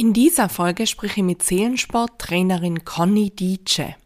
In 0.00 0.14
dieser 0.14 0.48
Folge 0.48 0.86
spreche 0.86 1.20
ich 1.20 1.26
mit 1.26 1.42
Seelensporttrainerin 1.42 2.86
Conny 2.86 3.28
Dietsche. 3.28 3.96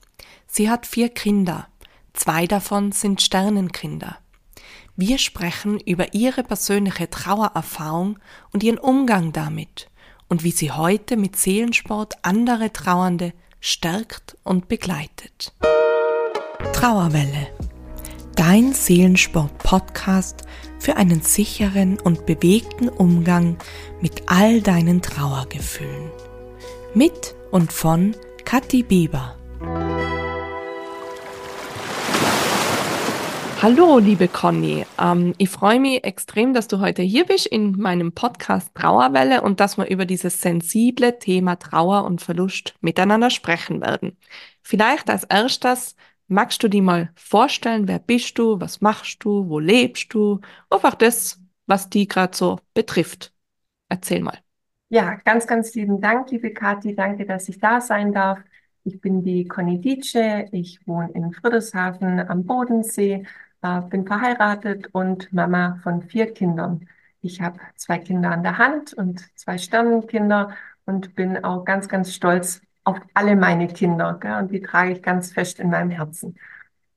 Sie 0.49 0.69
hat 0.69 0.87
vier 0.89 1.09
Kinder. 1.09 1.69
Zwei 2.15 2.49
davon 2.49 2.91
sind 2.91 3.23
Sternenkinder. 3.23 4.19
Wir 4.97 5.19
sprechen 5.19 5.79
über 5.79 6.13
ihre 6.13 6.43
persönliche 6.43 7.09
Trauererfahrung 7.09 8.19
und 8.53 8.65
ihren 8.65 8.79
Umgang 8.79 9.31
damit 9.31 9.89
und 10.29 10.43
wie 10.43 10.51
sie 10.51 10.73
heute 10.73 11.17
mit 11.17 11.37
Seelensport 11.37 12.15
andere 12.23 12.73
Trauernde 12.73 13.33
stärkt 13.61 14.37
und 14.43 14.67
begleitet. 14.67 15.53
Trauerwelle. 16.73 17.57
Dein 18.35 18.73
Seelensport-Podcast 18.73 20.43
für 20.85 20.97
einen 20.97 21.23
sicheren 21.23 21.99
und 21.99 22.27
bewegten 22.27 22.91
Umgang 22.91 23.57
mit 24.03 24.25
all 24.27 24.61
deinen 24.61 25.01
Trauergefühlen. 25.01 26.11
Mit 26.93 27.35
und 27.51 27.73
von 27.73 28.15
Kathi 28.45 28.83
Bieber. 28.83 29.35
Hallo, 33.63 33.99
liebe 33.99 34.29
Conny. 34.29 34.85
Ähm, 35.01 35.33
ich 35.39 35.49
freue 35.49 35.81
mich 35.81 36.05
extrem, 36.05 36.53
dass 36.53 36.69
du 36.69 36.81
heute 36.81 37.01
hier 37.01 37.25
bist 37.25 37.47
in 37.47 37.79
meinem 37.79 38.13
Podcast 38.13 38.75
Trauerwelle 38.75 39.41
und 39.41 39.61
dass 39.61 39.79
wir 39.79 39.87
über 39.87 40.05
dieses 40.05 40.43
sensible 40.43 41.19
Thema 41.19 41.57
Trauer 41.57 42.05
und 42.05 42.21
Verlust 42.21 42.75
miteinander 42.83 43.31
sprechen 43.31 43.81
werden. 43.81 44.19
Vielleicht 44.61 45.09
als 45.09 45.25
erstes 45.25 45.97
magst 46.29 46.63
du 46.63 46.69
dir 46.69 46.83
mal 46.83 47.11
vorstellen, 47.17 47.89
wer 47.89 47.99
bist 47.99 48.39
du, 48.39 48.61
was 48.61 48.81
machst 48.81 49.25
du, 49.25 49.49
wo 49.49 49.59
lebst 49.59 50.13
du, 50.15 50.41
einfach 50.71 50.95
das, 50.95 51.41
was 51.67 51.89
die 51.91 52.09
gerade 52.09 52.37
so 52.37 52.59
betrifft. 52.75 53.33
Erzähl 53.89 54.21
mal. 54.21 54.39
Ja, 54.89 55.17
ganz, 55.25 55.47
ganz 55.47 55.75
lieben 55.75 56.01
Dank, 56.01 56.31
liebe 56.31 56.53
Kathi. 56.53 56.95
Danke, 56.95 57.27
dass 57.27 57.49
ich 57.49 57.59
da 57.59 57.81
sein 57.81 58.13
darf. 58.13 58.39
Ich 58.85 59.01
bin 59.01 59.23
die 59.23 59.47
Conny 59.47 59.81
Dietsche. 59.81 60.47
Ich 60.53 60.87
wohne 60.87 61.11
in 61.13 61.33
Friedrichshafen 61.33 62.21
am 62.21 62.45
Bodensee 62.45 63.25
äh, 63.65 63.81
bin 63.81 64.07
verheiratet 64.07 64.89
und 64.93 65.33
Mama 65.33 65.81
von 65.83 66.03
vier 66.03 66.33
Kindern. 66.33 66.87
Ich 67.23 67.41
habe 67.41 67.59
zwei 67.77 67.99
Kinder 67.99 68.31
an 68.31 68.43
der 68.43 68.59
Hand 68.59 68.93
und 68.93 69.25
zwei 69.37 69.57
Sternenkinder 69.57 70.55
und 70.85 71.15
bin 71.15 71.43
auch 71.43 71.65
ganz, 71.65 71.89
ganz 71.89 72.13
stolz 72.15 72.61
auf 72.85 72.99
alle 73.15 73.37
meine 73.37 73.69
Kinder. 73.69 74.19
Gell? 74.21 74.39
Und 74.39 74.51
die 74.53 74.61
trage 74.61 74.93
ich 74.93 75.03
ganz 75.03 75.33
fest 75.33 75.59
in 75.61 75.71
meinem 75.71 75.91
Herzen. 75.91 76.37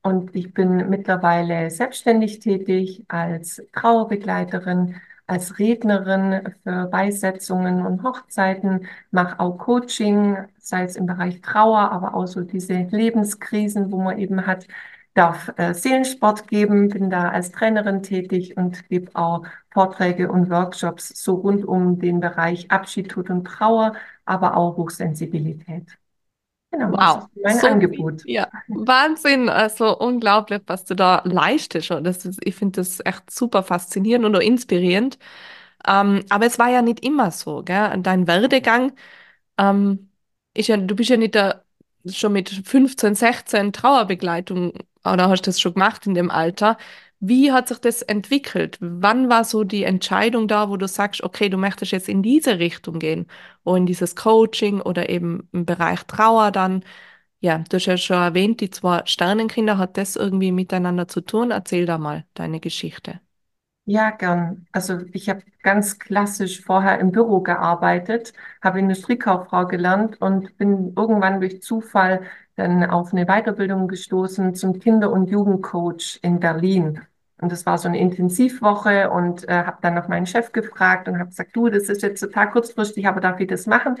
Und 0.02 0.34
ich 0.34 0.54
bin 0.54 0.88
mittlerweile 0.88 1.70
selbstständig 1.70 2.40
tätig 2.40 3.04
als 3.08 3.62
Trauerbegleiterin, 3.72 4.96
als 5.26 5.58
Rednerin 5.58 6.54
für 6.62 6.86
Beisetzungen 6.86 7.84
und 7.84 8.02
Hochzeiten, 8.02 8.86
mache 9.10 9.38
auch 9.40 9.58
Coaching, 9.58 10.38
sei 10.58 10.84
es 10.84 10.96
im 10.96 11.06
Bereich 11.06 11.42
Trauer, 11.42 11.90
aber 11.92 12.14
auch 12.14 12.26
so 12.26 12.40
diese 12.42 12.74
Lebenskrisen, 12.74 13.92
wo 13.92 14.00
man 14.00 14.18
eben 14.18 14.46
hat, 14.46 14.66
darf 15.14 15.52
äh, 15.56 15.74
Seelensport 15.74 16.46
geben, 16.48 16.88
bin 16.88 17.10
da 17.10 17.28
als 17.30 17.50
Trainerin 17.50 18.02
tätig 18.02 18.56
und 18.56 18.88
gebe 18.88 19.10
auch 19.14 19.44
Vorträge 19.70 20.30
und 20.30 20.48
Workshops 20.48 21.08
so 21.22 21.34
rund 21.34 21.64
um 21.64 21.98
den 21.98 22.20
Bereich 22.20 22.70
Abschied, 22.70 23.10
Tod 23.10 23.28
und 23.28 23.44
Trauer, 23.44 23.94
aber 24.28 24.56
auch 24.56 24.76
Hochsensibilität. 24.76 25.98
Genau, 26.70 26.92
wow, 26.92 27.28
mein 27.42 27.58
so 27.58 27.66
Angebot. 27.66 28.22
Ja, 28.26 28.48
Wahnsinn, 28.68 29.48
also 29.48 29.96
unglaublich, 29.98 30.60
was 30.66 30.84
du 30.84 30.94
da 30.94 31.22
leistest. 31.24 31.90
Das 31.90 32.24
ist, 32.26 32.38
ich 32.44 32.54
finde 32.56 32.80
das 32.80 33.00
echt 33.04 33.30
super 33.30 33.62
faszinierend 33.62 34.26
und 34.26 34.34
inspirierend. 34.42 35.18
Ähm, 35.86 36.24
aber 36.28 36.46
es 36.46 36.58
war 36.58 36.68
ja 36.70 36.82
nicht 36.82 37.04
immer 37.04 37.30
so, 37.30 37.62
gell? 37.64 37.96
Dein 38.02 38.26
Werdegang 38.26 38.92
ähm, 39.58 40.10
ist 40.54 40.68
ja, 40.68 40.76
du 40.76 40.94
bist 40.96 41.10
ja 41.10 41.16
nicht 41.16 41.34
der, 41.34 41.64
schon 42.10 42.32
mit 42.32 42.50
15, 42.50 43.14
16 43.14 43.72
Trauerbegleitung 43.72 44.72
oder 45.04 45.28
hast 45.28 45.42
du 45.46 45.50
das 45.50 45.60
schon 45.60 45.74
gemacht 45.74 46.06
in 46.06 46.14
dem 46.14 46.30
Alter? 46.30 46.76
Wie 47.20 47.50
hat 47.52 47.68
sich 47.68 47.78
das 47.78 48.02
entwickelt? 48.02 48.78
Wann 48.80 49.28
war 49.28 49.44
so 49.44 49.64
die 49.64 49.82
Entscheidung 49.84 50.46
da, 50.48 50.68
wo 50.70 50.76
du 50.76 50.86
sagst, 50.86 51.22
okay, 51.22 51.48
du 51.48 51.56
möchtest 51.58 51.90
jetzt 51.92 52.08
in 52.08 52.22
diese 52.22 52.58
Richtung 52.60 52.98
gehen, 53.00 53.26
wo 53.64 53.74
in 53.74 53.86
dieses 53.86 54.14
Coaching 54.14 54.80
oder 54.80 55.08
eben 55.08 55.48
im 55.52 55.64
Bereich 55.66 56.04
Trauer 56.04 56.52
dann? 56.52 56.84
Ja, 57.40 57.58
du 57.70 57.76
hast 57.76 57.86
ja 57.86 57.96
schon 57.98 58.16
erwähnt, 58.18 58.60
die 58.60 58.70
zwei 58.70 59.02
Sternenkinder, 59.06 59.78
hat 59.78 59.96
das 59.98 60.16
irgendwie 60.16 60.52
miteinander 60.52 61.08
zu 61.08 61.20
tun? 61.22 61.50
Erzähl 61.52 61.86
da 61.86 61.98
mal 61.98 62.26
deine 62.34 62.60
Geschichte. 62.60 63.20
Ja, 63.84 64.10
gern. 64.10 64.66
Also 64.72 64.98
ich 65.12 65.30
habe 65.30 65.42
ganz 65.62 65.98
klassisch 65.98 66.62
vorher 66.62 66.98
im 67.00 67.10
Büro 67.10 67.40
gearbeitet, 67.40 68.34
habe 68.62 68.78
Industriekauffrau 68.80 69.66
gelernt 69.66 70.20
und 70.20 70.58
bin 70.58 70.92
irgendwann 70.94 71.40
durch 71.40 71.62
Zufall 71.62 72.22
dann 72.58 72.84
auf 72.84 73.12
eine 73.12 73.26
Weiterbildung 73.26 73.88
gestoßen 73.88 74.54
zum 74.54 74.78
Kinder- 74.78 75.10
und 75.12 75.30
Jugendcoach 75.30 76.18
in 76.22 76.40
Berlin. 76.40 77.00
Und 77.40 77.52
das 77.52 77.66
war 77.66 77.78
so 77.78 77.88
eine 77.88 77.98
Intensivwoche 78.00 79.10
und 79.10 79.48
äh, 79.48 79.64
habe 79.64 79.78
dann 79.80 79.94
noch 79.94 80.08
meinen 80.08 80.26
Chef 80.26 80.52
gefragt 80.52 81.08
und 81.08 81.18
habe 81.18 81.30
gesagt, 81.30 81.54
du, 81.54 81.68
das 81.68 81.84
ist 81.84 82.02
jetzt 82.02 82.20
total 82.20 82.50
kurzfristig, 82.50 83.06
aber 83.06 83.20
darf 83.20 83.38
ich 83.40 83.46
das 83.46 83.66
machen? 83.66 83.96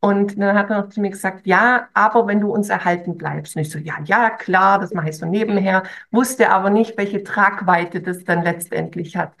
Und 0.00 0.38
dann 0.38 0.58
hat 0.58 0.68
er 0.70 0.82
noch 0.82 0.88
zu 0.90 1.00
mir 1.00 1.10
gesagt, 1.10 1.46
ja, 1.46 1.88
aber 1.94 2.26
wenn 2.26 2.40
du 2.40 2.52
uns 2.52 2.68
erhalten 2.68 3.16
bleibst. 3.16 3.54
Und 3.56 3.62
ich 3.62 3.70
so, 3.70 3.78
ja, 3.78 3.94
ja, 4.04 4.30
klar, 4.30 4.80
das 4.80 4.92
mache 4.92 5.10
ich 5.10 5.16
so 5.16 5.26
nebenher, 5.26 5.84
wusste 6.10 6.50
aber 6.50 6.70
nicht, 6.70 6.98
welche 6.98 7.22
Tragweite 7.22 8.00
das 8.02 8.24
dann 8.24 8.42
letztendlich 8.42 9.16
hat. 9.16 9.32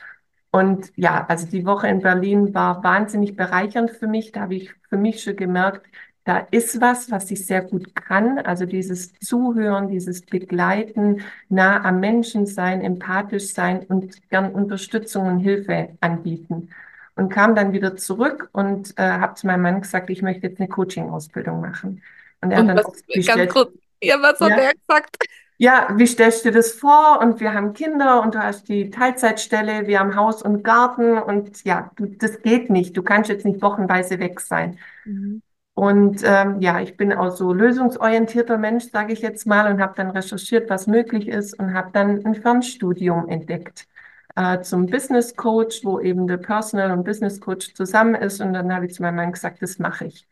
Und 0.52 0.92
ja, 0.96 1.24
also 1.28 1.46
die 1.46 1.66
Woche 1.66 1.88
in 1.88 2.00
Berlin 2.00 2.54
war 2.54 2.84
wahnsinnig 2.84 3.36
bereichernd 3.36 3.90
für 3.90 4.06
mich. 4.06 4.32
Da 4.32 4.42
habe 4.42 4.54
ich 4.54 4.72
für 4.88 4.98
mich 4.98 5.22
schon 5.22 5.36
gemerkt, 5.36 5.86
da 6.24 6.46
ist 6.50 6.80
was, 6.80 7.10
was 7.10 7.30
ich 7.30 7.46
sehr 7.46 7.62
gut 7.62 7.94
kann. 7.94 8.38
Also 8.38 8.64
dieses 8.64 9.12
Zuhören, 9.18 9.88
dieses 9.88 10.22
Begleiten, 10.22 11.22
nah 11.48 11.84
am 11.84 12.00
Menschen 12.00 12.46
sein, 12.46 12.80
empathisch 12.80 13.52
sein 13.52 13.80
und 13.88 14.28
gern 14.30 14.52
Unterstützung 14.52 15.26
und 15.26 15.40
Hilfe 15.40 15.90
anbieten 16.00 16.70
und 17.16 17.28
kam 17.28 17.54
dann 17.54 17.72
wieder 17.72 17.96
zurück 17.96 18.48
und 18.52 18.96
äh, 18.98 19.02
habe 19.02 19.34
zu 19.34 19.46
meinem 19.46 19.62
Mann 19.62 19.80
gesagt, 19.80 20.10
ich 20.10 20.22
möchte 20.22 20.46
jetzt 20.46 20.60
eine 20.60 20.68
Coaching-Ausbildung 20.68 21.60
machen. 21.60 22.02
Und 22.40 22.52
er 22.52 22.60
und 22.60 22.70
hat 22.70 22.78
dann 22.78 22.84
was, 22.84 23.26
ganz 23.26 23.52
kurz, 23.52 23.72
ja, 24.02 24.16
was 24.20 24.40
hat 24.40 24.50
ja, 24.50 24.56
er 24.56 24.72
gesagt? 24.74 25.16
Ja, 25.58 25.88
wie 25.96 26.06
stellst 26.06 26.44
du 26.44 26.50
das 26.50 26.72
vor? 26.72 27.20
Und 27.20 27.40
wir 27.40 27.52
haben 27.54 27.72
Kinder 27.72 28.22
und 28.22 28.34
du 28.34 28.38
hast 28.42 28.68
die 28.68 28.90
Teilzeitstelle, 28.90 29.86
wir 29.86 30.00
haben 30.00 30.16
Haus 30.16 30.42
und 30.42 30.62
Garten 30.64 31.18
und 31.18 31.64
ja, 31.64 31.90
du, 31.96 32.06
das 32.06 32.42
geht 32.42 32.70
nicht. 32.70 32.96
Du 32.96 33.02
kannst 33.02 33.28
jetzt 33.28 33.44
nicht 33.44 33.62
wochenweise 33.62 34.18
weg 34.18 34.40
sein. 34.40 34.78
Mhm. 35.04 35.42
Und 35.74 36.22
ähm, 36.24 36.60
ja, 36.60 36.80
ich 36.80 36.96
bin 36.98 37.12
auch 37.14 37.30
so 37.30 37.52
lösungsorientierter 37.52 38.58
Mensch, 38.58 38.90
sage 38.90 39.12
ich 39.14 39.20
jetzt 39.22 39.46
mal, 39.46 39.72
und 39.72 39.80
habe 39.80 39.94
dann 39.96 40.10
recherchiert, 40.10 40.68
was 40.68 40.86
möglich 40.86 41.28
ist 41.28 41.58
und 41.58 41.72
habe 41.74 41.90
dann 41.92 42.24
ein 42.26 42.34
Fernstudium 42.34 43.28
entdeckt 43.28 43.88
äh, 44.36 44.60
zum 44.60 44.86
Business 44.86 45.34
Coach, 45.34 45.82
wo 45.84 45.98
eben 46.00 46.26
der 46.26 46.36
Personal 46.36 46.90
und 46.92 47.04
Business 47.04 47.40
Coach 47.40 47.74
zusammen 47.74 48.14
ist. 48.14 48.40
Und 48.42 48.52
dann 48.52 48.74
habe 48.74 48.86
ich 48.86 48.94
zu 48.94 49.02
meinem 49.02 49.16
Mann 49.16 49.32
gesagt, 49.32 49.62
das 49.62 49.78
mache 49.78 50.06
ich. 50.06 50.28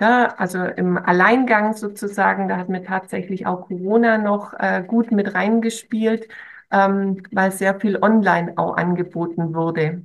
Ja, 0.00 0.34
also 0.36 0.64
im 0.64 0.98
Alleingang 0.98 1.74
sozusagen, 1.74 2.48
da 2.48 2.56
hat 2.56 2.68
mir 2.68 2.82
tatsächlich 2.82 3.46
auch 3.46 3.68
Corona 3.68 4.18
noch 4.18 4.52
äh, 4.58 4.82
gut 4.86 5.10
mit 5.12 5.34
reingespielt, 5.34 6.28
ähm, 6.70 7.22
weil 7.30 7.52
sehr 7.52 7.78
viel 7.80 7.98
online 8.02 8.54
auch 8.56 8.76
angeboten 8.76 9.54
wurde. 9.54 10.02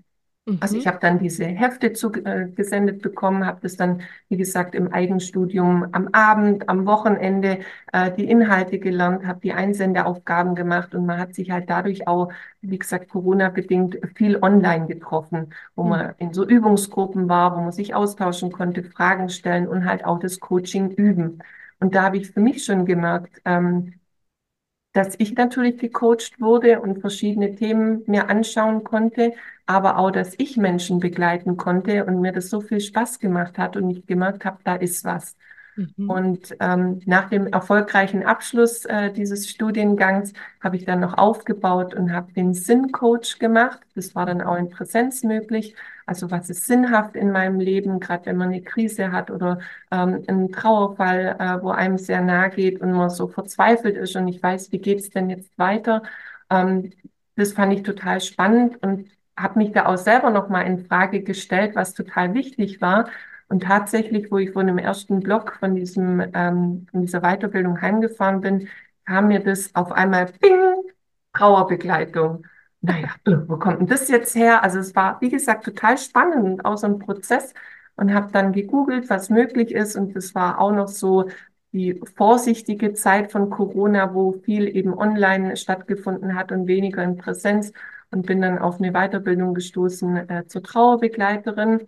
Also 0.61 0.77
ich 0.77 0.85
mhm. 0.85 0.89
habe 0.89 0.99
dann 1.01 1.19
diese 1.19 1.43
Hefte 1.45 1.91
zugesendet 1.91 2.97
äh, 2.97 2.99
bekommen, 2.99 3.45
habe 3.45 3.59
das 3.61 3.75
dann, 3.75 4.01
wie 4.29 4.37
gesagt, 4.37 4.75
im 4.75 4.93
Eigenstudium 4.93 5.87
am 5.91 6.07
Abend, 6.13 6.69
am 6.69 6.85
Wochenende 6.85 7.59
äh, 7.91 8.11
die 8.13 8.29
Inhalte 8.29 8.79
gelernt, 8.79 9.25
habe 9.27 9.41
die 9.41 9.51
Einsendeaufgaben 9.51 10.55
gemacht 10.55 10.95
und 10.95 11.05
man 11.05 11.19
hat 11.19 11.35
sich 11.35 11.51
halt 11.51 11.69
dadurch 11.69 12.07
auch, 12.07 12.31
wie 12.61 12.79
gesagt, 12.79 13.09
Corona-bedingt 13.09 13.99
viel 14.15 14.37
online 14.41 14.87
getroffen, 14.87 15.53
wo 15.75 15.83
mhm. 15.83 15.89
man 15.89 16.15
in 16.17 16.33
so 16.33 16.47
Übungsgruppen 16.47 17.27
war, 17.27 17.57
wo 17.57 17.61
man 17.61 17.73
sich 17.73 17.93
austauschen 17.93 18.53
konnte, 18.53 18.83
Fragen 18.83 19.27
stellen 19.27 19.67
und 19.67 19.83
halt 19.83 20.05
auch 20.05 20.19
das 20.19 20.39
Coaching 20.39 20.91
üben. 20.91 21.39
Und 21.79 21.93
da 21.93 22.03
habe 22.03 22.17
ich 22.17 22.31
für 22.31 22.39
mich 22.39 22.63
schon 22.63 22.85
gemerkt, 22.85 23.41
ähm, 23.43 23.95
dass 24.93 25.15
ich 25.19 25.35
natürlich 25.35 25.77
gecoacht 25.77 26.39
wurde 26.39 26.81
und 26.81 26.99
verschiedene 27.01 27.55
Themen 27.55 28.03
mir 28.07 28.29
anschauen 28.29 28.83
konnte, 28.83 29.33
aber 29.67 29.97
auch, 29.97 30.11
dass 30.11 30.33
ich 30.37 30.57
Menschen 30.57 30.99
begleiten 30.99 31.57
konnte 31.57 32.05
und 32.05 32.21
mir 32.21 32.31
das 32.31 32.49
so 32.49 32.61
viel 32.61 32.79
Spaß 32.79 33.19
gemacht 33.19 33.57
hat 33.57 33.77
und 33.77 33.89
ich 33.89 34.05
gemerkt 34.05 34.45
habe, 34.45 34.59
da 34.63 34.75
ist 34.75 35.05
was. 35.05 35.35
Mhm. 35.77 36.09
Und 36.09 36.55
ähm, 36.59 37.01
nach 37.05 37.29
dem 37.29 37.47
erfolgreichen 37.47 38.25
Abschluss 38.25 38.85
äh, 38.85 39.11
dieses 39.11 39.47
Studiengangs 39.49 40.33
habe 40.61 40.75
ich 40.75 40.85
dann 40.85 41.01
noch 41.01 41.17
aufgebaut 41.17 41.93
und 41.93 42.11
habe 42.11 42.33
den 42.33 42.53
Sinncoach 42.53 43.37
gemacht. 43.39 43.79
Das 43.93 44.15
war 44.15 44.25
dann 44.25 44.41
auch 44.41 44.55
in 44.55 44.69
Präsenz 44.69 45.23
möglich. 45.23 45.75
Also 46.07 46.31
was 46.31 46.49
ist 46.49 46.65
sinnhaft 46.65 47.15
in 47.15 47.31
meinem 47.31 47.59
Leben, 47.59 47.99
gerade 47.99 48.25
wenn 48.27 48.37
man 48.37 48.49
eine 48.49 48.61
Krise 48.63 49.11
hat 49.11 49.29
oder 49.29 49.59
ähm, 49.91 50.23
einen 50.27 50.51
Trauerfall, 50.51 51.35
äh, 51.39 51.61
wo 51.61 51.69
einem 51.71 51.97
sehr 51.97 52.21
nahe 52.21 52.49
geht 52.49 52.81
und 52.81 52.93
man 52.93 53.09
so 53.09 53.27
verzweifelt 53.27 53.97
ist 53.97 54.15
und 54.15 54.27
ich 54.29 54.41
weiß, 54.41 54.71
wie 54.71 54.79
geht 54.79 54.99
es 54.99 55.09
denn 55.09 55.29
jetzt 55.29 55.57
weiter. 55.59 56.03
Ähm, 56.49 56.91
das 57.35 57.53
fand 57.53 57.73
ich 57.73 57.83
total 57.83 58.19
spannend 58.21 58.81
und 58.81 59.09
habe 59.37 59.59
mich 59.59 59.71
da 59.71 59.85
auch 59.85 59.97
selber 59.97 60.29
noch 60.31 60.49
mal 60.49 60.61
in 60.63 60.85
Frage 60.85 61.23
gestellt, 61.23 61.75
was 61.75 61.93
total 61.93 62.33
wichtig 62.33 62.81
war 62.81 63.09
Und 63.49 63.63
tatsächlich, 63.63 64.31
wo 64.31 64.37
ich 64.39 64.51
von 64.51 64.67
dem 64.67 64.77
ersten 64.77 65.21
Block 65.21 65.53
von 65.59 65.75
diesem, 65.75 66.19
ähm, 66.33 66.87
von 66.91 67.01
dieser 67.01 67.21
Weiterbildung 67.21 67.81
heimgefahren 67.81 68.41
bin, 68.41 68.67
kam 69.05 69.27
mir 69.29 69.39
das 69.41 69.73
auf 69.75 69.91
einmal, 69.93 70.25
bing, 70.41 70.59
Trauerbegleitung. 71.33 72.45
Naja, 72.81 73.09
wo 73.47 73.57
kommt 73.57 73.79
denn 73.79 73.87
das 73.87 74.07
jetzt 74.09 74.35
her? 74.35 74.63
Also 74.63 74.79
es 74.79 74.95
war, 74.95 75.19
wie 75.21 75.29
gesagt, 75.29 75.65
total 75.65 75.97
spannend 75.97 76.43
und 76.45 76.65
auch 76.65 76.77
so 76.77 76.87
ein 76.87 76.99
Prozess 76.99 77.53
und 77.95 78.13
habe 78.13 78.31
dann 78.31 78.53
gegoogelt, 78.53 79.09
was 79.09 79.29
möglich 79.29 79.71
ist. 79.71 79.95
Und 79.95 80.15
das 80.15 80.35
war 80.35 80.59
auch 80.59 80.71
noch 80.71 80.87
so 80.87 81.29
die 81.73 81.99
vorsichtige 82.15 82.93
Zeit 82.93 83.31
von 83.31 83.49
Corona, 83.49 84.13
wo 84.13 84.31
viel 84.33 84.67
eben 84.75 84.93
online 84.97 85.57
stattgefunden 85.57 86.35
hat 86.35 86.51
und 86.51 86.67
weniger 86.67 87.03
in 87.03 87.17
Präsenz 87.17 87.71
und 88.11 88.25
bin 88.25 88.41
dann 88.41 88.57
auf 88.59 88.79
eine 88.79 88.91
Weiterbildung 88.93 89.53
gestoßen 89.53 90.29
äh, 90.29 90.45
zur 90.47 90.63
Trauerbegleiterin. 90.63 91.87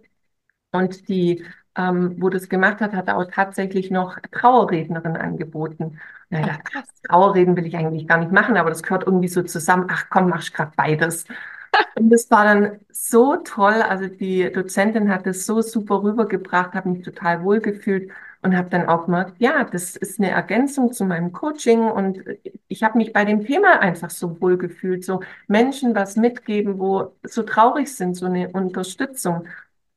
Und 0.71 1.09
die, 1.09 1.43
ähm, 1.75 2.15
wo 2.21 2.29
das 2.29 2.49
gemacht 2.49 2.79
hat, 2.81 2.93
hat 2.93 3.09
auch 3.09 3.25
tatsächlich 3.31 3.89
noch 3.91 4.17
Trauerrednerin 4.31 5.17
angeboten. 5.17 5.99
Und 6.29 6.37
ich 6.39 6.45
dachte, 6.45 6.63
ach, 6.75 6.83
Trauerreden 7.07 7.55
will 7.57 7.65
ich 7.65 7.75
eigentlich 7.75 8.07
gar 8.07 8.17
nicht 8.19 8.31
machen, 8.31 8.57
aber 8.57 8.69
das 8.69 8.83
gehört 8.83 9.05
irgendwie 9.05 9.27
so 9.29 9.41
zusammen. 9.43 9.87
Ach 9.89 10.05
komm, 10.09 10.29
mach 10.29 10.41
ich 10.43 10.53
gerade 10.53 10.71
beides. 10.75 11.25
Und 11.95 12.09
das 12.11 12.29
war 12.31 12.45
dann 12.45 12.79
so 12.91 13.37
toll. 13.37 13.81
Also 13.81 14.07
die 14.07 14.51
Dozentin 14.51 15.09
hat 15.09 15.27
es 15.27 15.45
so 15.45 15.61
super 15.61 16.03
rübergebracht, 16.03 16.73
habe 16.73 16.89
mich 16.89 17.03
total 17.03 17.43
wohl 17.43 17.59
gefühlt 17.61 18.11
und 18.41 18.55
habe 18.55 18.69
dann 18.69 18.87
auch 18.87 19.05
gemerkt, 19.05 19.35
ja, 19.39 19.63
das 19.65 19.95
ist 19.95 20.19
eine 20.19 20.31
Ergänzung 20.31 20.93
zu 20.93 21.05
meinem 21.05 21.31
Coaching 21.31 21.81
und 21.81 22.19
ich 22.67 22.83
habe 22.83 22.97
mich 22.97 23.11
bei 23.13 23.25
dem 23.25 23.45
Thema 23.45 23.79
einfach 23.79 24.09
so 24.09 24.39
wohl 24.41 24.57
gefühlt, 24.57 25.03
so 25.03 25.21
Menschen 25.47 25.93
was 25.95 26.15
mitgeben, 26.15 26.79
wo 26.79 27.15
so 27.23 27.43
traurig 27.43 27.93
sind, 27.93 28.15
so 28.15 28.27
eine 28.27 28.49
Unterstützung. 28.49 29.47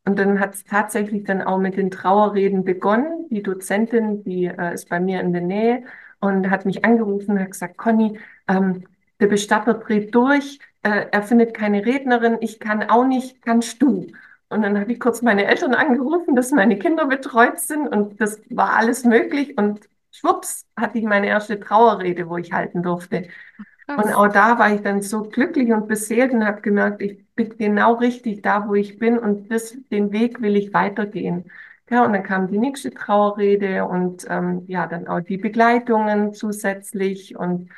Und 0.05 0.19
dann 0.19 0.41
hat 0.41 0.55
es 0.55 0.65
tatsächlich 0.65 1.25
dann 1.25 1.43
auch 1.43 1.59
mit 1.59 1.77
den 1.77 1.91
Trauerreden 1.91 2.65
begonnen. 2.65 3.29
Die 3.31 3.43
Dozentin, 3.43 4.25
die 4.25 4.47
äh, 4.47 4.75
ist 4.75 4.89
bei 4.89 4.99
mir 4.99 5.21
in 5.21 5.33
der 5.33 5.43
Nähe 5.43 5.85
und 6.21 6.51
hat 6.51 6.67
mich 6.67 6.85
angerufen 6.85 7.39
hat 7.39 7.53
gesagt, 7.53 7.77
Conny, 7.77 8.19
ähm, 8.49 8.85
der 9.21 9.27
Bestatter 9.29 9.75
dreht 9.75 10.15
durch, 10.15 10.59
äh, 10.83 11.07
er 11.11 11.23
findet 11.23 11.55
keine 11.55 11.85
Rednerin, 11.87 12.39
ich 12.41 12.59
kann 12.59 12.89
auch 12.91 13.05
nicht, 13.07 13.43
kannst 13.43 13.81
du? 13.83 14.09
Und 14.53 14.63
dann 14.63 14.79
habe 14.79 14.93
ich 14.93 15.01
kurz 15.01 15.23
meine 15.23 15.47
Eltern 15.47 15.75
angerufen, 15.75 16.37
dass 16.37 16.51
meine 16.53 16.79
Kinder 16.79 17.07
betreut 17.07 17.59
sind 17.59 17.89
und 17.89 18.21
das 18.21 18.41
war 18.51 18.75
alles 18.77 19.05
möglich 19.05 19.57
und 19.59 19.89
schwupps 20.11 20.67
hatte 20.77 20.99
ich 20.99 21.05
meine 21.05 21.27
erste 21.27 21.59
Trauerrede, 21.59 22.29
wo 22.29 22.37
ich 22.37 22.53
halten 22.53 22.83
durfte. 22.83 23.29
Krass. 23.87 24.05
Und 24.05 24.15
auch 24.15 24.29
da 24.29 24.59
war 24.59 24.73
ich 24.75 24.83
dann 24.83 25.03
so 25.03 25.23
glücklich 25.23 25.73
und 25.73 25.89
beseelt 25.89 26.33
und 26.33 26.45
habe 26.47 26.61
gemerkt, 26.61 27.03
ich 27.03 27.25
bin 27.35 27.57
genau 27.57 27.95
richtig 27.95 28.43
da, 28.43 28.69
wo 28.69 28.75
ich 28.75 28.99
bin 28.99 29.19
und 29.19 29.51
das, 29.51 29.77
den 29.91 30.13
Weg 30.13 30.41
will 30.41 30.57
ich 30.57 30.73
weitergehen. 30.73 31.51
Ja, 31.91 32.05
und 32.05 32.13
dann 32.13 32.23
kam 32.23 32.49
die 32.49 32.59
nächste 32.59 32.91
Trauerrede 32.91 33.85
und 33.85 34.25
ähm, 34.31 34.65
ja, 34.67 34.87
dann 34.87 35.09
auch 35.09 35.21
die 35.21 35.37
Begleitungen 35.37 36.33
zusätzlich 36.33 37.37
und 37.37 37.69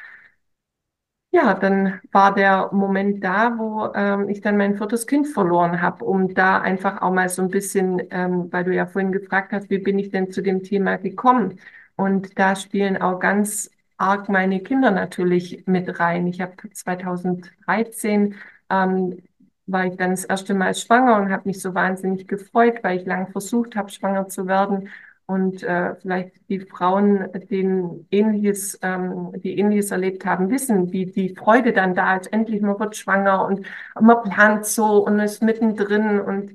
ja, 1.34 1.54
dann 1.54 2.00
war 2.12 2.32
der 2.34 2.70
Moment 2.72 3.24
da, 3.24 3.58
wo 3.58 3.92
ähm, 3.94 4.28
ich 4.28 4.40
dann 4.40 4.56
mein 4.56 4.76
viertes 4.76 5.06
Kind 5.08 5.26
verloren 5.26 5.82
habe, 5.82 6.04
um 6.04 6.32
da 6.32 6.60
einfach 6.60 7.02
auch 7.02 7.10
mal 7.12 7.28
so 7.28 7.42
ein 7.42 7.48
bisschen, 7.50 8.00
ähm, 8.10 8.52
weil 8.52 8.62
du 8.64 8.72
ja 8.74 8.86
vorhin 8.86 9.10
gefragt 9.12 9.52
hast, 9.52 9.68
wie 9.68 9.78
bin 9.78 9.98
ich 9.98 10.10
denn 10.10 10.30
zu 10.30 10.42
dem 10.42 10.62
Thema 10.62 10.96
gekommen? 10.96 11.58
Und 11.96 12.38
da 12.38 12.54
spielen 12.54 12.96
auch 13.02 13.18
ganz 13.18 13.68
arg 13.96 14.28
meine 14.28 14.60
Kinder 14.60 14.92
natürlich 14.92 15.64
mit 15.66 15.98
rein. 15.98 16.26
Ich 16.28 16.40
habe 16.40 16.54
2013 16.72 18.36
ähm, 18.70 19.18
war 19.66 19.86
ich 19.86 19.96
dann 19.96 20.10
das 20.12 20.24
erste 20.24 20.54
Mal 20.54 20.74
schwanger 20.74 21.16
und 21.16 21.32
habe 21.32 21.48
mich 21.48 21.60
so 21.60 21.74
wahnsinnig 21.74 22.28
gefreut, 22.28 22.78
weil 22.82 22.98
ich 23.00 23.06
lange 23.06 23.26
versucht 23.28 23.74
habe, 23.76 23.90
schwanger 23.90 24.28
zu 24.28 24.46
werden 24.46 24.88
und 25.26 25.62
äh, 25.62 25.94
vielleicht 25.96 26.32
die 26.48 26.60
Frauen, 26.60 27.28
denen 27.50 28.06
ähnliches, 28.10 28.78
ähm, 28.82 29.32
die 29.42 29.58
ähnliches 29.58 29.90
erlebt 29.90 30.24
haben, 30.26 30.50
wissen, 30.50 30.92
wie 30.92 31.06
die 31.06 31.34
Freude 31.34 31.72
dann 31.72 31.94
da 31.94 32.16
ist. 32.16 32.32
Endlich 32.32 32.60
man 32.62 32.78
wird 32.78 32.96
schwanger 32.96 33.46
und 33.46 33.66
man 34.00 34.22
plant 34.22 34.66
so 34.66 35.04
und 35.06 35.18
ist 35.20 35.42
mittendrin 35.42 36.20
und 36.20 36.52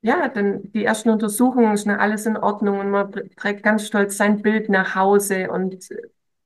ja, 0.00 0.28
dann 0.28 0.70
die 0.72 0.84
ersten 0.84 1.10
Untersuchungen 1.10 1.74
ist 1.74 1.86
noch 1.86 1.98
alles 1.98 2.26
in 2.26 2.36
Ordnung 2.36 2.80
und 2.80 2.90
man 2.90 3.12
trägt 3.36 3.62
ganz 3.62 3.86
stolz 3.86 4.16
sein 4.16 4.42
Bild 4.42 4.68
nach 4.68 4.94
Hause 4.94 5.50
und 5.50 5.88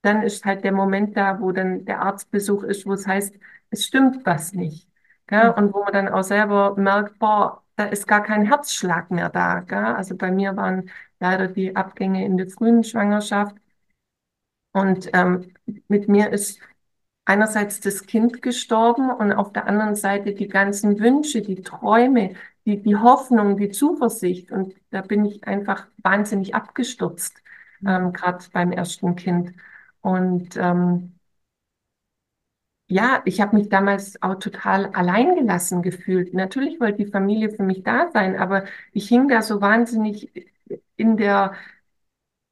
dann 0.02 0.22
ist 0.22 0.44
halt 0.44 0.64
der 0.64 0.72
Moment 0.72 1.16
da, 1.16 1.40
wo 1.40 1.52
dann 1.52 1.84
der 1.84 2.00
Arztbesuch 2.02 2.62
ist, 2.64 2.86
wo 2.86 2.92
es 2.92 3.06
heißt, 3.06 3.34
es 3.70 3.86
stimmt 3.86 4.24
was 4.26 4.52
nicht. 4.52 4.88
Gell? 5.26 5.50
Und 5.56 5.72
wo 5.74 5.82
man 5.84 5.92
dann 5.92 6.08
auch 6.08 6.22
selber 6.22 6.76
merkt, 6.76 7.18
boah, 7.18 7.62
da 7.76 7.84
ist 7.84 8.06
gar 8.06 8.22
kein 8.22 8.46
Herzschlag 8.46 9.10
mehr 9.10 9.28
da. 9.28 9.60
Gell? 9.60 9.78
Also 9.78 10.16
bei 10.16 10.30
mir 10.30 10.56
waren 10.56 10.90
leider 11.20 11.48
die 11.48 11.76
Abgänge 11.76 12.24
in 12.24 12.36
der 12.36 12.48
frühen 12.48 12.84
Schwangerschaft. 12.84 13.56
Und 14.72 15.10
ähm, 15.14 15.54
mit 15.88 16.08
mir 16.08 16.30
ist 16.30 16.60
einerseits 17.24 17.80
das 17.80 18.06
Kind 18.06 18.42
gestorben 18.42 19.10
und 19.10 19.32
auf 19.32 19.52
der 19.52 19.66
anderen 19.66 19.96
Seite 19.96 20.32
die 20.34 20.48
ganzen 20.48 20.98
Wünsche, 21.00 21.42
die 21.42 21.62
Träume, 21.62 22.34
die, 22.64 22.82
die 22.82 22.96
Hoffnung, 22.96 23.56
die 23.56 23.70
Zuversicht. 23.70 24.50
Und 24.52 24.74
da 24.90 25.02
bin 25.02 25.24
ich 25.24 25.46
einfach 25.46 25.86
wahnsinnig 26.02 26.54
abgestürzt, 26.54 27.42
mhm. 27.80 27.88
ähm, 27.88 28.12
gerade 28.12 28.44
beim 28.52 28.72
ersten 28.72 29.16
Kind. 29.16 29.52
Und 30.00 30.56
ähm, 30.56 31.15
ja, 32.88 33.22
ich 33.24 33.40
habe 33.40 33.56
mich 33.56 33.68
damals 33.68 34.20
auch 34.22 34.36
total 34.36 34.86
alleingelassen 34.86 35.82
gefühlt. 35.82 36.34
Natürlich 36.34 36.80
wollte 36.80 36.98
die 37.04 37.10
Familie 37.10 37.50
für 37.50 37.62
mich 37.64 37.82
da 37.82 38.10
sein, 38.12 38.36
aber 38.36 38.64
ich 38.92 39.08
hing 39.08 39.28
da 39.28 39.42
so 39.42 39.60
wahnsinnig 39.60 40.30
in 40.96 41.16
der 41.16 41.54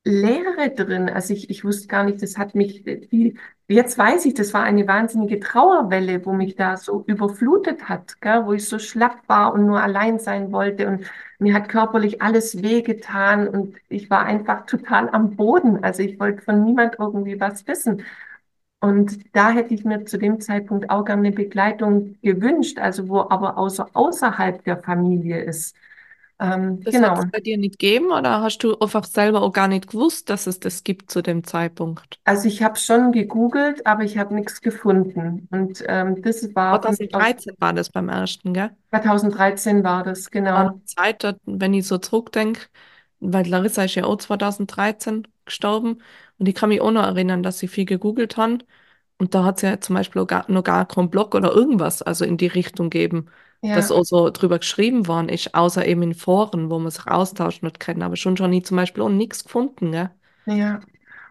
Leere 0.07 0.71
drin. 0.75 1.09
Also 1.09 1.33
ich, 1.33 1.49
ich 1.49 1.65
wusste 1.65 1.89
gar 1.89 2.05
nicht, 2.05 2.23
das 2.23 2.37
hat 2.37 2.55
mich, 2.55 2.83
die, 2.85 3.39
jetzt 3.69 3.97
weiß 3.97 4.27
ich, 4.27 4.35
das 4.35 4.53
war 4.53 4.63
eine 4.63 4.87
wahnsinnige 4.87 5.41
Trauerwelle, 5.41 6.25
wo 6.27 6.35
mich 6.35 6.57
da 6.57 6.77
so 6.77 7.05
überflutet 7.07 7.89
hat, 7.89 8.21
gell, 8.21 8.45
wo 8.45 8.53
ich 8.53 8.69
so 8.69 8.79
schlapp 8.79 9.27
war 9.29 9.55
und 9.55 9.65
nur 9.67 9.83
allein 9.83 10.19
sein 10.19 10.53
wollte 10.53 10.89
und 10.89 11.07
mir 11.39 11.55
hat 11.55 11.71
körperlich 11.71 12.21
alles 12.21 12.63
wehgetan 12.63 13.49
und 13.49 13.77
ich 13.89 14.11
war 14.11 14.25
einfach 14.27 14.67
total 14.67 15.09
am 15.11 15.37
Boden. 15.37 15.83
Also 15.83 16.03
ich 16.03 16.21
wollte 16.21 16.43
von 16.43 16.63
niemand 16.65 16.97
irgendwie 16.99 17.41
was 17.41 17.67
wissen. 17.67 18.03
Und 18.85 19.19
da 19.35 19.51
hätte 19.51 19.73
ich 19.73 19.83
mir 19.85 20.05
zu 20.05 20.19
dem 20.19 20.41
Zeitpunkt 20.41 20.91
auch 20.91 21.07
gerne 21.07 21.29
eine 21.29 21.35
Begleitung 21.35 22.17
gewünscht, 22.21 22.79
also 22.79 23.09
wo 23.09 23.21
aber 23.21 23.57
außer, 23.57 23.89
außerhalb 23.95 24.63
der 24.65 24.77
Familie 24.77 25.43
ist. 25.43 25.75
Ähm, 26.39 26.83
das 26.83 26.93
genau. 26.93 27.17
hat 27.17 27.25
es 27.25 27.31
bei 27.31 27.41
dir 27.41 27.57
nicht 27.57 27.79
gegeben 27.79 28.13
oder 28.13 28.43
hast 28.43 28.59
du 28.59 28.77
einfach 28.79 29.05
selber 29.05 29.41
auch 29.41 29.53
gar 29.55 29.69
nicht 29.69 29.89
gewusst, 29.89 30.29
dass 30.29 30.47
es 30.47 30.61
das 30.61 30.85
gibt 30.85 31.11
zu 31.11 31.23
dem 31.23 31.45
Zeitpunkt? 31.45 32.19
Also 32.25 32.47
ich 32.47 32.63
habe 32.63 32.77
schon 32.77 33.13
gegoogelt, 33.13 33.87
aber 33.87 34.03
ich 34.03 34.19
habe 34.19 34.35
nichts 34.35 34.61
gefunden. 34.61 35.49
Und 35.51 35.83
ähm, 35.89 36.21
das 36.21 36.55
war 36.55 36.83
2013 36.83 37.55
war 37.59 37.73
das 37.73 37.89
beim 37.89 38.11
ersten, 38.11 38.53
gell? 38.53 38.71
2013 38.91 39.83
war 39.83 40.03
das, 40.03 40.31
genau. 40.31 40.53
War 40.53 40.71
eine 40.73 40.85
Zeit, 40.85 41.37
wenn 41.47 41.73
ich 41.73 41.87
so 41.87 41.97
zurückdenke, 41.97 42.61
weil 43.21 43.47
Larissa 43.47 43.85
ist 43.85 43.95
ja 43.95 44.05
auch 44.05 44.19
2013 44.19 45.27
gestorben 45.47 46.03
und 46.39 46.49
ich 46.49 46.55
kann 46.55 46.69
mich 46.69 46.81
auch 46.81 46.91
noch 46.91 47.05
erinnern, 47.05 47.43
dass 47.43 47.59
sie 47.59 47.69
viel 47.69 47.85
gegoogelt 47.85 48.37
haben. 48.37 48.59
Und 49.19 49.35
da 49.35 49.45
hat 49.45 49.57
es 49.57 49.63
ja 49.63 49.81
zum 49.81 49.95
Beispiel 49.95 50.23
auch 50.23 50.27
gar, 50.27 50.51
noch 50.51 50.65
gar 50.65 50.87
keinen 50.87 51.11
Blog 51.11 51.35
oder 51.35 51.53
irgendwas, 51.53 52.03
also 52.03 52.25
in 52.25 52.37
die 52.37 52.49
Richtung 52.49 52.91
geben, 52.91 53.27
ja. 53.63 53.77
das 53.77 53.93
auch 53.93 54.05
so 54.05 54.31
drüber 54.31 54.59
geschrieben 54.59 55.07
worden 55.07 55.29
ist, 55.29 55.55
außer 55.55 55.87
eben 55.87 56.03
in 56.03 56.15
Foren, 56.15 56.69
wo 56.71 56.79
man 56.79 56.91
sich 56.91 57.07
austauschen 57.07 57.67
und 57.67 57.79
kennen, 57.81 58.03
aber 58.03 58.17
schon 58.17 58.37
schon 58.37 58.51
nie 58.51 58.63
zum 58.63 58.77
Beispiel 58.77 59.03
auch 59.03 59.09
nichts 59.09 59.45
gefunden, 59.45 59.93
gell? 59.93 60.11
Ja. 60.47 60.81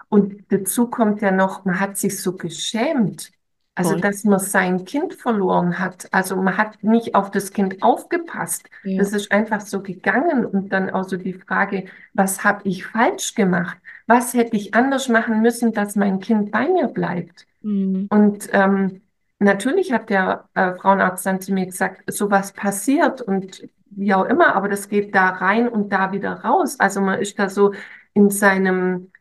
Und 0.10 0.46
dazu 0.50 0.88
kommt 0.88 1.22
ja 1.22 1.32
noch, 1.32 1.66
man 1.66 1.80
hat 1.80 1.98
sich 1.98 2.22
so 2.22 2.34
geschämt. 2.34 3.32
Also, 3.76 3.96
dass 3.96 4.24
man 4.24 4.40
sein 4.40 4.86
Kind 4.86 5.16
verloren 5.16 5.80
hat. 5.80 6.08
Also, 6.14 6.36
man 6.36 6.56
hat 6.58 6.84
nicht 6.84 7.16
auf 7.16 7.32
das 7.32 7.52
Kind 7.52 7.82
aufgepasst. 7.82 8.70
Ja. 8.84 9.00
Das 9.00 9.14
ist 9.14 9.32
einfach 9.32 9.62
so 9.62 9.82
gegangen. 9.82 10.46
Und 10.46 10.70
dann 10.70 10.92
auch 10.92 11.06
so 11.06 11.18
die 11.18 11.34
Frage, 11.34 11.86
was 12.14 12.44
habe 12.44 12.62
ich 12.70 12.86
falsch 12.86 13.34
gemacht? 13.34 13.78
Was 14.08 14.34
hätte 14.34 14.56
ich 14.56 14.74
anders 14.74 15.10
machen 15.10 15.42
müssen, 15.42 15.74
dass 15.74 15.96
mein 15.96 16.20
Kind 16.20 16.52
bei 16.52 16.68
mir 16.68 16.88
bleibt? 16.88 17.46
Mhm. 17.62 18.08
Und 18.10 18.50
ähm, 18.52 19.02
natürlich 19.40 19.92
hat 19.94 20.10
der 20.10 20.50
äh, 20.54 20.74
Frauenarzt 20.76 21.26
dann 21.26 21.42
zu 21.42 21.54
mir 21.54 21.66
gesagt, 21.66 22.04
sowas 22.12 22.52
passiert 22.54 23.22
und 23.22 23.68
wie 23.96 24.14
auch 24.14 24.26
immer, 24.26 24.56
aber 24.56 24.70
das 24.70 24.90
geht 24.90 25.14
da 25.14 25.30
rein 25.30 25.68
und 25.68 25.94
da 25.94 26.12
wieder 26.12 26.34
raus. 26.34 26.80
Also 26.80 27.02
man 27.02 27.20
ist 27.20 27.38
da 27.40 27.50
so 27.50 27.74
in 28.14 28.30
seinem, 28.30 29.12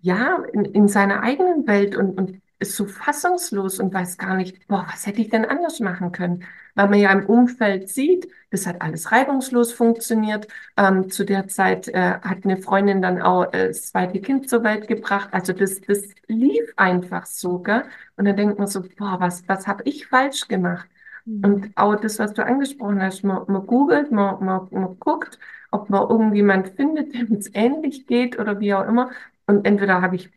ja, 0.00 0.44
in, 0.52 0.64
in 0.64 0.88
seiner 0.88 1.22
eigenen 1.22 1.66
Welt 1.66 1.96
und, 1.96 2.16
und 2.16 2.42
ist 2.60 2.76
so 2.76 2.86
fassungslos 2.86 3.80
und 3.80 3.92
weiß 3.92 4.18
gar 4.18 4.36
nicht, 4.36 4.66
boah, 4.68 4.86
was 4.90 5.06
hätte 5.06 5.20
ich 5.20 5.30
denn 5.30 5.44
anders 5.44 5.80
machen 5.80 6.12
können? 6.12 6.44
Weil 6.74 6.88
man 6.88 6.98
ja 6.98 7.10
im 7.12 7.26
Umfeld 7.26 7.88
sieht, 7.88 8.28
das 8.50 8.66
hat 8.66 8.80
alles 8.82 9.10
reibungslos 9.12 9.72
funktioniert. 9.72 10.46
Ähm, 10.76 11.10
zu 11.10 11.24
der 11.24 11.48
Zeit 11.48 11.88
äh, 11.88 12.18
hat 12.20 12.44
eine 12.44 12.56
Freundin 12.58 13.02
dann 13.02 13.20
auch 13.22 13.52
äh, 13.52 13.68
das 13.68 13.86
zweite 13.90 14.20
Kind 14.20 14.48
zur 14.48 14.62
Welt 14.62 14.86
gebracht. 14.88 15.30
Also 15.32 15.52
das, 15.52 15.80
das 15.80 16.08
lief 16.28 16.72
einfach 16.76 17.26
so, 17.26 17.58
gell? 17.58 17.84
Und 18.16 18.26
dann 18.26 18.36
denkt 18.36 18.58
man 18.58 18.68
so, 18.68 18.82
boah, 18.96 19.18
was, 19.20 19.46
was 19.48 19.66
habe 19.66 19.82
ich 19.84 20.06
falsch 20.06 20.48
gemacht? 20.48 20.88
Mhm. 21.24 21.44
Und 21.44 21.76
auch 21.76 21.96
das, 21.96 22.18
was 22.18 22.34
du 22.34 22.44
angesprochen 22.44 23.02
hast, 23.02 23.24
man, 23.24 23.44
man 23.48 23.66
googelt, 23.66 24.12
man, 24.12 24.44
man, 24.44 24.68
man 24.70 24.98
guckt 24.98 25.38
ob 25.70 25.90
man 25.90 26.08
irgendjemand 26.08 26.68
findet, 26.70 27.14
dem 27.14 27.34
es 27.34 27.50
ähnlich 27.54 28.06
geht 28.06 28.38
oder 28.38 28.60
wie 28.60 28.74
auch 28.74 28.86
immer. 28.86 29.10
Und 29.46 29.66
entweder 29.66 30.02
habe 30.02 30.16
ich 30.16 30.30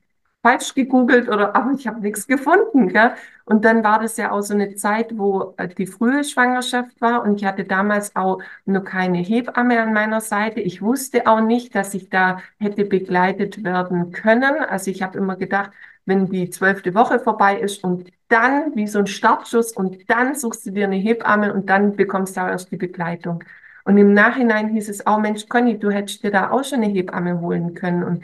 falsch 0.43 0.75
gegoogelt 0.75 1.29
oder 1.29 1.55
aber 1.55 1.71
ich 1.73 1.87
habe 1.87 2.01
nichts 2.01 2.27
gefunden. 2.27 2.89
Gell? 2.89 3.13
Und 3.45 3.65
dann 3.65 3.83
war 3.83 3.99
das 3.99 4.17
ja 4.17 4.31
auch 4.31 4.41
so 4.41 4.53
eine 4.53 4.75
Zeit, 4.75 5.17
wo 5.17 5.53
äh, 5.57 5.67
die 5.67 5.87
frühe 5.87 6.23
Schwangerschaft 6.23 7.01
war 7.01 7.23
und 7.23 7.37
ich 7.37 7.45
hatte 7.45 7.63
damals 7.63 8.15
auch 8.15 8.39
nur 8.65 8.83
keine 8.83 9.19
Hebamme 9.19 9.81
an 9.81 9.93
meiner 9.93 10.21
Seite. 10.21 10.59
Ich 10.61 10.81
wusste 10.81 11.27
auch 11.27 11.41
nicht, 11.41 11.73
dass 11.75 11.93
ich 11.93 12.09
da 12.09 12.39
hätte 12.59 12.85
begleitet 12.85 13.63
werden 13.63 14.11
können. 14.11 14.55
Also 14.69 14.91
ich 14.91 15.01
habe 15.01 15.17
immer 15.17 15.35
gedacht, 15.37 15.71
wenn 16.05 16.29
die 16.29 16.49
zwölfte 16.49 16.93
Woche 16.93 17.19
vorbei 17.19 17.59
ist 17.59 17.83
und 17.83 18.11
dann 18.27 18.75
wie 18.75 18.87
so 18.87 18.99
ein 18.99 19.07
Startschuss 19.07 19.71
und 19.71 20.09
dann 20.09 20.35
suchst 20.35 20.65
du 20.65 20.71
dir 20.71 20.85
eine 20.85 20.97
Hebamme 20.97 21.53
und 21.53 21.69
dann 21.69 21.95
bekommst 21.95 22.35
du 22.35 22.41
auch 22.41 22.47
erst 22.47 22.71
die 22.71 22.77
Begleitung. 22.77 23.43
Und 23.85 23.97
im 23.97 24.13
Nachhinein 24.13 24.69
hieß 24.69 24.89
es 24.89 25.05
auch, 25.05 25.19
Mensch, 25.19 25.47
Conny, 25.49 25.77
du 25.77 25.91
hättest 25.91 26.23
dir 26.23 26.31
da 26.31 26.51
auch 26.51 26.63
schon 26.63 26.81
eine 26.83 26.91
Hebamme 26.91 27.41
holen 27.41 27.73
können. 27.73 28.03
Und 28.03 28.23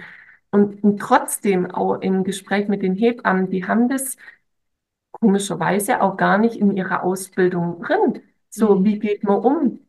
und, 0.51 0.83
und 0.83 0.99
trotzdem 0.99 1.69
auch 1.71 1.95
im 2.01 2.23
Gespräch 2.23 2.67
mit 2.67 2.81
den 2.81 2.95
Hebammen, 2.95 3.49
die 3.49 3.65
haben 3.67 3.87
das 3.89 4.17
komischerweise 5.11 6.01
auch 6.01 6.17
gar 6.17 6.37
nicht 6.37 6.55
in 6.55 6.75
ihrer 6.75 7.03
Ausbildung 7.03 7.81
drin. 7.81 8.21
So, 8.49 8.75
mhm. 8.75 8.85
wie 8.85 8.99
geht 8.99 9.23
man 9.23 9.39
um 9.39 9.79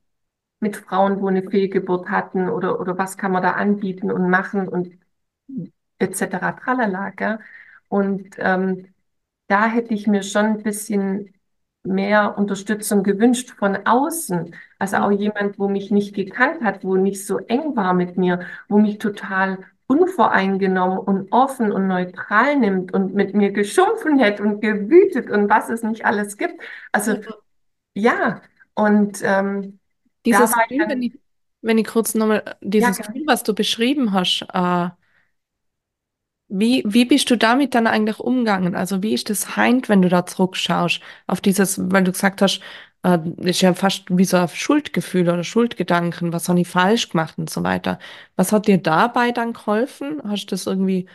mit 0.61 0.77
Frauen, 0.77 1.21
wo 1.21 1.29
eine 1.29 1.43
Fehlgeburt 1.43 2.11
hatten 2.11 2.49
oder, 2.51 2.81
oder 2.81 2.99
was 2.99 3.17
kann 3.17 3.33
man 3.33 3.43
da 3.43 3.53
anbieten 3.53 4.11
und 4.11 4.29
machen 4.29 4.69
und 4.69 4.99
etc. 5.99 6.53
Tralala, 6.63 7.11
gell? 7.11 7.39
Und 7.89 8.37
ähm, 8.39 8.89
da 9.49 9.67
hätte 9.67 9.95
ich 9.95 10.07
mir 10.07 10.23
schon 10.23 10.47
ein 10.47 10.63
bisschen 10.63 11.35
mehr 11.83 12.37
Unterstützung 12.39 13.03
gewünscht 13.03 13.51
von 13.59 13.87
außen. 13.87 14.55
Also 14.79 14.99
auch 14.99 15.11
mhm. 15.11 15.17
jemand, 15.19 15.59
wo 15.59 15.69
mich 15.69 15.91
nicht 15.91 16.15
gekannt 16.15 16.63
hat, 16.63 16.85
wo 16.85 16.97
nicht 16.97 17.27
so 17.27 17.39
eng 17.39 17.77
war 17.77 17.95
mit 17.95 18.17
mir, 18.19 18.41
wo 18.69 18.79
mich 18.79 18.99
total 18.99 19.59
unvoreingenommen 19.91 20.99
und 20.99 21.33
offen 21.33 21.73
und 21.73 21.89
neutral 21.89 22.57
nimmt 22.57 22.95
und 22.95 23.13
mit 23.13 23.35
mir 23.35 23.51
geschumpfen 23.51 24.21
hätte 24.21 24.45
und 24.45 24.61
gewütet 24.61 25.29
und 25.29 25.51
was 25.51 25.69
es 25.69 25.83
nicht 25.83 26.05
alles 26.05 26.37
gibt. 26.37 26.63
Also 26.93 27.17
ja, 27.95 28.41
und 28.75 29.21
ähm, 29.25 29.81
dieses 30.25 30.53
Gefühl, 30.53 30.79
dann, 30.79 30.91
wenn, 30.91 31.03
ich, 31.03 31.19
wenn 31.61 31.79
ich 31.79 31.89
kurz 31.89 32.15
nochmal, 32.15 32.57
dieses 32.61 32.99
ja, 32.99 33.05
Gefühl, 33.05 33.25
was 33.27 33.43
du 33.43 33.53
beschrieben 33.53 34.13
hast, 34.13 34.47
äh, 34.55 34.91
wie, 36.47 36.85
wie 36.87 37.05
bist 37.05 37.29
du 37.29 37.37
damit 37.37 37.75
dann 37.75 37.89
eigentlich 37.89 38.21
umgegangen? 38.21 38.77
Also 38.77 39.03
wie 39.03 39.15
ist 39.15 39.29
das 39.29 39.57
heint, 39.57 39.89
wenn 39.89 40.03
du 40.03 40.09
da 40.09 40.25
zurückschaust 40.25 41.01
auf 41.27 41.41
dieses, 41.41 41.81
weil 41.91 42.05
du 42.05 42.13
gesagt 42.13 42.43
hast, 42.43 42.61
äh, 43.05 43.19
ist 43.39 43.61
ja 43.63 43.75
fast 43.75 44.05
wie 44.11 44.25
so 44.25 44.37
ein 44.37 44.49
Schuldgefühl 44.49 45.29
oder 45.29 45.45
Schuldgedanken, 45.45 46.33
was 46.33 46.49
habe 46.49 46.61
ich 46.61 46.69
falsch 46.69 47.11
gemacht 47.11 47.39
und 47.39 47.51
so 47.51 47.63
weiter. 47.65 47.99
Was 48.37 48.53
hat 48.53 48.67
dir 48.69 48.79
dabei 48.79 49.33
dann 49.33 49.53
geholfen? 49.53 50.23
Hast 50.25 50.47
du 50.47 50.51
das 50.51 50.67
irgendwie 50.67 51.09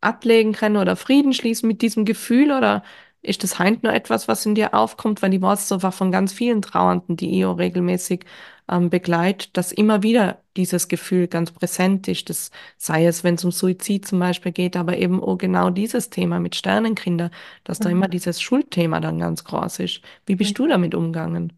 ablegen 0.00 0.52
können 0.52 0.76
oder 0.76 0.96
Frieden 0.96 1.32
schließen 1.32 1.68
mit 1.68 1.82
diesem 1.82 2.04
Gefühl 2.04 2.52
oder 2.52 2.82
ist 3.22 3.42
das 3.42 3.58
heint 3.58 3.82
nur 3.82 3.92
etwas, 3.92 4.28
was 4.28 4.46
in 4.46 4.54
dir 4.54 4.74
aufkommt, 4.74 5.22
weil 5.22 5.34
ich 5.34 5.42
weiß 5.42 5.68
so 5.68 5.82
war 5.82 5.92
von 5.92 6.12
ganz 6.12 6.32
vielen 6.32 6.62
Trauernden, 6.62 7.16
die 7.16 7.38
ich 7.38 7.44
auch 7.44 7.58
regelmäßig 7.58 8.24
ähm, 8.70 8.90
begleitet, 8.90 9.56
dass 9.56 9.72
immer 9.72 10.02
wieder 10.02 10.42
dieses 10.56 10.88
Gefühl 10.88 11.28
ganz 11.28 11.50
präsent 11.52 12.08
ist. 12.08 12.30
Das 12.30 12.50
sei 12.76 13.06
es, 13.06 13.24
wenn 13.24 13.34
es 13.34 13.44
um 13.44 13.52
Suizid 13.52 14.06
zum 14.06 14.18
Beispiel 14.18 14.52
geht, 14.52 14.76
aber 14.76 14.96
eben 14.96 15.22
auch 15.22 15.36
genau 15.36 15.70
dieses 15.70 16.10
Thema 16.10 16.40
mit 16.40 16.56
Sternenkinder, 16.56 17.30
dass 17.64 17.80
mhm. 17.80 17.84
da 17.84 17.90
immer 17.90 18.08
dieses 18.08 18.40
Schuldthema 18.40 19.00
dann 19.00 19.18
ganz 19.18 19.44
groß 19.44 19.80
ist. 19.80 20.00
Wie 20.26 20.36
bist 20.36 20.52
mhm. 20.52 20.54
du 20.54 20.68
damit 20.68 20.94
umgegangen? 20.94 21.52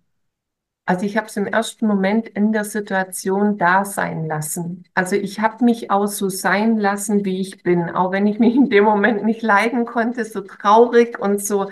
Also 0.88 1.04
ich 1.04 1.18
habe 1.18 1.26
es 1.26 1.36
im 1.36 1.46
ersten 1.46 1.86
Moment 1.86 2.30
in 2.30 2.50
der 2.50 2.64
Situation 2.64 3.58
da 3.58 3.84
sein 3.84 4.26
lassen. 4.26 4.84
Also 4.94 5.16
ich 5.16 5.38
habe 5.38 5.62
mich 5.62 5.90
auch 5.90 6.06
so 6.06 6.30
sein 6.30 6.78
lassen, 6.78 7.26
wie 7.26 7.42
ich 7.42 7.62
bin, 7.62 7.90
auch 7.90 8.10
wenn 8.10 8.26
ich 8.26 8.38
mich 8.38 8.56
in 8.56 8.70
dem 8.70 8.84
Moment 8.84 9.22
nicht 9.22 9.42
leiden 9.42 9.84
konnte, 9.84 10.24
so 10.24 10.40
traurig 10.40 11.18
und 11.18 11.44
so 11.44 11.68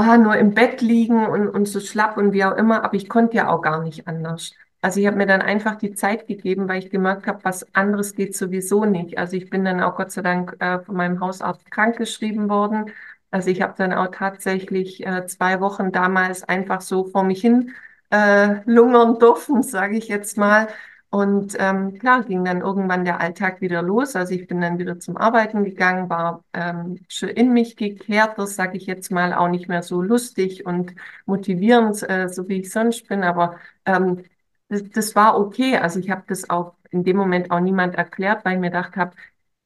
oh, 0.00 0.16
nur 0.16 0.36
im 0.36 0.54
Bett 0.54 0.80
liegen 0.80 1.26
und, 1.26 1.48
und 1.48 1.66
so 1.66 1.80
schlapp 1.80 2.16
und 2.16 2.32
wie 2.32 2.44
auch 2.44 2.56
immer, 2.56 2.84
aber 2.84 2.94
ich 2.94 3.08
konnte 3.08 3.36
ja 3.36 3.48
auch 3.48 3.62
gar 3.62 3.82
nicht 3.82 4.06
anders. 4.08 4.54
Also 4.82 5.00
ich 5.00 5.06
habe 5.06 5.16
mir 5.16 5.26
dann 5.26 5.42
einfach 5.42 5.76
die 5.76 5.92
Zeit 5.94 6.26
gegeben, 6.26 6.68
weil 6.68 6.78
ich 6.82 6.90
gemerkt 6.90 7.26
habe, 7.26 7.44
was 7.44 7.74
anderes 7.74 8.14
geht 8.14 8.34
sowieso 8.36 8.84
nicht. 8.86 9.18
Also 9.18 9.36
ich 9.36 9.50
bin 9.50 9.64
dann 9.64 9.80
auch 9.82 9.96
Gott 9.96 10.10
sei 10.12 10.22
Dank 10.22 10.56
äh, 10.60 10.78
von 10.80 10.96
meinem 10.96 11.20
Hausarzt 11.20 11.70
krankgeschrieben 11.70 12.48
worden. 12.48 12.90
Also 13.30 13.50
ich 13.50 13.62
habe 13.62 13.74
dann 13.76 13.92
auch 13.92 14.08
tatsächlich 14.10 15.06
äh, 15.06 15.26
zwei 15.26 15.60
Wochen 15.60 15.92
damals 15.92 16.42
einfach 16.44 16.80
so 16.80 17.04
vor 17.04 17.24
mich 17.24 17.40
hin 17.42 17.72
äh, 18.10 18.62
lungern 18.64 19.18
dürfen, 19.18 19.62
sage 19.62 19.96
ich 19.96 20.08
jetzt 20.08 20.36
mal. 20.38 20.68
Und 21.10 21.56
ähm, 21.58 21.98
klar 21.98 22.22
ging 22.24 22.44
dann 22.44 22.60
irgendwann 22.60 23.04
der 23.04 23.20
Alltag 23.20 23.60
wieder 23.60 23.82
los. 23.82 24.14
Also 24.14 24.32
ich 24.32 24.46
bin 24.46 24.60
dann 24.60 24.78
wieder 24.78 25.00
zum 25.00 25.16
Arbeiten 25.16 25.64
gegangen, 25.64 26.08
war 26.08 26.44
ähm, 26.52 27.00
schon 27.08 27.30
in 27.30 27.52
mich 27.52 27.76
gekehrt, 27.76 28.38
das 28.38 28.54
sage 28.54 28.76
ich 28.76 28.86
jetzt 28.86 29.10
mal 29.10 29.34
auch 29.34 29.48
nicht 29.48 29.68
mehr 29.68 29.82
so 29.82 30.00
lustig 30.02 30.66
und 30.66 30.94
motivierend, 31.26 32.08
äh, 32.08 32.28
so 32.28 32.48
wie 32.48 32.60
ich 32.60 32.70
sonst 32.70 33.08
bin. 33.08 33.24
Aber 33.24 33.56
ähm, 33.86 34.22
das, 34.68 34.84
das 34.90 35.16
war 35.16 35.36
okay. 35.38 35.76
Also 35.78 35.98
ich 35.98 36.10
habe 36.10 36.22
das 36.28 36.48
auch 36.48 36.74
in 36.92 37.02
dem 37.02 37.16
Moment 37.16 37.50
auch 37.50 37.60
niemand 37.60 37.96
erklärt, 37.96 38.44
weil 38.44 38.54
ich 38.54 38.60
mir 38.60 38.70
gedacht 38.70 38.96
habe, 38.96 39.16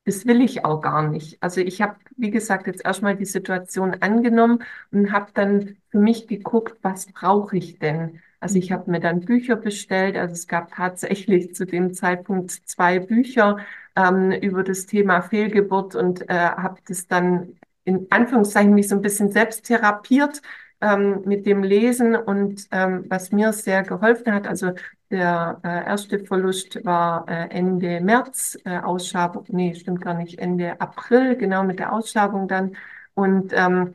das 0.07 0.27
will 0.27 0.41
ich 0.43 0.65
auch 0.65 0.81
gar 0.83 1.03
nicht. 1.09 1.43
Also 1.43 1.61
ich 1.61 1.81
habe, 1.83 1.97
wie 2.17 2.31
gesagt, 2.31 2.67
jetzt 2.67 2.85
erstmal 2.85 3.17
die 3.17 3.25
Situation 3.27 3.95
angenommen 4.03 4.63
und 4.93 5.13
habe 5.13 5.31
dann 5.35 5.77
für 5.91 5.99
mich 5.99 6.27
geguckt, 6.27 6.77
was 6.83 7.07
brauche 7.13 7.57
ich 7.57 7.79
denn? 7.79 8.21
Also 8.41 8.59
ich 8.59 8.73
habe 8.73 8.91
mir 8.91 9.01
dann 9.01 9.21
Bücher 9.21 9.57
bestellt. 9.57 10.17
Also 10.17 10.35
es 10.35 10.47
gab 10.47 10.75
tatsächlich 10.75 11.55
zu 11.55 11.67
dem 11.67 11.95
Zeitpunkt 11.95 12.51
zwei 12.51 12.99
Bücher 12.99 13.59
ähm, 13.97 14.33
über 14.33 14.63
das 14.65 14.87
Thema 14.87 15.23
Fehlgeburt 15.23 15.95
und 15.95 16.29
äh, 16.29 16.35
habe 16.35 16.81
das 16.87 17.07
dann 17.07 17.57
in 17.85 18.07
Anführungszeichen 18.11 18.75
mich 18.75 18.89
so 18.89 18.97
ein 18.97 19.03
bisschen 19.03 19.31
selbst 19.33 19.65
therapiert 19.67 20.41
ähm, 20.81 21.23
mit 21.25 21.47
dem 21.47 21.63
Lesen 21.63 22.17
und 22.17 22.67
ähm, 22.71 23.05
was 23.09 23.33
mir 23.33 23.53
sehr 23.53 23.83
geholfen 23.83 24.33
hat. 24.35 24.47
Also 24.47 24.73
der 25.11 25.61
äh, 25.65 25.69
erste 25.87 26.19
Verlust 26.25 26.85
war 26.85 27.29
äh, 27.29 27.49
Ende 27.51 28.01
März, 28.01 28.59
äh, 28.65 28.79
Ausschabung, 28.79 29.45
nee, 29.49 29.75
stimmt 29.75 30.01
gar 30.03 30.15
nicht, 30.15 30.39
Ende 30.39 30.81
April, 30.81 31.37
genau 31.37 31.63
mit 31.65 31.79
der 31.79 31.93
Ausschabung 31.93 32.49
dann. 32.49 32.77
Und 33.15 33.53
ähm, 33.55 33.95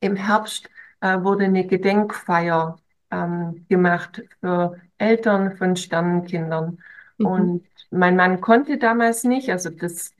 im 0.00 0.16
Herbst 0.16 0.70
äh, 1.00 1.22
wurde 1.22 1.44
eine 1.46 1.66
Gedenkfeier 1.66 2.79
ähm, 3.10 3.66
gemacht 3.68 4.22
für 4.40 4.80
Eltern 4.98 5.56
von 5.56 5.76
Sternenkindern. 5.76 6.78
Mhm. 7.18 7.26
Und 7.26 7.66
mein 7.90 8.16
Mann 8.16 8.40
konnte 8.40 8.78
damals 8.78 9.24
nicht, 9.24 9.50
also 9.50 9.70
das 9.70 10.14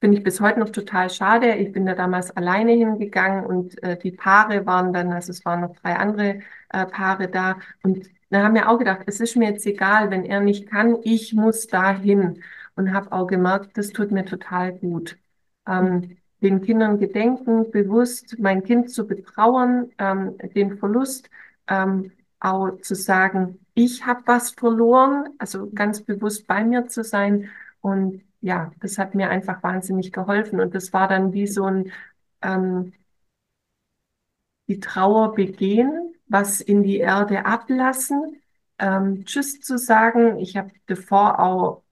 finde 0.00 0.18
ich 0.18 0.24
bis 0.24 0.40
heute 0.40 0.58
noch 0.58 0.70
total 0.70 1.10
schade. 1.10 1.54
Ich 1.54 1.72
bin 1.72 1.86
da 1.86 1.94
damals 1.94 2.30
alleine 2.36 2.72
hingegangen 2.72 3.46
und 3.46 3.80
äh, 3.84 3.96
die 3.96 4.10
Paare 4.10 4.66
waren 4.66 4.92
dann, 4.92 5.12
also 5.12 5.30
es 5.30 5.44
waren 5.44 5.60
noch 5.60 5.76
drei 5.76 5.94
andere 5.94 6.40
äh, 6.70 6.86
Paare 6.86 7.28
da. 7.28 7.58
Und 7.84 8.10
da 8.30 8.42
haben 8.42 8.54
wir 8.54 8.68
auch 8.68 8.78
gedacht, 8.78 9.02
es 9.06 9.20
ist 9.20 9.36
mir 9.36 9.50
jetzt 9.50 9.66
egal, 9.66 10.10
wenn 10.10 10.24
er 10.24 10.40
nicht 10.40 10.68
kann, 10.68 10.96
ich 11.02 11.34
muss 11.34 11.68
da 11.68 11.96
hin. 11.96 12.42
Und 12.74 12.92
habe 12.92 13.12
auch 13.12 13.26
gemerkt, 13.26 13.76
das 13.78 13.90
tut 13.90 14.10
mir 14.10 14.24
total 14.24 14.72
gut. 14.72 15.18
Ähm, 15.68 16.16
den 16.40 16.62
Kindern 16.62 16.98
gedenken, 16.98 17.70
bewusst 17.70 18.36
mein 18.40 18.64
Kind 18.64 18.90
zu 18.90 19.06
betrauern, 19.06 19.90
ähm, 19.98 20.36
den 20.54 20.78
Verlust 20.78 21.30
ähm, 21.68 22.10
auch 22.42 22.80
zu 22.80 22.94
sagen, 22.94 23.64
ich 23.74 24.04
habe 24.06 24.22
was 24.26 24.50
verloren, 24.52 25.30
also 25.38 25.70
ganz 25.70 26.02
bewusst 26.02 26.46
bei 26.46 26.64
mir 26.64 26.88
zu 26.88 27.04
sein. 27.04 27.48
Und 27.80 28.22
ja, 28.40 28.72
das 28.80 28.98
hat 28.98 29.14
mir 29.14 29.30
einfach 29.30 29.62
wahnsinnig 29.62 30.12
geholfen. 30.12 30.60
Und 30.60 30.74
das 30.74 30.92
war 30.92 31.08
dann 31.08 31.32
wie 31.32 31.46
so 31.46 31.64
ein 31.64 31.92
ähm, 32.42 32.92
die 34.68 34.80
Trauer 34.80 35.34
begehen, 35.34 36.14
was 36.28 36.60
in 36.60 36.82
die 36.82 36.98
Erde 36.98 37.44
ablassen, 37.46 38.40
ähm, 38.78 39.24
Tschüss 39.24 39.60
zu 39.60 39.78
sagen. 39.78 40.38
Ich 40.38 40.56
habe 40.56 40.72
davor 40.86 41.40
auch 41.40 41.82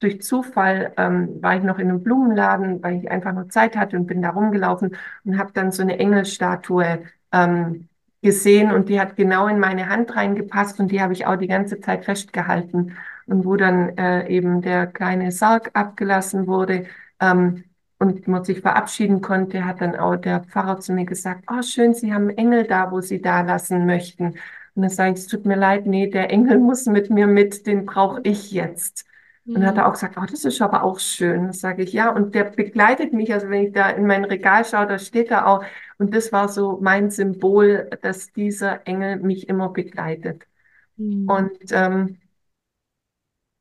durch 0.00 0.22
Zufall 0.22 0.94
ähm, 0.96 1.42
war 1.42 1.56
ich 1.56 1.62
noch 1.62 1.78
in 1.78 1.90
einem 1.90 2.02
Blumenladen, 2.02 2.82
weil 2.82 3.00
ich 3.00 3.10
einfach 3.10 3.32
noch 3.34 3.48
Zeit 3.48 3.76
hatte 3.76 3.96
und 3.96 4.06
bin 4.06 4.22
da 4.22 4.30
rumgelaufen 4.30 4.96
und 5.24 5.38
habe 5.38 5.52
dann 5.52 5.72
so 5.72 5.82
eine 5.82 5.98
Engelstatue 5.98 7.04
ähm, 7.32 7.89
gesehen 8.22 8.72
und 8.72 8.88
die 8.88 9.00
hat 9.00 9.16
genau 9.16 9.46
in 9.48 9.58
meine 9.58 9.88
Hand 9.88 10.14
reingepasst 10.14 10.78
und 10.80 10.90
die 10.90 11.00
habe 11.00 11.12
ich 11.12 11.26
auch 11.26 11.36
die 11.36 11.46
ganze 11.48 11.80
Zeit 11.80 12.04
festgehalten. 12.04 12.96
Und 13.26 13.44
wo 13.44 13.56
dann 13.56 13.96
äh, 13.96 14.28
eben 14.28 14.60
der 14.62 14.86
kleine 14.86 15.30
Sarg 15.32 15.70
abgelassen 15.74 16.46
wurde 16.46 16.86
ähm, 17.20 17.64
und 17.98 18.26
man 18.28 18.44
sich 18.44 18.60
verabschieden 18.60 19.20
konnte, 19.20 19.64
hat 19.64 19.80
dann 19.80 19.96
auch 19.96 20.16
der 20.16 20.40
Pfarrer 20.44 20.80
zu 20.80 20.92
mir 20.92 21.04
gesagt, 21.06 21.44
oh 21.50 21.62
schön, 21.62 21.94
Sie 21.94 22.12
haben 22.12 22.28
einen 22.28 22.38
Engel 22.38 22.64
da, 22.66 22.90
wo 22.90 23.00
Sie 23.00 23.20
da 23.22 23.42
lassen 23.42 23.86
möchten. 23.86 24.34
Und 24.74 24.82
dann 24.82 24.90
sage 24.90 25.12
ich, 25.12 25.18
es 25.20 25.26
tut 25.26 25.46
mir 25.46 25.56
leid, 25.56 25.86
nee, 25.86 26.08
der 26.10 26.30
Engel 26.30 26.58
muss 26.60 26.86
mit 26.86 27.10
mir 27.10 27.26
mit, 27.26 27.66
den 27.66 27.86
brauche 27.86 28.20
ich 28.24 28.50
jetzt. 28.52 29.04
Und 29.46 29.54
dann 29.54 29.66
hat 29.66 29.76
er 29.76 29.82
mhm. 29.84 29.88
auch 29.88 29.92
gesagt, 29.94 30.16
oh, 30.18 30.26
das 30.30 30.44
ist 30.44 30.60
aber 30.60 30.82
auch 30.82 31.00
schön. 31.00 31.52
Sage 31.52 31.82
ich, 31.82 31.92
ja, 31.92 32.10
und 32.10 32.34
der 32.34 32.44
begleitet 32.44 33.12
mich, 33.12 33.32
also 33.32 33.48
wenn 33.48 33.66
ich 33.66 33.72
da 33.72 33.90
in 33.90 34.06
mein 34.06 34.24
Regal 34.24 34.64
schaue, 34.64 34.86
da 34.86 34.98
steht 34.98 35.30
er 35.30 35.46
auch. 35.46 35.64
Und 35.98 36.14
das 36.14 36.32
war 36.32 36.48
so 36.48 36.78
mein 36.80 37.10
Symbol, 37.10 37.88
dass 38.02 38.32
dieser 38.32 38.86
Engel 38.86 39.16
mich 39.16 39.48
immer 39.48 39.70
begleitet. 39.70 40.46
Mhm. 40.96 41.28
Und 41.28 41.58
ähm, 41.72 42.18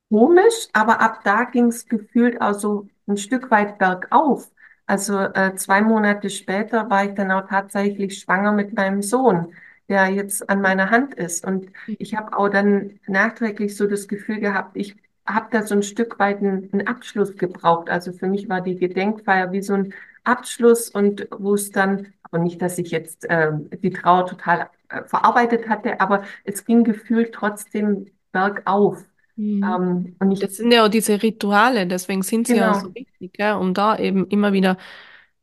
komisch, 0.09 0.67
aber 0.74 1.01
ab 1.01 1.21
da 1.24 1.45
ging 1.45 1.67
es 1.67 1.86
gefühlt 1.88 2.41
auch 2.41 2.53
so 2.53 2.88
ein 3.07 3.17
Stück 3.17 3.50
weit 3.51 3.77
bergauf. 3.77 4.51
Also 4.86 5.19
äh, 5.19 5.55
zwei 5.55 5.81
Monate 5.81 6.29
später 6.29 6.89
war 6.89 7.05
ich 7.05 7.13
dann 7.13 7.31
auch 7.31 7.48
tatsächlich 7.48 8.19
schwanger 8.19 8.51
mit 8.51 8.74
meinem 8.74 9.01
Sohn, 9.01 9.53
der 9.88 10.07
jetzt 10.09 10.50
an 10.50 10.62
meiner 10.62 10.89
Hand 10.89 11.13
ist. 11.13 11.45
Und 11.45 11.71
ich 11.88 12.15
habe 12.15 12.38
auch 12.38 12.50
dann 12.50 13.00
nachträglich 13.07 13.75
so 13.77 13.88
das 13.88 14.07
Gefühl 14.07 14.39
gehabt, 14.39 14.75
ich 14.75 14.95
habe 15.29 15.48
da 15.51 15.63
so 15.63 15.75
ein 15.75 15.83
Stück 15.83 16.19
weit 16.19 16.39
einen, 16.39 16.69
einen 16.71 16.88
Abschluss 16.88 17.36
gebraucht. 17.36 17.89
Also 17.89 18.12
für 18.12 18.27
mich 18.27 18.50
war 18.50 18.62
die 18.62 18.75
Gedenkfeier 18.75 19.51
wie 19.51 19.62
so 19.62 19.74
ein 19.74 19.93
Abschluss 20.24 20.89
und 20.89 21.27
wo 21.31 21.53
es 21.53 21.71
dann, 21.71 22.07
aber 22.24 22.39
nicht, 22.39 22.62
dass 22.62 22.77
ich 22.77 22.91
jetzt 22.91 23.25
äh, 23.29 23.51
die 23.81 23.91
Trauer 23.91 24.25
total 24.25 24.69
äh, 24.89 25.03
verarbeitet 25.03 25.69
hatte, 25.69 26.01
aber 26.01 26.24
es 26.43 26.65
ging 26.65 26.83
gefühlt 26.83 27.33
trotzdem 27.33 28.07
bergauf. 28.31 29.05
Mhm. 29.36 29.63
Ähm, 29.63 30.15
und 30.19 30.31
ich, 30.31 30.39
das 30.39 30.57
sind 30.57 30.71
ja 30.71 30.86
auch 30.86 30.89
diese 30.89 31.21
Rituale, 31.21 31.88
deswegen 31.88 32.24
sind 32.24 32.48
sie 32.48 32.55
genau. 32.55 32.71
auch 32.71 32.81
so 32.81 32.93
wichtig, 32.93 33.33
ja, 33.38 33.55
um 33.55 33.74
da 33.74 33.98
eben 33.98 34.27
immer 34.27 34.51
wieder 34.51 34.77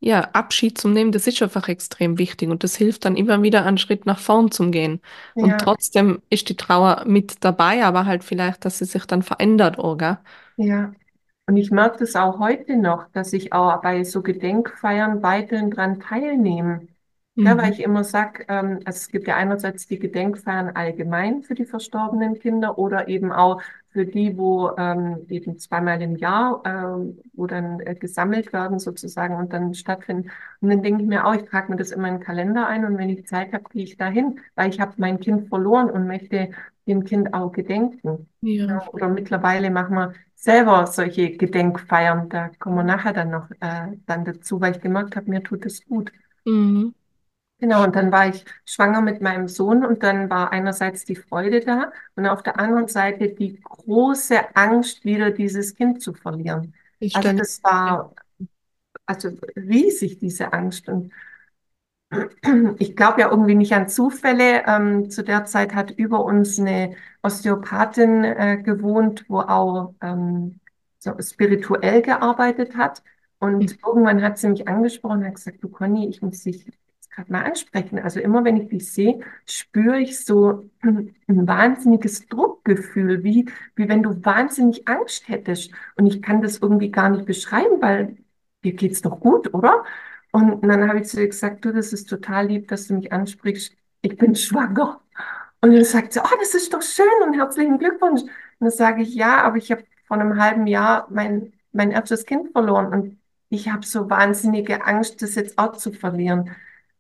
ja, 0.01 0.21
Abschied 0.33 0.79
zu 0.79 0.89
nehmen, 0.89 1.13
das 1.13 1.27
ist 1.27 1.43
einfach 1.43 1.69
extrem 1.69 2.19
wichtig 2.19 2.51
und 2.51 2.65
das 2.65 2.77
hilft 2.77 3.05
dann 3.05 3.17
immer 3.17 3.43
wieder 3.43 3.65
einen 3.65 3.79
Schritt 3.79 4.07
nach 4.07 4.19
vorn 4.19 4.51
zu 4.51 4.71
gehen. 4.71 5.01
Ja. 5.35 5.43
Und 5.43 5.59
trotzdem 5.59 6.23
ist 6.31 6.49
die 6.49 6.57
Trauer 6.57 7.05
mit 7.07 7.45
dabei, 7.45 7.85
aber 7.85 8.07
halt 8.07 8.23
vielleicht, 8.25 8.65
dass 8.65 8.79
sie 8.79 8.85
sich 8.85 9.07
dann 9.07 9.23
verändert, 9.23 9.79
oder? 9.79 10.23
Ja. 10.57 10.93
Und 11.47 11.57
ich 11.57 11.71
merke 11.71 11.99
das 11.99 12.17
auch 12.17 12.39
heute 12.41 12.77
noch, 12.77 13.09
dass 13.13 13.33
ich 13.33 13.53
auch 13.53 13.81
bei 13.83 14.05
so 14.05 14.23
Gedenkfeiern 14.23 15.23
weiterhin 15.23 15.71
dran 15.71 16.01
teilnehme. 16.01 16.89
Ja, 17.39 17.57
weil 17.59 17.67
mhm. 17.67 17.73
ich 17.73 17.83
immer 17.83 18.03
sage, 18.03 18.45
ähm, 18.49 18.81
also 18.87 18.97
es 18.97 19.09
gibt 19.09 19.29
ja 19.29 19.37
einerseits 19.37 19.87
die 19.87 19.99
Gedenkfeiern 19.99 20.71
allgemein 20.71 21.43
für 21.43 21.55
die 21.55 21.67
verstorbenen 21.67 22.39
Kinder 22.39 22.79
oder 22.79 23.09
eben 23.09 23.31
auch 23.31 23.61
für 23.91 24.07
die, 24.07 24.39
wo 24.39 24.71
ähm, 24.79 25.27
eben 25.29 25.59
zweimal 25.59 26.01
im 26.01 26.17
Jahr, 26.17 26.63
ähm, 26.65 27.19
wo 27.35 27.47
dann 27.47 27.81
äh, 27.81 27.95
gesammelt 27.95 28.55
werden 28.55 28.79
sozusagen 28.79 29.37
und 29.37 29.53
dann 29.53 29.75
stattfinden. 29.75 30.31
Und 30.61 30.71
dann 30.71 30.83
denke 30.83 31.03
ich 31.03 31.09
mir 31.09 31.27
auch, 31.27 31.35
ich 31.35 31.45
trage 31.45 31.71
mir 31.71 31.77
das 31.77 31.93
immer 31.93 32.09
in 32.09 32.15
den 32.15 32.23
Kalender 32.23 32.67
ein 32.67 32.87
und 32.87 32.97
wenn 32.97 33.11
ich 33.11 33.27
Zeit 33.27 33.53
habe, 33.53 33.65
gehe 33.71 33.85
ich 33.85 33.99
dahin, 33.99 34.41
weil 34.55 34.71
ich 34.71 34.81
habe 34.81 34.95
mein 34.97 35.21
Kind 35.21 35.49
verloren 35.49 35.91
und 35.91 36.07
möchte 36.07 36.51
dem 36.87 37.05
Kind 37.05 37.35
auch 37.35 37.53
gedenken. 37.53 38.29
Ja. 38.41 38.67
Ja, 38.67 38.89
oder 38.93 39.09
mittlerweile 39.09 39.71
machen 39.71 39.95
wir 39.95 40.15
selber 40.35 40.87
solche 40.87 41.37
Gedenkfeiern. 41.37 42.31
Da 42.31 42.51
kommen 42.59 42.77
wir 42.77 42.85
nachher 42.85 43.13
dann 43.13 43.31
noch 43.31 43.51
äh, 43.61 43.97
dann 44.07 44.25
dazu, 44.25 44.61
weil 44.61 44.77
ich 44.77 44.81
gemerkt 44.81 45.17
habe, 45.17 45.29
mir 45.29 45.43
tut 45.43 45.67
es 45.67 45.85
gut. 45.85 46.13
Mhm. 46.45 46.95
Genau, 47.59 47.85
und 47.85 47.97
dann 47.97 48.13
war 48.13 48.29
ich 48.29 48.45
schwanger 48.67 49.01
mit 49.01 49.23
meinem 49.23 49.49
Sohn 49.49 49.85
und 49.85 50.03
dann 50.03 50.29
war 50.29 50.53
einerseits 50.53 51.07
die 51.07 51.17
Freude 51.17 51.61
da 51.61 51.91
und 52.15 52.27
auf 52.27 52.43
der 52.43 52.59
anderen 52.59 52.87
Seite 52.87 53.29
die 53.29 53.59
große 53.61 54.55
Angst, 54.55 55.05
wieder 55.05 55.31
dieses 55.31 55.75
Kind 55.75 56.03
zu 56.03 56.13
verlieren. 56.13 56.75
Also 57.15 57.33
das 57.33 57.63
war 57.63 58.13
also 59.07 59.31
riesig, 59.57 60.19
diese 60.19 60.53
Angst. 60.53 60.89
Und 60.89 61.13
ich 62.79 62.95
glaube 62.95 63.23
ja 63.23 63.31
irgendwie 63.31 63.55
nicht 63.55 63.73
an 63.73 63.89
Zufälle. 63.89 64.65
Ähm, 64.67 65.11
zu 65.11 65.25
der 65.25 65.45
Zeit 65.47 65.75
hat 65.75 65.91
über 65.93 66.25
uns 66.25 66.59
eine 66.59 66.95
Osteopathin 67.23 68.25
äh, 68.25 68.63
gewohnt, 68.63 69.25
wo 69.29 69.41
auch 69.41 69.95
ähm, 70.03 70.61
so 70.99 71.15
spirituell 71.21 72.03
gearbeitet 72.03 72.77
hat. 72.77 73.03
Und 73.39 73.59
mhm. 73.59 73.79
irgendwann 73.85 74.23
hat 74.23 74.39
sie 74.39 74.49
mich 74.49 74.69
angesprochen 74.69 75.21
und 75.21 75.27
hat 75.27 75.35
gesagt, 75.37 75.63
du 75.63 75.69
Conny, 75.69 76.09
ich 76.09 76.23
muss 76.23 76.43
dich 76.43 76.67
gerade 77.17 77.33
mal 77.33 77.45
ansprechen. 77.45 77.99
Also 77.99 78.21
immer 78.21 78.45
wenn 78.45 78.57
ich 78.57 78.69
dich 78.69 78.93
sehe, 78.93 79.21
spüre 79.47 79.99
ich 79.99 80.25
so 80.25 80.71
ein 80.83 81.47
wahnsinniges 81.49 82.29
Druckgefühl, 82.29 83.25
wie, 83.25 83.47
wie 83.75 83.89
wenn 83.89 84.03
du 84.03 84.25
wahnsinnig 84.25 84.87
Angst 84.87 85.29
hättest. 85.29 85.73
Und 85.97 86.07
ich 86.07 86.23
kann 86.23 86.43
das 86.43 86.59
irgendwie 86.59 86.91
gar 86.91 87.09
nicht 87.09 87.27
beschreiben, 87.27 87.81
weil 87.81 88.17
dir 88.65 88.75
geht's 88.75 89.03
doch 89.03 89.21
gut, 89.21 89.53
oder? 89.55 89.85
Und 90.33 90.63
dann 90.63 90.89
habe 90.89 91.01
ich 91.01 91.09
zu 91.09 91.21
ihr 91.21 91.29
gesagt, 91.29 91.65
du, 91.65 91.73
das 91.73 91.93
ist 91.93 92.09
total 92.09 92.49
lieb, 92.49 92.69
dass 92.69 92.89
du 92.89 92.95
mich 92.95 93.13
ansprichst. 93.13 93.73
Ich 94.03 94.17
bin 94.17 94.35
schwanger. 94.35 95.01
Und 95.63 95.73
dann 95.75 95.85
sagt 95.85 96.13
sie, 96.13 96.21
oh, 96.21 96.37
das 96.39 96.55
ist 96.55 96.75
doch 96.75 96.83
schön 96.83 97.07
und 97.25 97.35
herzlichen 97.35 97.79
Glückwunsch. 97.79 98.23
Und 98.23 98.31
dann 98.61 98.71
sage 98.71 99.03
ich, 99.03 99.15
ja, 99.15 99.43
aber 99.43 99.57
ich 99.57 99.73
habe 99.73 99.85
vor 100.07 100.19
einem 100.19 100.41
halben 100.41 100.67
Jahr 100.67 101.09
mein, 101.11 101.53
mein 101.73 101.91
erstes 101.91 102.27
Kind 102.27 102.53
verloren 102.53 102.93
und 102.93 103.19
ich 103.49 103.69
habe 103.71 103.87
so 103.87 104.11
wahnsinnige 104.11 104.85
Angst, 104.85 105.23
das 105.23 105.35
jetzt 105.37 105.59
auch 105.59 105.77
zu 105.77 105.93
verlieren. 105.93 106.51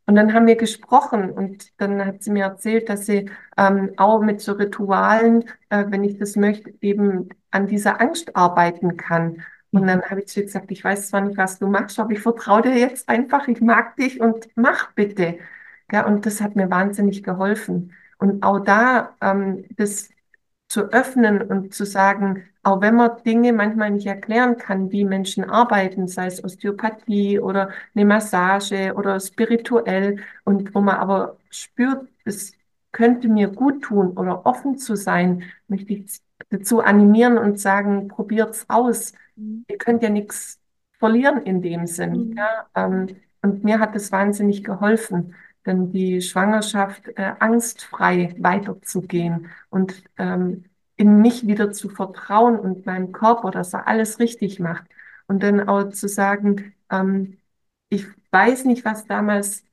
Und 0.06 0.14
dann 0.14 0.32
haben 0.32 0.46
wir 0.46 0.56
gesprochen 0.56 1.30
und 1.30 1.72
dann 1.80 2.04
hat 2.04 2.22
sie 2.22 2.30
mir 2.30 2.44
erzählt, 2.44 2.88
dass 2.88 3.06
sie 3.06 3.28
ähm, 3.56 3.92
auch 3.96 4.20
mit 4.20 4.40
so 4.40 4.52
Ritualen, 4.52 5.44
äh, 5.68 5.84
wenn 5.88 6.04
ich 6.04 6.18
das 6.18 6.36
möchte, 6.36 6.72
eben 6.80 7.28
an 7.50 7.66
dieser 7.66 8.00
Angst 8.00 8.36
arbeiten 8.36 8.96
kann. 8.96 9.42
Und 9.72 9.86
dann 9.86 10.02
habe 10.02 10.20
ich 10.20 10.28
zu 10.28 10.40
ihr 10.40 10.46
gesagt, 10.46 10.70
ich 10.70 10.84
weiß 10.84 11.08
zwar 11.10 11.22
nicht, 11.22 11.36
was 11.36 11.58
du 11.58 11.66
machst, 11.66 11.98
aber 11.98 12.12
ich 12.12 12.20
vertraue 12.20 12.62
dir 12.62 12.76
jetzt 12.78 13.08
einfach, 13.08 13.48
ich 13.48 13.60
mag 13.60 13.96
dich 13.96 14.20
und 14.20 14.48
mach 14.54 14.92
bitte. 14.92 15.38
Ja, 15.92 16.06
und 16.06 16.24
das 16.26 16.40
hat 16.40 16.56
mir 16.56 16.70
wahnsinnig 16.70 17.22
geholfen. 17.22 17.92
Und 18.18 18.42
auch 18.42 18.60
da 18.60 19.16
ähm, 19.20 19.64
das 19.76 20.10
zu 20.68 20.92
öffnen 20.92 21.42
und 21.42 21.74
zu 21.74 21.84
sagen, 21.84 22.44
auch 22.62 22.80
wenn 22.80 22.96
man 22.96 23.22
Dinge 23.24 23.52
manchmal 23.52 23.90
nicht 23.90 24.06
erklären 24.06 24.56
kann, 24.56 24.90
wie 24.90 25.04
Menschen 25.04 25.44
arbeiten, 25.44 26.08
sei 26.08 26.26
es 26.26 26.42
Osteopathie 26.42 27.38
oder 27.38 27.70
eine 27.94 28.04
Massage 28.04 28.94
oder 28.94 29.20
spirituell, 29.20 30.18
und 30.44 30.74
wo 30.74 30.80
man 30.80 30.96
aber 30.96 31.36
spürt, 31.50 32.08
es 32.24 32.52
könnte 32.90 33.28
mir 33.28 33.48
gut 33.48 33.82
tun 33.82 34.16
oder 34.16 34.44
offen 34.46 34.78
zu 34.78 34.96
sein, 34.96 35.44
möchte 35.68 35.92
ich 35.92 36.20
dazu 36.50 36.80
animieren 36.80 37.38
und 37.38 37.60
sagen, 37.60 38.08
probiert's 38.08 38.64
aus. 38.68 39.12
Mhm. 39.36 39.64
Ihr 39.68 39.78
könnt 39.78 40.02
ja 40.02 40.10
nichts 40.10 40.58
verlieren 40.98 41.42
in 41.42 41.62
dem 41.62 41.86
Sinn. 41.86 42.30
Mhm. 42.30 42.36
Ja? 42.36 42.66
Ähm, 42.74 43.06
und 43.42 43.62
mir 43.62 43.78
hat 43.78 43.94
es 43.94 44.10
wahnsinnig 44.10 44.64
geholfen 44.64 45.34
denn 45.66 45.92
die 45.92 46.22
Schwangerschaft 46.22 47.08
äh, 47.16 47.34
angstfrei 47.38 48.34
weiterzugehen 48.38 49.50
und 49.70 50.02
ähm, 50.18 50.64
in 50.96 51.20
mich 51.20 51.46
wieder 51.46 51.72
zu 51.72 51.88
vertrauen 51.88 52.58
und 52.58 52.86
meinem 52.86 53.12
Körper, 53.12 53.50
dass 53.50 53.74
er 53.74 53.86
alles 53.86 54.18
richtig 54.18 54.60
macht. 54.60 54.86
Und 55.26 55.42
dann 55.42 55.68
auch 55.68 55.90
zu 55.90 56.08
sagen, 56.08 56.74
ähm, 56.90 57.38
ich 57.88 58.06
weiß 58.30 58.64
nicht, 58.64 58.84
was 58.84 59.06
damals 59.06 59.64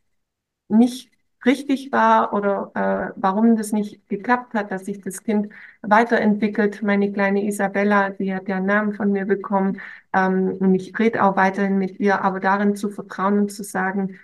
nicht 0.70 1.12
richtig 1.46 1.92
war 1.92 2.34
oder 2.34 2.72
äh, 2.76 3.14
warum 3.18 3.56
das 3.58 3.72
nicht 3.74 4.08
geklappt 4.10 4.54
hat, 4.54 4.72
dass 4.72 4.86
sich 4.86 5.02
das 5.02 5.24
Kind 5.24 5.50
weiterentwickelt. 5.82 6.82
Meine 6.84 7.12
kleine 7.12 7.46
Isabella, 7.46 8.12
die 8.12 8.34
hat 8.34 8.48
ja 8.48 8.58
einen 8.58 8.66
Namen 8.66 8.94
von 8.94 9.12
mir 9.12 9.26
bekommen 9.26 9.82
ähm, 10.14 10.58
und 10.60 10.76
ich 10.76 10.98
rede 10.98 11.24
auch 11.24 11.36
weiterhin 11.36 11.78
mit 11.78 12.00
ihr, 12.00 12.22
aber 12.24 12.40
darin 12.40 12.76
zu 12.76 12.90
vertrauen 12.90 13.40
und 13.40 13.52
zu 13.52 13.64
sagen, 13.64 14.20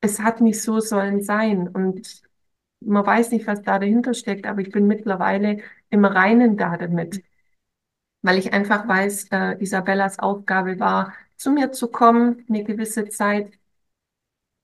es 0.00 0.20
hat 0.20 0.40
nicht 0.40 0.60
so 0.62 0.80
sollen 0.80 1.22
sein 1.22 1.68
und 1.68 2.22
man 2.80 3.04
weiß 3.06 3.32
nicht, 3.32 3.46
was 3.46 3.62
da 3.62 3.78
dahinter 3.78 4.14
steckt, 4.14 4.46
aber 4.46 4.60
ich 4.60 4.70
bin 4.70 4.86
mittlerweile 4.86 5.58
im 5.90 6.04
Reinen 6.04 6.56
da 6.56 6.76
damit, 6.76 7.22
weil 8.22 8.38
ich 8.38 8.52
einfach 8.52 8.86
weiß, 8.86 9.28
äh, 9.32 9.62
Isabellas 9.62 10.18
Aufgabe 10.18 10.78
war, 10.78 11.14
zu 11.36 11.50
mir 11.52 11.72
zu 11.72 11.88
kommen, 11.88 12.44
eine 12.48 12.64
gewisse 12.64 13.08
Zeit, 13.08 13.58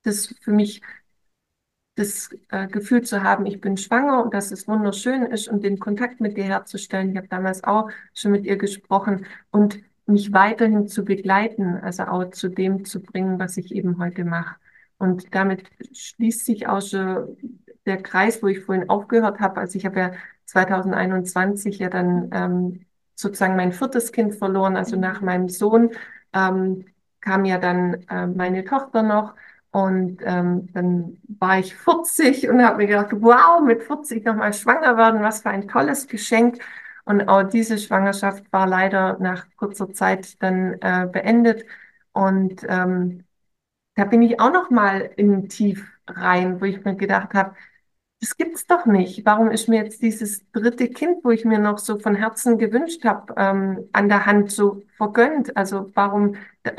das 0.03 0.35
für 0.43 0.53
mich 0.53 0.83
das 1.97 2.31
äh, 2.51 2.67
Gefühl 2.69 3.03
zu 3.03 3.23
haben, 3.23 3.47
ich 3.47 3.61
bin 3.61 3.77
schwanger 3.77 4.25
und 4.25 4.35
dass 4.35 4.51
es 4.51 4.67
wunderschön 4.67 5.23
ist 5.27 5.49
und 5.49 5.63
den 5.63 5.79
Kontakt 5.79 6.21
mit 6.21 6.37
dir 6.37 6.45
herzustellen. 6.45 7.11
Ich 7.11 7.17
habe 7.17 7.29
damals 7.29 7.63
auch 7.65 7.91
schon 8.15 8.33
mit 8.33 8.45
ihr 8.47 8.57
gesprochen 8.57 9.27
und 9.51 9.79
mich 10.07 10.33
weiterhin 10.33 10.89
zu 10.89 11.05
begleiten, 11.05 11.77
also 11.77 12.05
auch 12.05 12.31
zu 12.31 12.49
dem 12.49 12.85
zu 12.85 13.01
bringen, 13.01 13.39
was 13.39 13.57
ich 13.57 13.73
eben 13.75 13.99
heute 13.99 14.25
mache. 14.25 14.57
Und 14.99 15.35
damit 15.35 15.65
schließt 15.93 16.45
sich 16.45 16.67
auch 16.67 16.81
schon 16.83 17.37
der 17.87 18.03
Kreis, 18.03 18.43
wo 18.43 18.47
ich 18.47 18.61
vorhin 18.61 18.89
aufgehört 18.89 19.41
habe. 19.41 19.61
Also 19.61 19.79
ich 19.79 19.87
habe 19.87 19.99
ja 19.99 20.13
2021 20.47 21.79
ja 21.79 21.89
dann 21.89 22.31
ähm, 22.33 22.87
sozusagen 23.15 23.57
mein 23.57 23.73
viertes 23.73 24.13
Kind 24.13 24.35
verloren. 24.35 24.77
Also 24.77 24.97
nach 24.97 25.21
mhm. 25.21 25.27
meinem 25.27 25.49
Sohn 25.49 25.91
ähm, 26.33 26.87
kam 27.21 27.45
ja 27.45 27.59
dann 27.59 28.05
äh, 28.09 28.27
meine 28.27 28.65
Tochter 28.65 29.03
noch. 29.03 29.35
Und 29.71 30.21
ähm, 30.25 30.69
dann 30.73 31.19
war 31.27 31.59
ich 31.59 31.75
40 31.75 32.49
und 32.49 32.63
habe 32.65 32.77
mir 32.79 32.87
gedacht, 32.87 33.11
wow, 33.13 33.61
mit 33.61 33.83
40 33.83 34.25
nochmal 34.25 34.53
schwanger 34.53 34.97
werden, 34.97 35.21
was 35.21 35.43
für 35.43 35.51
ein 35.51 35.67
tolles 35.67 36.07
Geschenk. 36.07 36.59
Und 37.05 37.29
auch 37.29 37.43
diese 37.43 37.79
Schwangerschaft 37.79 38.45
war 38.53 38.69
leider 38.69 39.19
nach 39.19 39.47
kurzer 39.57 39.93
Zeit 39.93 40.41
dann 40.43 40.75
äh, 40.81 41.09
beendet. 41.11 41.65
Und 42.13 42.65
ähm, 42.69 43.25
da 43.95 44.05
bin 44.05 44.23
ich 44.23 44.41
auch 44.41 44.53
noch 44.53 44.71
mal 44.71 45.11
in 45.17 45.49
Tief 45.49 45.87
rein, 46.07 46.61
wo 46.61 46.65
ich 46.67 46.85
mir 46.85 46.97
gedacht 46.97 47.35
habe, 47.35 47.55
das 48.21 48.37
gibt's 48.37 48.67
doch 48.67 48.87
nicht. 48.87 49.27
Warum 49.27 49.51
ist 49.51 49.69
mir 49.69 49.83
jetzt 49.85 50.01
dieses 50.03 50.51
dritte 50.53 50.89
Kind, 50.89 51.25
wo 51.25 51.31
ich 51.31 51.45
mir 51.45 51.59
noch 51.59 51.79
so 51.79 51.99
von 51.99 52.15
Herzen 52.15 52.59
gewünscht 52.59 53.05
habe, 53.05 53.35
ähm, 53.37 53.89
an 53.93 54.09
der 54.09 54.27
Hand 54.27 54.51
so 54.51 54.83
vergönnt? 54.97 55.57
Also 55.57 55.91
warum 55.95 56.37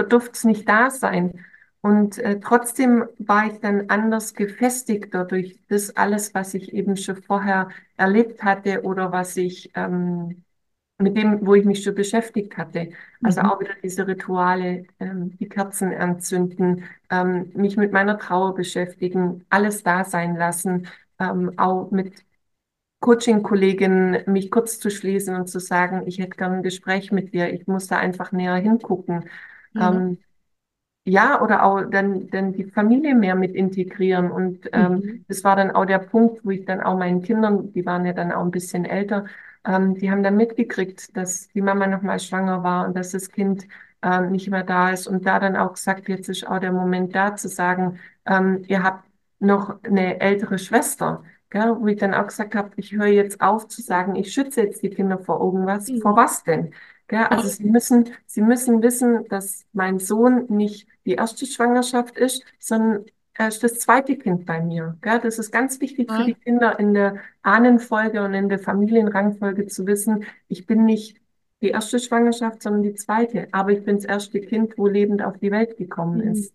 durfte 0.10 0.32
es 0.34 0.44
nicht 0.44 0.68
da 0.68 0.90
sein? 0.90 1.46
Und 1.82 2.18
äh, 2.18 2.40
trotzdem 2.40 3.06
war 3.20 3.46
ich 3.48 3.60
dann 3.60 3.90
anders 3.92 4.34
gefestigt 4.34 5.14
durch 5.30 5.60
das 5.70 5.96
alles, 5.96 6.34
was 6.34 6.56
ich 6.56 6.74
eben 6.74 6.98
schon 6.98 7.18
vorher 7.22 7.70
erlebt 7.96 8.44
hatte 8.44 8.82
oder 8.84 9.12
was 9.12 9.38
ich 9.38 9.72
ähm, 9.76 10.45
mit 10.98 11.18
dem, 11.18 11.46
wo 11.46 11.56
ich 11.56 11.66
mich 11.66 11.84
schon 11.84 11.96
beschäftigt 11.96 12.58
hatte. 12.58 12.92
Also 13.22 13.42
mhm. 13.42 13.48
auch 13.48 13.60
wieder 13.60 13.74
diese 13.84 14.08
Rituale, 14.08 14.86
ähm, 15.00 15.38
die 15.38 15.50
Kerzen 15.50 15.94
anzünden, 15.94 16.86
ähm, 17.10 17.52
mich 17.54 17.76
mit 17.76 17.92
meiner 17.92 18.18
Trauer 18.18 18.56
beschäftigen, 18.56 19.46
alles 19.50 19.84
da 19.84 20.06
sein 20.06 20.36
lassen, 20.36 20.88
ähm, 21.20 21.52
auch 21.58 21.92
mit 21.92 22.24
Coaching-Kolleginnen 23.02 24.24
mich 24.28 24.50
kurz 24.50 24.80
zu 24.80 24.90
schließen 24.90 25.36
und 25.36 25.48
zu 25.48 25.60
sagen, 25.60 26.04
ich 26.08 26.20
hätte 26.20 26.38
gerne 26.38 26.58
ein 26.58 26.64
Gespräch 26.64 27.12
mit 27.12 27.34
dir, 27.34 27.54
ich 27.54 27.68
muss 27.68 27.88
da 27.88 27.98
einfach 27.98 28.32
näher 28.32 28.56
hingucken. 28.56 29.26
Mhm. 29.74 30.18
ja, 31.04 31.42
oder 31.42 31.64
auch 31.66 31.84
dann, 31.84 32.30
dann 32.30 32.54
die 32.54 32.64
Familie 32.64 33.14
mehr 33.14 33.36
mit 33.36 33.54
integrieren. 33.54 34.32
Und 34.32 34.70
ähm, 34.74 34.94
mhm. 34.94 35.26
das 35.28 35.44
war 35.44 35.56
dann 35.56 35.72
auch 35.72 35.86
der 35.86 36.00
Punkt, 36.00 36.46
wo 36.46 36.52
ich 36.52 36.66
dann 36.66 36.82
auch 36.82 36.98
meinen 36.98 37.22
Kindern, 37.22 37.74
die 37.74 37.86
waren 37.86 38.06
ja 38.06 38.14
dann 38.14 38.32
auch 38.32 38.44
ein 38.44 38.52
bisschen 38.52 38.86
älter, 38.86 39.26
ähm, 39.66 39.96
die 39.96 40.12
haben 40.12 40.24
dann 40.24 40.38
mitgekriegt, 40.38 41.16
dass 41.18 41.48
die 41.50 41.62
Mama 41.62 41.88
noch 41.88 42.02
mal 42.02 42.20
schwanger 42.20 42.64
war 42.64 42.88
und 42.88 42.96
dass 42.96 43.12
das 43.12 43.30
Kind 43.30 43.68
ähm, 44.02 44.32
nicht 44.32 44.50
mehr 44.50 44.64
da 44.64 44.92
ist. 44.92 45.08
Und 45.08 45.26
da 45.26 45.40
dann 45.40 45.56
auch 45.56 45.74
gesagt, 45.74 46.08
jetzt 46.10 46.30
ist 46.30 46.48
auch 46.48 46.60
der 46.60 46.72
Moment 46.72 47.16
da 47.16 47.36
zu 47.36 47.48
sagen, 47.50 48.00
ähm, 48.26 48.64
ihr 48.68 48.84
habt 48.84 49.04
noch 49.40 49.84
eine 49.84 50.20
ältere 50.20 50.58
Schwester. 50.60 51.24
Gell, 51.50 51.76
wo 51.80 51.88
ich 51.88 51.98
dann 51.98 52.14
auch 52.14 52.28
gesagt 52.28 52.56
habe, 52.56 52.72
ich 52.76 52.92
höre 52.94 53.08
jetzt 53.08 53.42
auf 53.42 53.68
zu 53.68 53.82
sagen, 53.82 54.16
ich 54.16 54.34
schütze 54.34 54.62
jetzt 54.62 54.84
die 54.84 54.90
Kinder 54.90 55.20
vor 55.20 55.40
irgendwas. 55.42 55.88
Mhm. 55.90 56.02
Vor 56.02 56.16
was 56.16 56.44
denn? 56.44 56.74
Gell, 57.08 57.24
also 57.26 57.48
sie 57.48 57.66
müssen, 57.66 58.10
sie 58.26 58.42
müssen 58.42 58.82
wissen, 58.82 59.28
dass 59.30 59.66
mein 59.74 60.00
Sohn 60.00 60.46
nicht 60.50 60.88
die 61.06 61.14
erste 61.14 61.46
Schwangerschaft 61.46 62.18
ist, 62.18 62.44
sondern 62.60 63.06
er 63.06 63.14
ist 63.44 63.64
das 63.64 63.80
zweite 63.80 64.16
Kind 64.16 64.46
bei 64.46 64.62
mir. 64.62 64.98
Gell? 65.02 65.20
Das 65.20 65.40
ist 65.40 65.52
ganz 65.52 65.82
wichtig 65.82 66.10
ja. 66.10 66.20
für 66.20 66.26
die 66.26 66.34
Kinder 66.36 66.80
in 66.80 66.94
der 66.94 67.18
Ahnenfolge 67.42 68.24
und 68.24 68.34
in 68.34 68.50
der 68.50 68.60
Familienrangfolge 68.60 69.68
zu 69.68 69.86
wissen, 69.86 70.24
ich 70.48 70.66
bin 70.66 70.86
nicht 70.86 71.18
die 71.62 71.70
erste 71.70 72.00
Schwangerschaft, 72.00 72.64
sondern 72.64 72.84
die 72.84 72.94
zweite. 72.94 73.48
Aber 73.52 73.72
ich 73.72 73.84
bin 73.84 73.98
das 73.98 74.06
erste 74.06 74.40
Kind, 74.40 74.78
wo 74.78 74.88
lebend 74.88 75.24
auf 75.24 75.38
die 75.38 75.52
Welt 75.52 75.78
gekommen 75.78 76.24
mhm. 76.24 76.32
ist. 76.32 76.54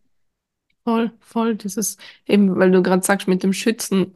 Voll, 0.85 1.13
voll. 1.21 1.57
Das 1.57 1.77
ist 1.77 2.01
eben, 2.27 2.57
weil 2.57 2.71
du 2.71 2.83
gerade 2.83 3.03
sagst, 3.03 3.29
mit 3.29 3.43
dem 3.43 3.53
Schützen, 3.53 4.15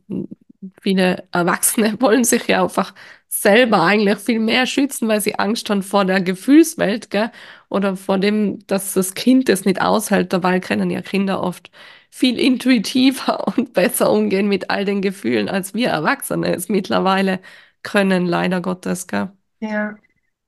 viele 0.81 1.25
Erwachsene 1.33 1.97
wollen 2.01 2.25
sich 2.25 2.47
ja 2.49 2.63
einfach 2.63 2.95
selber 3.29 3.83
eigentlich 3.83 4.19
viel 4.19 4.41
mehr 4.41 4.67
schützen, 4.67 5.09
weil 5.09 5.21
sie 5.21 5.39
Angst 5.39 5.69
haben 5.69 5.83
vor 5.83 6.05
der 6.05 6.21
Gefühlswelt, 6.21 7.11
gell? 7.11 7.31
Oder 7.69 7.97
vor 7.97 8.19
dem, 8.19 8.65
dass 8.67 8.95
das 8.95 9.15
Kind 9.15 9.49
es 9.49 9.65
nicht 9.65 9.83
aushält. 9.83 10.33
Dabei 10.33 10.61
können 10.61 10.91
ja 10.91 11.03
Kinder 11.03 11.43
oft 11.43 11.71
viel 12.15 12.39
intuitiver 12.39 13.45
und 13.57 13.73
besser 13.73 14.09
umgehen 14.09 14.49
mit 14.49 14.71
all 14.71 14.85
den 14.85 15.03
Gefühlen, 15.03 15.49
als 15.49 15.75
wir 15.75 15.89
Erwachsene 15.89 16.55
es 16.55 16.69
mittlerweile 16.69 17.41
können, 17.83 18.27
leider 18.27 18.61
Gottes, 18.61 19.09
gell? 19.09 19.33
Ja, 19.59 19.97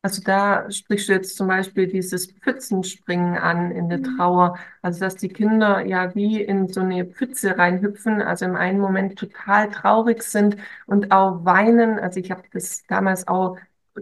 also 0.01 0.23
da 0.23 0.71
sprichst 0.71 1.09
du 1.09 1.15
jetzt 1.15 1.37
zum 1.37 1.49
Beispiel 1.49 1.89
dieses 1.89 2.31
Pfützenspringen 2.31 3.37
an 3.37 3.73
in 3.73 3.89
der 3.89 3.99
mhm. 3.99 4.17
Trauer. 4.17 4.59
Also 4.81 5.01
dass 5.01 5.17
die 5.17 5.29
Kinder 5.29 5.85
ja 5.85 6.15
wie 6.15 6.41
in 6.41 6.69
so 6.69 6.83
eine 6.83 7.05
Pfütze 7.05 7.59
reinhüpfen, 7.59 8.23
also 8.23 8.45
im 8.45 8.55
einen 8.55 8.79
Moment 8.79 9.19
total 9.19 9.69
traurig 9.69 10.23
sind 10.23 10.57
und 10.87 11.11
auch 11.11 11.45
weinen. 11.45 11.99
Also 11.99 12.21
ich 12.21 12.31
habe 12.31 12.45
das 12.53 12.85
damals 12.87 13.27
auch 13.27 13.57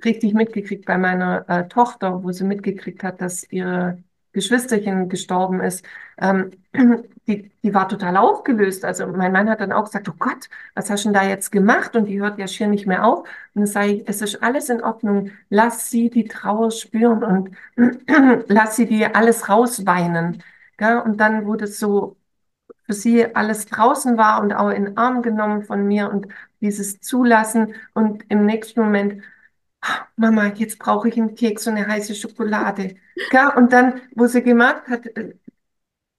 richtig 0.05 0.35
mitgekriegt 0.35 0.85
bei 0.85 0.99
meiner 0.99 1.49
äh, 1.49 1.67
Tochter, 1.69 2.23
wo 2.23 2.31
sie 2.31 2.45
mitgekriegt 2.45 3.03
hat, 3.03 3.23
dass 3.23 3.51
ihre 3.51 4.03
Geschwisterchen 4.35 5.09
gestorben 5.09 5.61
ist, 5.61 5.85
ähm, 6.19 6.51
die, 7.27 7.51
die 7.63 7.75
war 7.75 7.89
total 7.89 8.17
aufgelöst. 8.19 8.85
Also 8.85 9.07
mein 9.07 9.33
Mann 9.33 9.49
hat 9.49 9.61
dann 9.61 9.73
auch 9.73 9.85
gesagt, 9.85 10.09
oh 10.09 10.15
Gott, 10.19 10.49
was 10.75 10.91
hast 10.91 11.05
du 11.05 11.09
denn 11.09 11.15
da 11.15 11.25
jetzt 11.29 11.51
gemacht? 11.53 11.97
Und 11.97 12.07
die 12.07 12.21
hört 12.21 12.39
ja 12.39 12.47
schier 12.49 12.67
nicht 12.69 12.87
mehr 12.87 13.05
auf. 13.05 13.27
Und 13.55 13.67
sage 13.67 13.93
ich, 13.93 14.09
es 14.09 14.21
ist 14.23 14.43
alles 14.43 14.69
in 14.69 14.83
Ordnung. 14.83 15.31
Lass 15.51 15.91
sie 15.91 16.11
die 16.11 16.25
Trauer 16.27 16.71
spüren 16.71 17.25
und 17.25 17.57
lass 18.49 18.77
sie 18.77 18.87
dir 18.87 19.17
alles 19.17 19.49
rausweinen. 19.49 20.43
Ja, 20.81 21.01
und 21.01 21.19
dann 21.21 21.47
wurde 21.47 21.65
es 21.65 21.79
so 21.79 22.17
für 22.87 22.93
sie 22.93 23.35
alles 23.35 23.67
draußen 23.67 24.17
war 24.19 24.43
und 24.43 24.53
auch 24.53 24.71
in 24.71 24.85
den 24.87 24.97
Arm 24.99 25.23
genommen 25.23 25.63
von 25.65 25.87
mir 25.87 26.11
und 26.11 26.29
dieses 26.61 27.01
Zulassen 27.01 27.75
und 27.95 28.25
im 28.31 28.47
nächsten 28.47 28.81
Moment 28.81 29.23
Mama, 30.17 30.47
jetzt 30.55 30.79
brauche 30.79 31.09
ich 31.09 31.17
einen 31.17 31.35
Keks 31.35 31.67
und 31.67 31.77
eine 31.77 31.87
heiße 31.87 32.15
Schokolade. 32.15 32.97
Ja, 33.33 33.55
und 33.55 33.73
dann, 33.73 34.01
wo 34.15 34.27
sie 34.27 34.43
gemerkt 34.43 34.89
hat, 34.89 35.07
äh, 35.17 35.35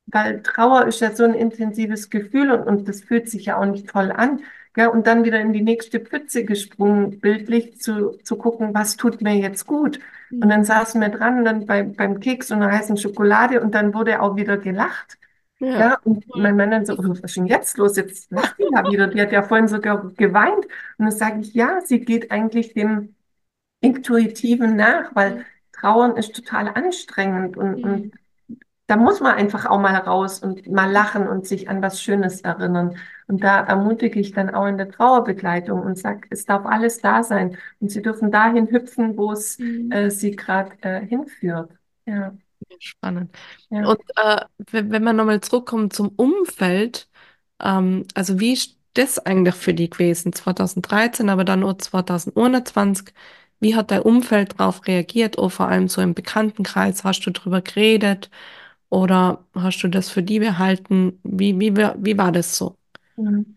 weil 0.08 0.41
Trauer 0.43 0.86
ist 0.88 1.01
ja 1.01 1.15
so 1.15 1.23
ein 1.23 1.34
intensives 1.34 2.10
Gefühl 2.10 2.51
und, 2.51 2.67
und 2.67 2.88
das 2.88 3.01
fühlt 3.01 3.30
sich 3.30 3.45
ja 3.45 3.58
auch 3.58 3.65
nicht 3.65 3.88
toll 3.89 4.12
an. 4.12 4.41
Ja, 4.78 4.89
und 4.89 5.08
dann 5.08 5.23
wieder 5.23 5.39
in 5.39 5.54
die 5.54 5.62
nächste 5.62 5.99
Pfütze 6.01 6.43
gesprungen, 6.43 7.19
bildlich 7.21 7.80
zu, 7.80 8.17
zu 8.23 8.36
gucken, 8.38 8.73
was 8.73 8.97
tut 8.97 9.21
mir 9.21 9.36
jetzt 9.36 9.65
gut. 9.65 9.99
Und 10.32 10.49
dann 10.49 10.65
saßen 10.65 10.99
wir 10.99 11.10
dran, 11.10 11.45
dann 11.45 11.65
bei, 11.65 11.84
beim 11.84 12.19
Keks 12.19 12.51
und 12.51 12.62
einer 12.62 12.71
heißen 12.71 12.97
Schokolade 12.97 13.62
und 13.62 13.73
dann 13.73 13.93
wurde 13.93 14.21
auch 14.21 14.36
wieder 14.36 14.58
gelacht. 14.58 15.17
Ja. 15.60 15.80
ja. 15.80 15.99
und 16.04 16.25
mein 16.36 16.58
Mann 16.58 16.71
dann 16.71 16.86
so, 16.86 16.97
was 16.97 17.19
ist 17.21 17.38
denn 17.38 17.45
jetzt 17.45 17.78
los? 17.78 17.95
Jetzt 17.95 18.30
lacht 18.32 18.58
die 18.60 18.67
ja 18.73 18.84
wieder. 18.91 19.08
Die 19.08 19.21
hat 19.21 19.32
ja 19.32 19.43
vorhin 19.43 19.69
sogar 19.69 20.12
geweint. 20.17 20.65
Und 20.97 21.06
dann 21.06 21.12
sage 21.12 21.39
ich, 21.41 21.54
ja, 21.54 21.80
sie 21.82 22.01
geht 22.01 22.32
eigentlich 22.32 22.73
dem 22.73 23.15
Intuitiven 23.85 24.75
nach, 24.75 25.15
weil 25.15 25.35
mhm. 25.37 25.45
Trauern 25.71 26.15
ist 26.15 26.35
total 26.35 26.69
anstrengend 26.69 27.57
und, 27.57 27.83
und 27.83 28.13
da 28.87 28.97
muss 28.97 29.19
man 29.19 29.35
einfach 29.35 29.65
auch 29.65 29.79
mal 29.79 29.95
raus 29.95 30.39
und 30.39 30.69
mal 30.71 30.91
lachen 30.91 31.27
und 31.27 31.47
sich 31.47 31.69
an 31.69 31.81
was 31.81 32.01
Schönes 32.01 32.41
erinnern. 32.41 32.97
Und 33.27 33.43
da 33.43 33.61
ermutige 33.61 34.19
ich 34.19 34.31
dann 34.31 34.53
auch 34.53 34.67
in 34.67 34.77
der 34.77 34.91
Trauerbegleitung 34.91 35.81
und 35.81 35.97
sage, 35.97 36.27
es 36.29 36.45
darf 36.45 36.65
alles 36.65 36.99
da 37.01 37.23
sein. 37.23 37.57
Und 37.79 37.89
sie 37.89 38.03
dürfen 38.03 38.31
dahin 38.31 38.69
hüpfen, 38.69 39.17
wo 39.17 39.31
es 39.31 39.57
mhm. 39.57 39.91
äh, 39.91 40.11
sie 40.11 40.35
gerade 40.35 40.71
äh, 40.81 41.05
hinführt. 41.05 41.71
Ja. 42.05 42.37
Spannend. 42.79 43.35
Ja. 43.69 43.87
Und 43.87 44.01
äh, 44.15 44.41
wenn 44.71 45.03
man 45.03 45.15
nochmal 45.15 45.41
zurückkommt 45.41 45.93
zum 45.93 46.09
Umfeld, 46.09 47.09
ähm, 47.61 48.05
also 48.13 48.39
wie 48.39 48.53
ist 48.53 48.77
das 48.93 49.19
eigentlich 49.19 49.55
für 49.55 49.73
die 49.73 49.89
gewesen? 49.89 50.31
2013, 50.31 51.29
aber 51.29 51.43
dann 51.43 51.61
nur 51.61 51.77
2021. 51.77 53.13
Wie 53.65 53.75
hat 53.75 53.91
dein 53.91 54.01
Umfeld 54.04 54.60
darauf 54.60 54.86
reagiert? 54.88 55.38
Oder 55.39 55.49
vor 55.49 55.67
allem 55.69 55.88
so 55.88 56.01
im 56.01 56.13
Bekanntenkreis, 56.13 57.04
hast 57.04 57.21
du 57.25 57.32
darüber 57.32 57.62
geredet 57.62 58.30
oder 58.89 59.45
hast 59.56 59.82
du 59.84 59.88
das 59.89 60.10
für 60.10 60.23
die 60.23 60.39
behalten? 60.39 61.19
Wie, 61.23 61.60
wie, 61.60 61.75
wie 61.78 62.17
war 62.17 62.32
das 62.32 62.58
so? 62.58 62.78
Mhm. 63.15 63.56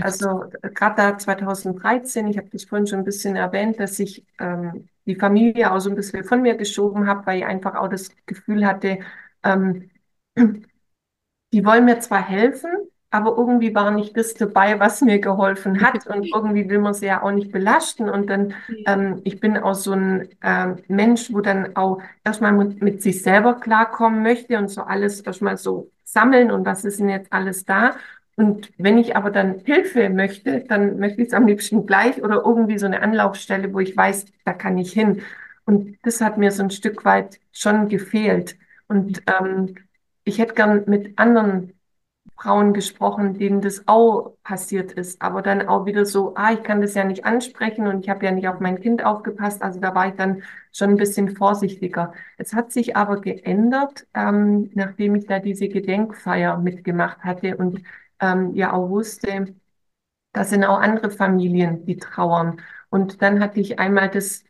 Also 0.00 0.44
gerade 0.62 0.96
da 0.96 1.18
2013, 1.18 2.26
ich 2.28 2.38
habe 2.38 2.48
das 2.50 2.64
vorhin 2.64 2.86
schon 2.86 3.00
ein 3.00 3.04
bisschen 3.04 3.36
erwähnt, 3.36 3.80
dass 3.80 3.98
ich 3.98 4.26
ähm, 4.38 4.88
die 5.06 5.16
Familie 5.16 5.72
auch 5.72 5.80
so 5.80 5.90
ein 5.90 5.96
bisschen 5.96 6.24
von 6.24 6.42
mir 6.42 6.56
geschoben 6.56 7.06
habe, 7.06 7.26
weil 7.26 7.38
ich 7.38 7.44
einfach 7.46 7.74
auch 7.76 7.88
das 7.88 8.10
Gefühl 8.26 8.66
hatte, 8.66 8.98
ähm, 9.44 9.90
die 10.36 11.64
wollen 11.64 11.84
mir 11.86 12.00
zwar 12.00 12.26
helfen, 12.28 12.70
aber 13.14 13.36
irgendwie 13.38 13.72
war 13.76 13.92
nicht 13.92 14.16
das 14.16 14.34
dabei, 14.34 14.80
was 14.80 15.00
mir 15.00 15.20
geholfen 15.20 15.80
hat. 15.80 16.04
Und 16.08 16.26
irgendwie 16.34 16.68
will 16.68 16.80
man 16.80 16.94
sie 16.94 17.06
ja 17.06 17.22
auch 17.22 17.30
nicht 17.30 17.52
belasten. 17.52 18.08
Und 18.10 18.28
dann, 18.28 18.54
ähm, 18.86 19.20
ich 19.22 19.38
bin 19.38 19.56
auch 19.56 19.76
so 19.76 19.92
ein 19.92 20.28
ähm, 20.42 20.78
Mensch, 20.88 21.32
wo 21.32 21.40
dann 21.40 21.76
auch 21.76 22.02
erstmal 22.24 22.52
mit, 22.52 22.82
mit, 22.82 23.02
sich 23.02 23.22
selber 23.22 23.54
klarkommen 23.54 24.24
möchte 24.24 24.58
und 24.58 24.68
so 24.68 24.82
alles 24.82 25.20
erstmal 25.20 25.56
so 25.56 25.92
sammeln 26.02 26.50
und 26.50 26.66
was 26.66 26.84
ist 26.84 26.98
denn 26.98 27.08
jetzt 27.08 27.32
alles 27.32 27.64
da. 27.64 27.94
Und 28.34 28.72
wenn 28.78 28.98
ich 28.98 29.16
aber 29.16 29.30
dann 29.30 29.60
Hilfe 29.64 30.10
möchte, 30.10 30.64
dann 30.66 30.98
möchte 30.98 31.22
ich 31.22 31.28
es 31.28 31.34
am 31.34 31.46
liebsten 31.46 31.86
gleich 31.86 32.20
oder 32.20 32.42
irgendwie 32.44 32.78
so 32.78 32.86
eine 32.86 33.00
Anlaufstelle, 33.00 33.72
wo 33.72 33.78
ich 33.78 33.96
weiß, 33.96 34.26
da 34.44 34.54
kann 34.54 34.76
ich 34.76 34.92
hin. 34.92 35.22
Und 35.66 35.98
das 36.02 36.20
hat 36.20 36.36
mir 36.36 36.50
so 36.50 36.64
ein 36.64 36.70
Stück 36.70 37.04
weit 37.04 37.38
schon 37.52 37.88
gefehlt. 37.88 38.56
Und 38.88 39.22
ähm, 39.28 39.76
ich 40.24 40.38
hätte 40.38 40.54
gern 40.54 40.82
mit 40.86 41.16
anderen 41.16 41.73
Frauen 42.36 42.72
gesprochen, 42.74 43.34
denen 43.38 43.60
das 43.60 43.84
auch 43.86 44.32
passiert 44.42 44.92
ist, 44.92 45.22
aber 45.22 45.40
dann 45.42 45.68
auch 45.68 45.86
wieder 45.86 46.04
so, 46.04 46.34
ah, 46.36 46.52
ich 46.52 46.62
kann 46.62 46.80
das 46.80 46.94
ja 46.94 47.04
nicht 47.04 47.24
ansprechen 47.24 47.86
und 47.86 48.00
ich 48.04 48.08
habe 48.10 48.24
ja 48.26 48.32
nicht 48.32 48.48
auf 48.48 48.60
mein 48.60 48.80
Kind 48.80 49.04
aufgepasst, 49.04 49.62
also 49.62 49.80
da 49.80 49.94
war 49.94 50.08
ich 50.08 50.14
dann 50.14 50.42
schon 50.72 50.90
ein 50.90 50.96
bisschen 50.96 51.36
vorsichtiger. 51.36 52.12
Es 52.36 52.52
hat 52.52 52.72
sich 52.72 52.96
aber 52.96 53.20
geändert, 53.20 54.06
ähm, 54.14 54.70
nachdem 54.74 55.14
ich 55.14 55.26
da 55.26 55.38
diese 55.38 55.68
Gedenkfeier 55.68 56.58
mitgemacht 56.58 57.18
hatte 57.24 57.56
und 57.56 57.80
ähm, 58.20 58.54
ja 58.54 58.72
auch 58.72 58.88
wusste, 58.90 59.54
da 60.32 60.44
sind 60.44 60.64
auch 60.64 60.80
andere 60.80 61.10
Familien, 61.10 61.84
die 61.86 61.96
trauern. 61.96 62.60
Und 62.90 63.22
dann 63.22 63.40
hatte 63.40 63.60
ich 63.60 63.78
einmal 63.78 64.10
das 64.10 64.44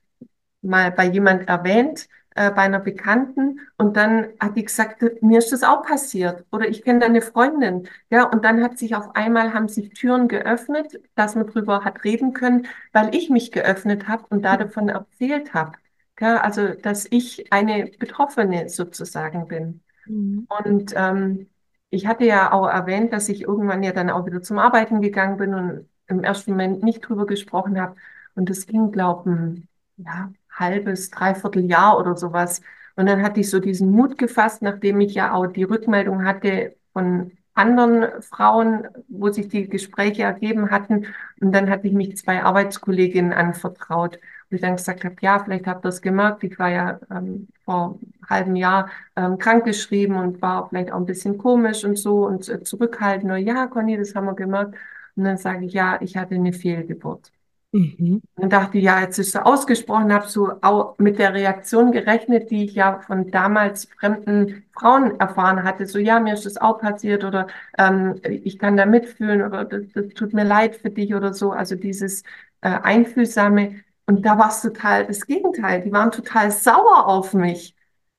mal 0.62 0.90
bei 0.92 1.06
jemand 1.06 1.48
erwähnt, 1.48 2.08
äh, 2.34 2.50
bei 2.50 2.62
einer 2.62 2.80
Bekannten 2.80 3.60
und 3.76 3.96
dann 3.96 4.28
hat 4.40 4.56
die 4.56 4.64
gesagt, 4.64 5.02
mir 5.22 5.38
ist 5.38 5.52
das 5.52 5.62
auch 5.62 5.82
passiert 5.82 6.44
oder 6.50 6.68
ich 6.68 6.82
kenne 6.82 7.00
deine 7.00 7.22
Freundin. 7.22 7.88
Ja, 8.10 8.24
und 8.24 8.44
dann 8.44 8.62
hat 8.62 8.78
sich 8.78 8.96
auf 8.96 9.14
einmal, 9.14 9.54
haben 9.54 9.68
sich 9.68 9.90
Türen 9.90 10.28
geöffnet, 10.28 11.00
dass 11.14 11.34
man 11.36 11.46
drüber 11.46 11.84
hat 11.84 12.04
reden 12.04 12.32
können, 12.32 12.66
weil 12.92 13.14
ich 13.14 13.30
mich 13.30 13.52
geöffnet 13.52 14.08
habe 14.08 14.24
und 14.30 14.42
da 14.42 14.56
davon 14.56 14.88
erzählt 14.88 15.54
habe. 15.54 15.72
Ja, 16.20 16.40
also, 16.40 16.74
dass 16.74 17.06
ich 17.10 17.52
eine 17.52 17.90
Betroffene 17.98 18.68
sozusagen 18.68 19.48
bin. 19.48 19.82
Mhm. 20.06 20.46
Und 20.48 20.92
ähm, 20.96 21.48
ich 21.90 22.06
hatte 22.06 22.24
ja 22.24 22.52
auch 22.52 22.66
erwähnt, 22.68 23.12
dass 23.12 23.28
ich 23.28 23.42
irgendwann 23.42 23.82
ja 23.82 23.92
dann 23.92 24.10
auch 24.10 24.26
wieder 24.26 24.42
zum 24.42 24.58
Arbeiten 24.58 25.00
gegangen 25.00 25.36
bin 25.36 25.54
und 25.54 25.88
im 26.06 26.22
ersten 26.22 26.52
Moment 26.52 26.82
nicht 26.82 27.00
drüber 27.00 27.26
gesprochen 27.26 27.80
habe. 27.80 27.96
Und 28.34 28.50
das 28.50 28.66
ging, 28.66 28.90
glaube 28.92 29.54
ich, 29.56 30.04
ja, 30.04 30.32
halbes, 30.54 31.10
dreiviertel 31.10 31.64
Jahr 31.64 31.98
oder 31.98 32.16
sowas. 32.16 32.60
Und 32.96 33.06
dann 33.06 33.22
hatte 33.22 33.40
ich 33.40 33.50
so 33.50 33.60
diesen 33.60 33.90
Mut 33.90 34.18
gefasst, 34.18 34.62
nachdem 34.62 35.00
ich 35.00 35.14
ja 35.14 35.34
auch 35.34 35.46
die 35.46 35.64
Rückmeldung 35.64 36.24
hatte 36.24 36.76
von 36.92 37.32
anderen 37.54 38.22
Frauen, 38.22 38.88
wo 39.08 39.30
sich 39.30 39.48
die 39.48 39.68
Gespräche 39.68 40.22
ergeben 40.24 40.70
hatten. 40.70 41.06
Und 41.40 41.52
dann 41.52 41.70
hatte 41.70 41.86
ich 41.86 41.92
mich 41.92 42.16
zwei 42.16 42.42
Arbeitskolleginnen 42.42 43.32
anvertraut, 43.32 44.18
wo 44.50 44.56
ich 44.56 44.60
dann 44.62 44.76
gesagt 44.76 45.04
habe, 45.04 45.16
ja, 45.20 45.38
vielleicht 45.42 45.66
habt 45.66 45.84
ihr 45.84 45.88
es 45.88 46.02
gemerkt, 46.02 46.42
ich 46.44 46.58
war 46.58 46.70
ja 46.70 47.00
ähm, 47.10 47.48
vor 47.64 47.98
einem 48.00 48.28
halben 48.28 48.56
Jahr 48.56 48.90
ähm, 49.16 49.38
krankgeschrieben 49.38 50.16
und 50.16 50.42
war 50.42 50.68
vielleicht 50.68 50.92
auch 50.92 50.98
ein 50.98 51.06
bisschen 51.06 51.38
komisch 51.38 51.84
und 51.84 51.96
so 51.96 52.26
und 52.26 52.48
äh, 52.48 52.62
zurückhaltend. 52.62 53.46
Ja, 53.46 53.66
Conny, 53.66 53.96
das 53.96 54.14
haben 54.14 54.26
wir 54.26 54.34
gemerkt. 54.34 54.74
Und 55.16 55.24
dann 55.24 55.38
sage 55.38 55.66
ich, 55.66 55.72
ja, 55.72 56.00
ich 56.00 56.16
hatte 56.16 56.34
eine 56.34 56.52
Fehlgeburt. 56.52 57.33
Mhm. 57.74 58.22
Und 58.36 58.52
dachte, 58.52 58.78
ja, 58.78 59.00
jetzt 59.00 59.18
ist 59.18 59.32
so 59.32 59.40
ausgesprochen, 59.40 60.12
habe 60.12 60.28
so 60.28 60.52
auch 60.62 60.96
mit 60.98 61.18
der 61.18 61.34
Reaktion 61.34 61.90
gerechnet, 61.90 62.52
die 62.52 62.66
ich 62.66 62.74
ja 62.74 63.00
von 63.00 63.32
damals 63.32 63.88
fremden 63.98 64.64
Frauen 64.72 65.18
erfahren 65.18 65.64
hatte. 65.64 65.84
So, 65.86 65.98
ja, 65.98 66.20
mir 66.20 66.34
ist 66.34 66.46
das 66.46 66.56
auch 66.56 66.78
passiert 66.78 67.24
oder 67.24 67.48
ähm, 67.76 68.20
ich 68.22 68.60
kann 68.60 68.76
da 68.76 68.86
mitfühlen 68.86 69.42
oder 69.42 69.64
das, 69.64 69.82
das 69.92 70.06
tut 70.14 70.32
mir 70.34 70.44
leid 70.44 70.76
für 70.76 70.90
dich 70.90 71.16
oder 71.16 71.34
so. 71.34 71.50
Also 71.50 71.74
dieses 71.74 72.22
äh, 72.60 72.68
Einfühlsame. 72.68 73.80
Und 74.06 74.24
da 74.24 74.38
war 74.38 74.50
es 74.50 74.62
total 74.62 75.08
das 75.08 75.26
Gegenteil. 75.26 75.82
Die 75.82 75.90
waren 75.90 76.12
total 76.12 76.52
sauer 76.52 77.08
auf 77.08 77.34
mich. 77.34 77.74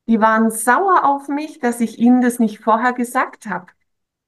Die 0.06 0.20
waren 0.20 0.50
sauer 0.50 1.06
auf 1.06 1.28
mich, 1.28 1.60
dass 1.60 1.80
ich 1.80 1.98
ihnen 1.98 2.20
das 2.20 2.38
nicht 2.38 2.58
vorher 2.58 2.92
gesagt 2.92 3.46
habe. 3.46 3.68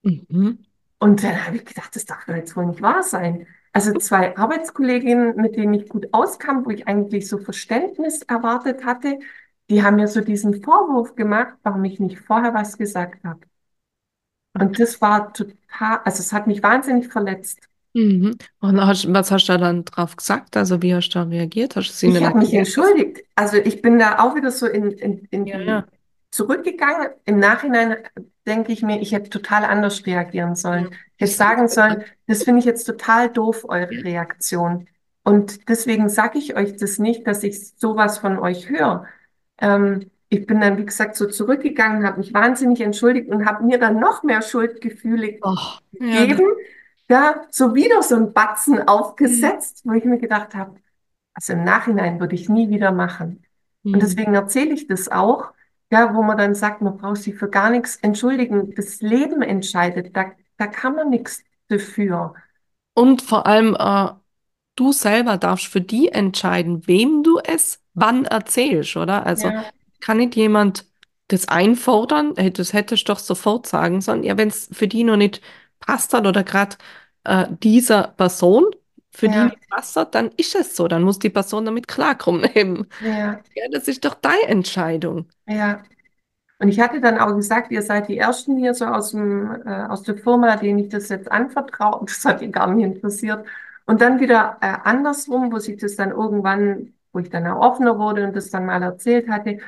Mhm. 0.02 0.64
Und 0.98 1.22
dann 1.22 1.44
habe 1.46 1.56
ich 1.56 1.66
gedacht, 1.66 1.94
das 1.94 2.06
darf 2.06 2.24
doch 2.24 2.34
jetzt 2.34 2.56
wohl 2.56 2.64
nicht 2.64 2.80
wahr 2.80 3.02
sein. 3.02 3.46
Also 3.72 3.92
zwei 3.94 4.36
Arbeitskolleginnen, 4.36 5.36
mit 5.36 5.56
denen 5.56 5.74
ich 5.74 5.88
gut 5.88 6.08
auskam, 6.12 6.64
wo 6.64 6.70
ich 6.70 6.88
eigentlich 6.88 7.28
so 7.28 7.38
Verständnis 7.38 8.22
erwartet 8.22 8.84
hatte, 8.84 9.18
die 9.70 9.82
haben 9.82 9.96
mir 9.96 10.08
so 10.08 10.20
diesen 10.20 10.62
Vorwurf 10.62 11.14
gemacht, 11.14 11.54
warum 11.62 11.84
ich 11.84 12.00
nicht 12.00 12.18
vorher 12.18 12.54
was 12.54 12.78
gesagt 12.78 13.22
habe. 13.24 13.40
Und 14.54 14.80
das 14.80 15.00
war 15.00 15.32
total, 15.32 16.00
also 16.04 16.20
es 16.20 16.32
hat 16.32 16.46
mich 16.46 16.62
wahnsinnig 16.62 17.08
verletzt. 17.08 17.68
Mhm. 17.94 18.36
Und 18.60 18.86
hast, 18.86 19.12
was 19.12 19.30
hast 19.30 19.48
du 19.48 19.58
dann 19.58 19.84
drauf 19.84 20.16
gesagt? 20.16 20.56
Also 20.56 20.82
wie 20.82 20.94
hast 20.94 21.10
du 21.10 21.18
da 21.18 21.24
reagiert? 21.24 21.76
Hast 21.76 22.02
du 22.02 22.08
ich 22.08 22.22
habe 22.22 22.38
mich 22.38 22.54
entschuldigt. 22.54 23.24
Also 23.34 23.56
ich 23.56 23.82
bin 23.82 23.98
da 23.98 24.18
auch 24.18 24.34
wieder 24.34 24.50
so 24.50 24.66
in, 24.66 24.90
in, 24.92 25.28
in 25.30 25.46
ja, 25.46 25.60
ja. 25.60 25.84
zurückgegangen. 26.30 27.08
Im 27.24 27.38
Nachhinein 27.38 27.96
denke 28.48 28.72
ich 28.72 28.82
mir, 28.82 29.00
ich 29.00 29.12
hätte 29.12 29.30
total 29.30 29.64
anders 29.64 30.04
reagieren 30.06 30.56
sollen. 30.56 30.88
Ich 31.16 31.22
hätte 31.22 31.32
sagen 31.32 31.68
sollen, 31.68 32.04
das 32.26 32.42
finde 32.42 32.60
ich 32.60 32.64
jetzt 32.64 32.84
total 32.84 33.28
doof, 33.28 33.64
eure 33.68 33.90
Reaktion. 33.90 34.88
Und 35.22 35.68
deswegen 35.68 36.08
sage 36.08 36.38
ich 36.38 36.56
euch 36.56 36.76
das 36.76 36.98
nicht, 36.98 37.26
dass 37.26 37.44
ich 37.44 37.74
sowas 37.76 38.18
von 38.18 38.38
euch 38.38 38.68
höre. 38.70 39.06
Ähm, 39.60 40.10
ich 40.30 40.46
bin 40.46 40.60
dann, 40.60 40.78
wie 40.78 40.86
gesagt, 40.86 41.16
so 41.16 41.26
zurückgegangen, 41.26 42.06
habe 42.06 42.18
mich 42.18 42.34
wahnsinnig 42.34 42.80
entschuldigt 42.80 43.28
und 43.28 43.46
habe 43.46 43.64
mir 43.64 43.78
dann 43.78 44.00
noch 44.00 44.22
mehr 44.22 44.42
Schuldgefühle 44.42 45.38
oh, 45.42 45.54
gegeben. 45.92 46.46
Ja, 47.08 47.20
ja, 47.20 47.46
so 47.50 47.74
wieder 47.74 48.02
so 48.02 48.16
ein 48.16 48.32
Batzen 48.32 48.86
aufgesetzt, 48.86 49.84
mhm. 49.84 49.90
wo 49.90 49.94
ich 49.94 50.04
mir 50.04 50.18
gedacht 50.18 50.54
habe, 50.54 50.76
also 51.34 51.52
im 51.52 51.64
Nachhinein 51.64 52.20
würde 52.20 52.34
ich 52.34 52.48
nie 52.48 52.68
wieder 52.68 52.92
machen. 52.92 53.44
Mhm. 53.82 53.94
Und 53.94 54.02
deswegen 54.02 54.34
erzähle 54.34 54.74
ich 54.74 54.86
das 54.86 55.08
auch, 55.08 55.52
ja, 55.90 56.14
wo 56.14 56.22
man 56.22 56.36
dann 56.36 56.54
sagt, 56.54 56.82
man 56.82 56.98
braucht 56.98 57.18
sich 57.18 57.34
für 57.34 57.48
gar 57.48 57.70
nichts 57.70 57.96
entschuldigen. 57.96 58.74
Das 58.74 59.00
Leben 59.00 59.42
entscheidet, 59.42 60.16
da, 60.16 60.32
da 60.56 60.66
kann 60.66 60.94
man 60.94 61.10
nichts 61.10 61.42
dafür. 61.68 62.34
Und 62.94 63.22
vor 63.22 63.46
allem, 63.46 63.76
äh, 63.78 64.10
du 64.76 64.92
selber 64.92 65.38
darfst 65.38 65.66
für 65.66 65.80
die 65.80 66.08
entscheiden, 66.08 66.86
wem 66.86 67.22
du 67.22 67.38
es 67.42 67.80
wann 67.94 68.24
erzählst, 68.24 68.96
oder? 68.96 69.26
Also 69.26 69.48
ja. 69.48 69.64
kann 70.00 70.18
nicht 70.18 70.36
jemand 70.36 70.86
das 71.28 71.48
einfordern? 71.48 72.34
Das 72.34 72.72
hättest 72.72 73.08
du 73.08 73.12
doch 73.12 73.18
sofort 73.18 73.66
sagen 73.66 74.00
sollen. 74.00 74.22
Ja, 74.24 74.36
wenn 74.38 74.48
es 74.48 74.68
für 74.72 74.88
die 74.88 75.04
noch 75.04 75.16
nicht 75.16 75.40
passt 75.80 76.12
hat 76.14 76.26
oder 76.26 76.44
gerade 76.44 76.76
äh, 77.24 77.46
dieser 77.62 78.08
Person 78.08 78.66
für 79.18 79.26
ja. 79.26 79.32
die 79.32 79.44
nicht 79.50 79.68
passt 79.68 79.98
dann 80.12 80.30
ist 80.36 80.54
es 80.54 80.76
so. 80.76 80.86
Dann 80.86 81.02
muss 81.02 81.18
die 81.18 81.30
Person 81.30 81.64
damit 81.64 81.88
klarkommen. 81.88 82.48
Ja. 83.00 83.40
ja, 83.54 83.64
das 83.72 83.88
ist 83.88 84.04
doch 84.04 84.14
deine 84.14 84.46
Entscheidung. 84.46 85.26
Ja. 85.46 85.82
Und 86.60 86.68
ich 86.68 86.80
hatte 86.80 87.00
dann 87.00 87.18
auch 87.18 87.34
gesagt, 87.34 87.70
ihr 87.72 87.82
seid 87.82 88.08
die 88.08 88.18
Ersten 88.18 88.56
hier 88.56 88.74
so 88.74 88.86
aus, 88.86 89.10
dem, 89.10 89.62
äh, 89.64 89.86
aus 89.88 90.02
der 90.02 90.16
Firma, 90.16 90.56
denen 90.56 90.78
ich 90.78 90.88
das 90.88 91.08
jetzt 91.08 91.30
anvertraue. 91.30 92.00
Das 92.06 92.24
hat 92.24 92.42
ihr 92.42 92.48
gar 92.48 92.68
nicht 92.72 92.84
interessiert. 92.84 93.44
Und 93.86 94.00
dann 94.00 94.20
wieder 94.20 94.58
äh, 94.60 94.74
andersrum, 94.84 95.52
wo 95.52 95.58
sich 95.58 95.78
das 95.78 95.96
dann 95.96 96.10
irgendwann, 96.10 96.94
wo 97.12 97.18
ich 97.18 97.30
dann 97.30 97.46
auch 97.46 97.60
offener 97.60 97.98
wurde 97.98 98.24
und 98.24 98.36
das 98.36 98.50
dann 98.50 98.66
mal 98.66 98.82
erzählt 98.82 99.28
hatte, 99.28 99.58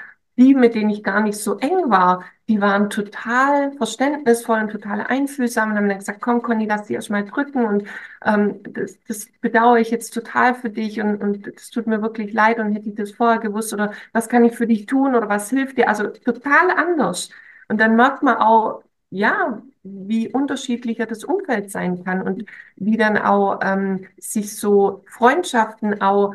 die, 0.40 0.54
mit 0.54 0.74
denen 0.74 0.90
ich 0.90 1.02
gar 1.04 1.20
nicht 1.20 1.38
so 1.38 1.58
eng 1.58 1.90
war, 1.90 2.24
die 2.48 2.60
waren 2.60 2.90
total 2.90 3.72
verständnisvoll 3.72 4.60
und 4.62 4.70
total 4.70 5.02
einfühlsam 5.02 5.70
und 5.70 5.76
haben 5.76 5.88
dann 5.88 5.98
gesagt, 5.98 6.20
komm 6.22 6.42
Conny, 6.42 6.66
lass 6.66 6.86
dich 6.86 6.96
erst 6.96 7.10
mal 7.10 7.24
drücken 7.24 7.66
und 7.66 7.86
ähm, 8.24 8.60
das, 8.64 8.98
das 9.06 9.28
bedauere 9.40 9.78
ich 9.78 9.90
jetzt 9.90 10.14
total 10.14 10.54
für 10.54 10.70
dich 10.70 11.00
und, 11.00 11.22
und 11.22 11.46
das 11.54 11.70
tut 11.70 11.86
mir 11.86 12.02
wirklich 12.02 12.32
leid 12.32 12.58
und 12.58 12.72
hätte 12.74 12.88
ich 12.88 12.94
das 12.96 13.12
vorher 13.12 13.38
gewusst 13.38 13.72
oder 13.74 13.92
was 14.12 14.28
kann 14.28 14.44
ich 14.44 14.54
für 14.56 14.66
dich 14.66 14.86
tun 14.86 15.14
oder 15.14 15.28
was 15.28 15.50
hilft 15.50 15.76
dir? 15.78 15.88
Also 15.88 16.08
total 16.08 16.70
anders. 16.70 17.30
Und 17.68 17.78
dann 17.80 17.94
merkt 17.96 18.22
man 18.22 18.36
auch, 18.38 18.82
ja, 19.10 19.62
wie 19.82 20.28
unterschiedlicher 20.32 21.06
das 21.06 21.24
Umfeld 21.24 21.70
sein 21.70 22.04
kann 22.04 22.22
und 22.22 22.44
wie 22.76 22.96
dann 22.96 23.18
auch 23.18 23.60
ähm, 23.62 24.06
sich 24.18 24.56
so 24.56 25.04
Freundschaften 25.08 26.00
auch 26.00 26.34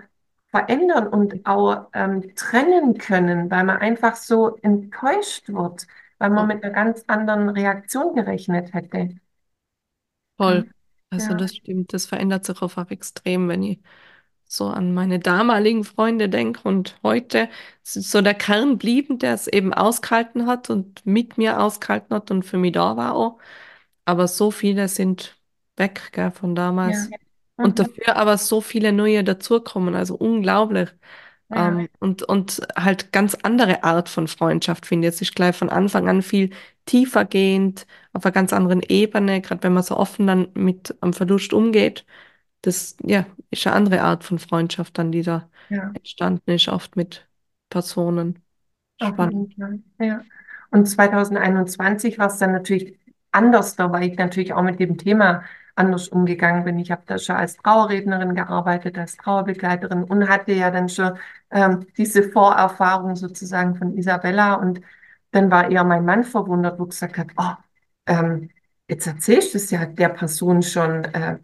verändern 0.55 1.07
und 1.07 1.45
auch 1.45 1.87
ähm, 1.91 2.33
trennen 2.35 2.97
können, 2.97 3.51
weil 3.51 3.65
man 3.65 3.77
einfach 3.77 4.15
so 4.15 4.55
enttäuscht 4.61 5.49
wird, 5.49 5.85
weil 6.17 6.29
man 6.29 6.47
mit 6.47 6.63
einer 6.63 6.73
ganz 6.73 7.03
anderen 7.07 7.49
Reaktion 7.49 8.15
gerechnet 8.15 8.73
hätte. 8.73 9.17
Voll. 10.37 10.69
Also 11.09 11.31
ja. 11.31 11.35
das 11.35 11.57
stimmt, 11.57 11.91
das 11.91 12.05
verändert 12.05 12.45
sich 12.45 12.61
auch 12.61 12.89
extrem, 12.89 13.49
wenn 13.49 13.63
ich 13.63 13.79
so 14.45 14.67
an 14.67 14.93
meine 14.93 15.19
damaligen 15.19 15.83
Freunde 15.83 16.29
denke 16.29 16.61
und 16.63 16.97
heute 17.03 17.49
so 17.83 18.21
der 18.21 18.33
Kern 18.33 18.77
blieben, 18.77 19.19
der 19.19 19.33
es 19.33 19.47
eben 19.47 19.73
ausgehalten 19.73 20.47
hat 20.47 20.69
und 20.69 21.05
mit 21.05 21.37
mir 21.37 21.61
ausgehalten 21.61 22.15
hat 22.15 22.31
und 22.31 22.43
für 22.43 22.57
mich 22.57 22.71
da 22.71 22.95
war 22.95 23.13
auch. 23.13 23.39
Aber 24.05 24.29
so 24.29 24.51
viele 24.51 24.87
sind 24.87 25.35
weg, 25.75 26.11
gell, 26.13 26.31
von 26.31 26.55
damals. 26.55 27.09
Ja. 27.09 27.17
Und 27.57 27.79
mhm. 27.79 27.83
dafür 27.83 28.17
aber 28.17 28.37
so 28.37 28.61
viele 28.61 28.91
neue 28.91 29.23
dazukommen, 29.23 29.95
also 29.95 30.15
unglaublich. 30.15 30.89
Ja. 31.49 31.69
Ähm, 31.69 31.89
und, 31.99 32.23
und 32.23 32.61
halt 32.75 33.11
ganz 33.11 33.35
andere 33.43 33.83
Art 33.83 34.09
von 34.09 34.27
Freundschaft, 34.27 34.85
finde 34.85 35.07
ich. 35.07 35.15
Es 35.15 35.21
ist 35.21 35.35
gleich 35.35 35.55
von 35.55 35.69
Anfang 35.69 36.09
an 36.09 36.21
viel 36.21 36.49
tiefer 36.85 37.25
gehend, 37.25 37.85
auf 38.13 38.25
einer 38.25 38.31
ganz 38.31 38.51
anderen 38.51 38.81
Ebene, 38.81 39.41
gerade 39.41 39.63
wenn 39.63 39.73
man 39.73 39.83
so 39.83 39.95
offen 39.97 40.27
dann 40.27 40.47
mit 40.53 40.95
am 41.01 41.13
Verlust 41.13 41.53
umgeht. 41.53 42.05
Das 42.61 42.97
ja, 43.03 43.25
ist 43.51 43.67
eine 43.67 43.75
andere 43.75 44.01
Art 44.01 44.23
von 44.23 44.39
Freundschaft 44.39 44.97
dann, 44.97 45.11
die 45.11 45.21
da 45.21 45.49
ja. 45.69 45.91
entstanden 45.93 46.51
ist, 46.51 46.67
oft 46.67 46.95
mit 46.95 47.27
Personen. 47.69 48.41
Spannend. 49.01 49.55
Ja. 49.99 50.21
Und 50.71 50.87
2021 50.87 52.17
war 52.17 52.27
es 52.27 52.37
dann 52.37 52.53
natürlich 52.53 52.97
anders, 53.31 53.75
da 53.75 53.91
war 53.91 54.01
ich 54.01 54.17
natürlich 54.17 54.53
auch 54.53 54.63
mit 54.63 54.79
dem 54.79 54.97
Thema 54.97 55.43
anders 55.75 56.07
umgegangen 56.09 56.63
bin. 56.63 56.79
Ich 56.79 56.91
habe 56.91 57.03
da 57.05 57.17
schon 57.17 57.35
als 57.35 57.57
Trauerrednerin 57.57 58.35
gearbeitet, 58.35 58.97
als 58.97 59.17
Trauerbegleiterin 59.17 60.03
und 60.05 60.29
hatte 60.29 60.53
ja 60.53 60.71
dann 60.71 60.89
schon 60.89 61.17
ähm, 61.51 61.87
diese 61.97 62.23
Vorerfahrung 62.23 63.15
sozusagen 63.15 63.75
von 63.75 63.97
Isabella. 63.97 64.55
Und 64.55 64.81
dann 65.31 65.51
war 65.51 65.69
eher 65.71 65.83
mein 65.83 66.05
Mann 66.05 66.23
verwundert, 66.23 66.79
wo 66.79 66.85
gesagt 66.85 67.17
hat, 67.17 67.27
oh, 67.37 67.53
ähm, 68.07 68.49
jetzt 68.87 69.07
erzählst 69.07 69.53
du 69.53 69.57
es 69.57 69.71
ja 69.71 69.85
der 69.85 70.09
Person 70.09 70.61
schon, 70.63 71.03
äh, 71.05 71.39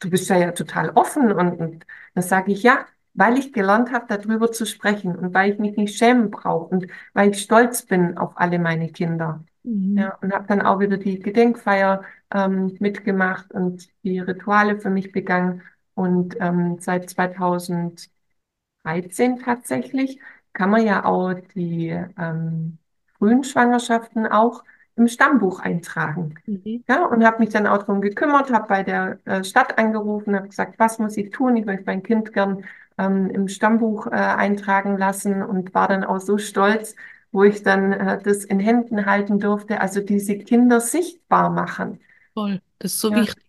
du 0.00 0.10
bist 0.10 0.28
ja, 0.30 0.36
ja 0.38 0.52
total 0.52 0.90
offen. 0.90 1.32
Und, 1.32 1.58
und 1.60 1.86
dann 2.14 2.24
sage 2.24 2.52
ich, 2.52 2.62
ja, 2.62 2.86
weil 3.14 3.38
ich 3.38 3.52
gelernt 3.52 3.92
habe, 3.92 4.06
darüber 4.08 4.50
zu 4.52 4.66
sprechen 4.66 5.16
und 5.16 5.34
weil 5.34 5.52
ich 5.52 5.58
mich 5.58 5.76
nicht 5.76 5.96
schämen 5.96 6.30
brauche 6.30 6.66
und 6.74 6.86
weil 7.12 7.30
ich 7.30 7.42
stolz 7.42 7.82
bin 7.86 8.18
auf 8.18 8.32
alle 8.36 8.58
meine 8.58 8.90
Kinder. 8.90 9.44
Mhm. 9.64 9.96
Ja, 9.98 10.14
und 10.20 10.32
habe 10.32 10.46
dann 10.46 10.62
auch 10.62 10.80
wieder 10.80 10.96
die 10.98 11.18
Gedenkfeier 11.20 12.04
ähm, 12.32 12.76
mitgemacht 12.80 13.52
und 13.52 13.88
die 14.02 14.18
Rituale 14.18 14.78
für 14.80 14.90
mich 14.90 15.12
begangen. 15.12 15.62
Und 15.94 16.36
ähm, 16.40 16.78
seit 16.80 17.08
2013 17.10 19.38
tatsächlich 19.44 20.20
kann 20.52 20.70
man 20.70 20.84
ja 20.86 21.04
auch 21.04 21.34
die 21.54 21.88
ähm, 22.18 22.78
frühen 23.18 23.44
Schwangerschaften 23.44 24.26
auch 24.26 24.64
im 24.96 25.08
Stammbuch 25.08 25.60
eintragen. 25.60 26.34
Mhm. 26.46 26.84
Ja, 26.88 27.04
und 27.06 27.24
habe 27.24 27.38
mich 27.40 27.50
dann 27.50 27.66
auch 27.66 27.78
darum 27.78 28.00
gekümmert, 28.00 28.52
habe 28.52 28.68
bei 28.68 28.82
der 28.82 29.18
äh, 29.24 29.42
Stadt 29.44 29.78
angerufen, 29.78 30.36
habe 30.36 30.48
gesagt, 30.48 30.78
was 30.78 30.98
muss 30.98 31.16
ich 31.16 31.30
tun? 31.30 31.56
Ich 31.56 31.64
möchte 31.64 31.84
mein 31.86 32.02
Kind 32.02 32.32
gern 32.32 32.64
ähm, 32.98 33.28
im 33.30 33.48
Stammbuch 33.48 34.06
äh, 34.06 34.10
eintragen 34.10 34.96
lassen 34.98 35.42
und 35.42 35.74
war 35.74 35.88
dann 35.88 36.04
auch 36.04 36.20
so 36.20 36.38
stolz, 36.38 36.94
wo 37.34 37.42
ich 37.42 37.64
dann 37.64 37.92
äh, 37.92 38.22
das 38.22 38.44
in 38.44 38.60
Händen 38.60 39.06
halten 39.06 39.40
durfte, 39.40 39.80
also 39.80 40.00
diese 40.00 40.38
Kinder 40.38 40.80
sichtbar 40.80 41.50
machen. 41.50 42.00
Voll, 42.32 42.62
das 42.78 42.94
ist 42.94 43.00
so 43.00 43.10
ja. 43.10 43.16
wichtig. 43.16 43.44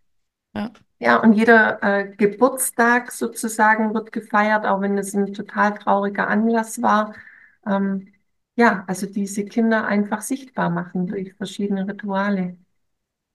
Ja. 0.55 0.71
Ja, 0.97 1.17
und 1.17 1.33
jeder 1.33 1.83
äh, 1.83 2.15
Geburtstag 2.15 3.11
sozusagen 3.11 3.93
wird 3.93 4.11
gefeiert, 4.11 4.65
auch 4.65 4.81
wenn 4.81 4.97
es 4.97 5.13
ein 5.13 5.33
total 5.33 5.77
trauriger 5.77 6.27
Anlass 6.27 6.81
war. 6.81 7.13
Ähm, 7.67 8.13
ja, 8.55 8.85
also 8.87 9.05
diese 9.05 9.45
Kinder 9.45 9.85
einfach 9.85 10.21
sichtbar 10.21 10.69
machen 10.69 11.05
durch 11.05 11.33
verschiedene 11.35 11.87
Rituale. 11.87 12.57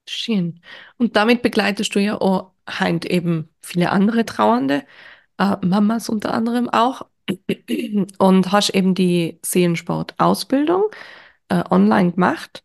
Schön. 0.09 0.61
Und 0.97 1.15
damit 1.15 1.43
begleitest 1.43 1.95
du 1.95 2.01
ja 2.01 2.21
auch 2.21 2.51
heint 2.69 3.05
eben 3.05 3.51
viele 3.61 3.91
andere 3.91 4.25
Trauernde, 4.25 4.85
äh, 5.39 5.57
Mamas 5.65 6.09
unter 6.09 6.35
anderem 6.35 6.69
auch. 6.69 7.07
Und 8.19 8.53
hast 8.53 8.71
eben 8.71 8.95
die 8.95 9.39
Seelensport-Ausbildung 9.45 10.85
äh, 11.49 11.63
online 11.71 12.13
gemacht. 12.13 12.65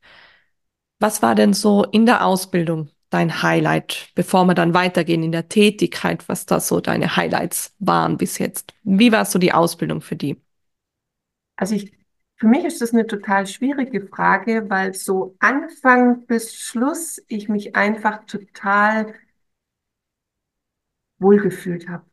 Was 1.00 1.22
war 1.22 1.36
denn 1.36 1.54
so 1.54 1.84
in 1.84 2.06
der 2.06 2.26
Ausbildung 2.26 2.90
dein 3.10 3.42
Highlight, 3.42 4.10
bevor 4.16 4.46
wir 4.46 4.56
dann 4.56 4.74
weitergehen 4.74 5.24
in 5.24 5.32
der 5.32 5.50
Tätigkeit, 5.50 6.28
was 6.30 6.46
da 6.46 6.60
so 6.60 6.80
deine 6.80 7.16
Highlights 7.16 7.74
waren 7.80 8.18
bis 8.18 8.38
jetzt? 8.38 8.74
Wie 8.84 9.12
war 9.12 9.26
so 9.26 9.40
die 9.40 9.54
Ausbildung 9.54 10.02
für 10.02 10.16
die? 10.16 10.42
Also 11.58 11.76
ich, 11.76 11.92
für 12.38 12.48
mich 12.48 12.66
ist 12.66 12.82
das 12.82 12.94
eine 12.94 13.08
total 13.08 13.48
schwierige 13.48 14.08
Frage, 14.08 14.70
weil 14.70 14.94
so 14.94 15.36
Anfang 15.40 16.26
bis 16.26 16.56
Schluss 16.56 17.22
ich 17.28 17.50
mich 17.50 17.76
einfach 17.76 18.26
total 18.26 19.14
wohlgefühlt 21.20 21.88
habe 21.88 22.06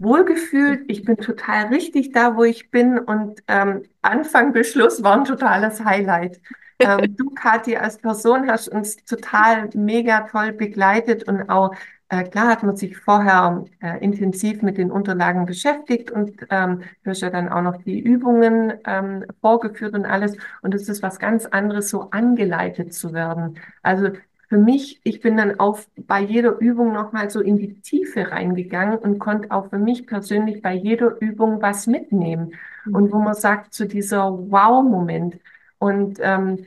wohlgefühlt. 0.00 0.84
Ich 0.88 1.04
bin 1.04 1.16
total 1.16 1.66
richtig 1.66 2.12
da, 2.12 2.36
wo 2.36 2.44
ich 2.44 2.70
bin. 2.70 2.98
Und 2.98 3.42
ähm, 3.46 3.84
Anfang 4.02 4.52
bis 4.52 4.72
Schluss 4.72 5.02
war 5.02 5.18
ein 5.18 5.24
totales 5.24 5.84
Highlight. 5.84 6.40
Ähm, 6.82 7.14
du, 7.14 7.28
Kathi, 7.34 7.76
als 7.76 7.98
Person 7.98 8.50
hast 8.50 8.66
uns 8.70 8.96
total 9.04 9.68
mega 9.74 10.22
toll 10.22 10.52
begleitet 10.52 11.24
und 11.28 11.50
auch 11.50 11.74
äh, 12.08 12.24
klar 12.24 12.48
hat 12.48 12.62
man 12.64 12.74
sich 12.74 12.96
vorher 12.96 13.64
äh, 13.80 14.02
intensiv 14.02 14.62
mit 14.62 14.78
den 14.78 14.90
Unterlagen 14.90 15.46
beschäftigt 15.46 16.10
und 16.10 16.32
ähm, 16.50 16.82
du 17.04 17.10
hast 17.10 17.20
ja 17.20 17.30
dann 17.30 17.48
auch 17.48 17.62
noch 17.62 17.76
die 17.82 18.00
Übungen 18.00 18.72
ähm, 18.84 19.24
vorgeführt 19.40 19.94
und 19.94 20.06
alles. 20.06 20.36
Und 20.62 20.74
es 20.74 20.88
ist 20.88 21.02
was 21.02 21.20
ganz 21.20 21.46
anderes, 21.46 21.88
so 21.88 22.10
angeleitet 22.10 22.94
zu 22.94 23.12
werden. 23.12 23.58
Also 23.82 24.08
für 24.50 24.58
mich, 24.58 25.00
ich 25.04 25.20
bin 25.20 25.36
dann 25.36 25.60
auf 25.60 25.88
bei 25.96 26.20
jeder 26.20 26.58
Übung 26.58 26.92
nochmal 26.92 27.30
so 27.30 27.40
in 27.40 27.56
die 27.56 27.80
Tiefe 27.82 28.32
reingegangen 28.32 28.98
und 28.98 29.20
konnte 29.20 29.52
auch 29.52 29.70
für 29.70 29.78
mich 29.78 30.08
persönlich 30.08 30.60
bei 30.60 30.74
jeder 30.74 31.20
Übung 31.20 31.62
was 31.62 31.86
mitnehmen. 31.86 32.54
Mhm. 32.84 32.94
Und 32.96 33.12
wo 33.12 33.18
man 33.20 33.34
sagt, 33.34 33.72
zu 33.72 33.84
so 33.84 33.88
dieser 33.88 34.28
Wow-Moment. 34.50 35.38
Und 35.78 36.18
ähm, 36.20 36.66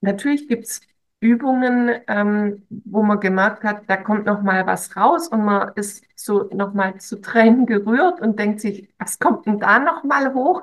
natürlich 0.00 0.48
gibt's 0.48 0.80
Übungen, 1.20 2.00
ähm, 2.06 2.62
wo 2.70 3.02
man 3.02 3.20
gemerkt 3.20 3.62
hat, 3.62 3.82
da 3.88 3.98
kommt 3.98 4.24
noch 4.24 4.42
mal 4.42 4.66
was 4.66 4.96
raus 4.96 5.28
und 5.28 5.44
man 5.44 5.72
ist 5.74 6.04
so 6.14 6.48
noch 6.54 6.72
mal 6.72 6.96
zu 6.98 7.20
Tränen 7.20 7.66
gerührt 7.66 8.22
und 8.22 8.38
denkt 8.38 8.60
sich, 8.60 8.88
was 8.98 9.18
kommt 9.18 9.44
denn 9.46 9.58
da 9.58 9.78
noch 9.78 10.02
mal 10.02 10.32
hoch? 10.32 10.62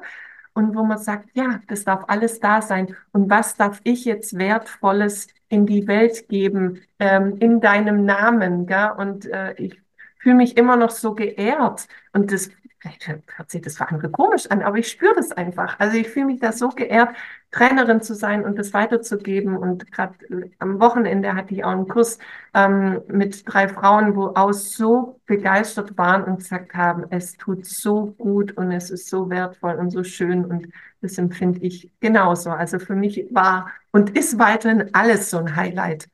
Und 0.56 0.76
wo 0.76 0.84
man 0.84 0.98
sagt, 0.98 1.30
ja, 1.34 1.60
das 1.68 1.84
darf 1.84 2.06
alles 2.08 2.40
da 2.40 2.62
sein. 2.62 2.96
Und 3.12 3.30
was 3.30 3.58
darf 3.58 3.82
ich 3.84 4.06
jetzt 4.06 4.38
Wertvolles 4.38 5.28
in 5.50 5.66
die 5.66 5.86
Welt 5.88 6.30
geben, 6.30 6.82
ähm, 7.00 7.36
in 7.40 7.60
deinem 7.62 8.06
Namen, 8.06 8.66
gell? 8.66 8.92
Und 8.98 9.26
äh, 9.26 9.54
ich 9.56 9.80
fühle 10.18 10.36
mich 10.36 10.58
immer 10.58 10.78
noch 10.78 10.92
so 10.92 11.14
geehrt. 11.14 11.88
Und 12.14 12.32
das, 12.32 12.50
vielleicht 12.86 13.08
hört 13.38 13.52
sich 13.52 13.62
das 13.62 13.78
für 13.78 13.88
andere 13.88 14.10
komisch 14.10 14.48
an, 14.50 14.62
aber 14.62 14.78
ich 14.78 14.88
spüre 14.90 15.14
das 15.16 15.32
einfach. 15.32 15.80
Also 15.80 15.98
ich 15.98 16.08
fühle 16.08 16.28
mich 16.28 16.40
da 16.40 16.52
so 16.52 16.70
geehrt, 16.70 17.10
Trainerin 17.52 18.02
zu 18.02 18.14
sein 18.14 18.44
und 18.44 18.58
das 18.60 18.74
weiterzugeben. 18.74 19.58
Und 19.58 19.92
gerade 19.92 20.16
am 20.60 20.80
Wochenende 20.80 21.34
hatte 21.34 21.54
ich 21.54 21.64
auch 21.64 21.72
einen 21.72 21.88
Kurs 21.88 22.20
ähm, 22.54 23.02
mit 23.08 23.44
drei 23.46 23.68
Frauen, 23.68 24.16
wo 24.16 24.28
auch 24.36 24.54
so 24.54 25.20
begeistert 25.26 25.98
waren 25.98 26.24
und 26.24 26.38
gesagt 26.38 26.74
haben, 26.74 27.06
es 27.10 27.38
tut 27.38 27.66
so 27.66 28.08
gut 28.18 28.52
und 28.58 28.72
es 28.72 28.90
ist 28.90 29.10
so 29.10 29.30
wertvoll 29.30 29.76
und 29.76 29.92
so 29.92 30.04
schön. 30.04 30.46
Und 30.46 30.68
das 31.02 31.18
empfinde 31.18 31.62
ich 31.62 31.92
genauso. 32.00 32.52
Also 32.52 32.80
für 32.80 32.96
mich 32.96 33.26
war 33.32 33.72
und 33.92 34.18
ist 34.18 34.38
weiterhin 34.38 34.94
alles 34.94 35.30
so 35.30 35.38
ein 35.38 35.56
Highlight. 35.56 36.08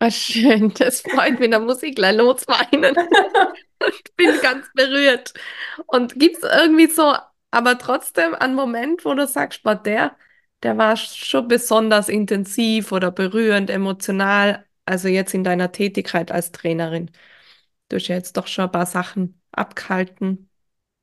Ach, 0.00 0.10
schön, 0.10 0.74
das 0.78 1.00
freut 1.00 1.38
mich. 1.40 1.50
Da 1.50 1.58
muss 1.58 1.82
ich 1.82 1.94
gleich 1.94 2.16
losweinen. 2.16 2.96
ich 3.88 4.14
bin 4.16 4.40
ganz 4.40 4.66
berührt. 4.74 5.34
Und 5.86 6.14
gibt 6.18 6.38
es 6.38 6.42
irgendwie 6.44 6.86
so, 6.88 7.14
aber 7.50 7.78
trotzdem 7.78 8.34
einen 8.34 8.54
Moment, 8.54 9.04
wo 9.04 9.14
du 9.14 9.26
sagst, 9.26 9.62
boah, 9.62 9.74
der, 9.76 10.16
der 10.62 10.78
war 10.78 10.96
schon 10.96 11.48
besonders 11.48 12.08
intensiv 12.08 12.92
oder 12.92 13.10
berührend, 13.10 13.70
emotional, 13.70 14.66
also 14.84 15.08
jetzt 15.08 15.34
in 15.34 15.44
deiner 15.44 15.72
Tätigkeit 15.72 16.30
als 16.32 16.52
Trainerin. 16.52 17.10
Du 17.88 17.96
hast 17.96 18.08
ja 18.08 18.16
jetzt 18.16 18.36
doch 18.36 18.46
schon 18.46 18.66
ein 18.66 18.72
paar 18.72 18.86
Sachen 18.86 19.40
abgehalten. 19.52 20.50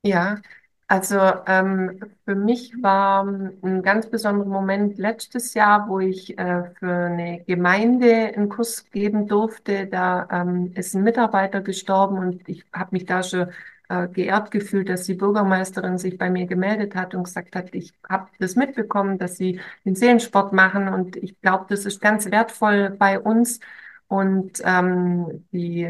Ja, 0.03 0.41
also 0.87 1.17
ähm, 1.47 1.99
für 2.25 2.35
mich 2.35 2.73
war 2.81 3.25
ein 3.25 3.81
ganz 3.81 4.09
besonderer 4.09 4.47
Moment 4.49 4.97
letztes 4.97 5.53
Jahr, 5.53 5.87
wo 5.89 5.99
ich 5.99 6.37
äh, 6.37 6.71
für 6.77 7.05
eine 7.05 7.43
Gemeinde 7.45 8.33
einen 8.35 8.49
Kurs 8.49 8.89
geben 8.91 9.27
durfte. 9.27 9.87
Da 9.87 10.27
ähm, 10.31 10.73
ist 10.75 10.93
ein 10.95 11.03
Mitarbeiter 11.03 11.61
gestorben 11.61 12.17
und 12.17 12.47
ich 12.47 12.65
habe 12.73 12.89
mich 12.91 13.05
da 13.05 13.23
schon 13.23 13.49
äh, 13.89 14.07
geehrt 14.09 14.51
gefühlt, 14.51 14.89
dass 14.89 15.05
die 15.05 15.13
Bürgermeisterin 15.15 15.97
sich 15.97 16.17
bei 16.17 16.29
mir 16.29 16.45
gemeldet 16.47 16.95
hat 16.95 17.15
und 17.15 17.23
gesagt 17.23 17.55
hat, 17.55 17.73
ich 17.73 17.93
habe 18.07 18.29
das 18.39 18.55
mitbekommen, 18.55 19.17
dass 19.17 19.37
sie 19.37 19.59
den 19.85 19.95
Seelensport 19.95 20.53
machen 20.53 20.87
und 20.89 21.15
ich 21.17 21.39
glaube, 21.41 21.65
das 21.69 21.85
ist 21.85 22.01
ganz 22.01 22.29
wertvoll 22.31 22.91
bei 22.91 23.19
uns. 23.19 23.59
Und 24.07 24.61
ähm, 24.63 25.45
die 25.51 25.89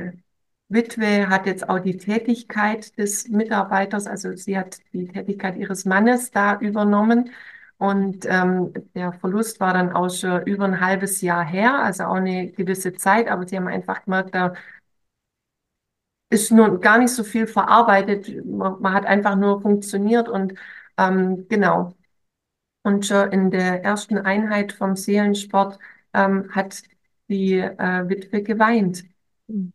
Witwe 0.70 1.30
hat 1.30 1.46
jetzt 1.46 1.70
auch 1.70 1.80
die 1.80 1.98
Tätigkeit 1.98 2.98
des 2.98 3.28
Mitarbeiters, 3.30 4.08
also 4.08 4.36
sie 4.36 4.58
hat 4.58 4.78
die 4.94 5.08
Tätigkeit 5.08 5.56
ihres 5.58 5.86
Mannes 5.86 6.32
da 6.32 6.60
übernommen. 6.60 7.30
Und 7.78 8.26
ähm, 8.28 8.72
der 8.96 9.14
Verlust 9.14 9.60
war 9.60 9.74
dann 9.74 9.92
auch 9.94 10.10
schon 10.10 10.44
über 10.46 10.66
ein 10.66 10.80
halbes 10.80 11.22
Jahr 11.22 11.44
her, 11.46 11.84
also 11.84 12.06
auch 12.06 12.16
eine 12.16 12.50
gewisse 12.52 12.94
Zeit, 12.94 13.28
aber 13.28 13.48
sie 13.48 13.58
haben 13.58 13.68
einfach 13.68 14.04
gemerkt, 14.06 14.34
da 14.34 14.54
ist 16.30 16.52
nur 16.52 16.80
gar 16.80 16.98
nicht 16.98 17.12
so 17.14 17.24
viel 17.24 17.48
verarbeitet. 17.48 18.46
Man, 18.46 18.82
man 18.82 18.94
hat 18.94 19.06
einfach 19.06 19.36
nur 19.36 19.62
funktioniert 19.62 20.28
und 20.30 20.54
ähm, 20.98 21.48
genau. 21.50 21.96
Und 22.84 23.06
schon 23.08 23.32
in 23.32 23.52
der 23.52 23.84
ersten 23.84 24.18
Einheit 24.20 24.74
vom 24.74 24.96
Seelensport 24.96 25.80
ähm, 26.14 26.50
hat 26.54 26.84
die 27.30 27.56
äh, 27.60 28.10
Witwe 28.10 28.44
geweint. 28.44 29.06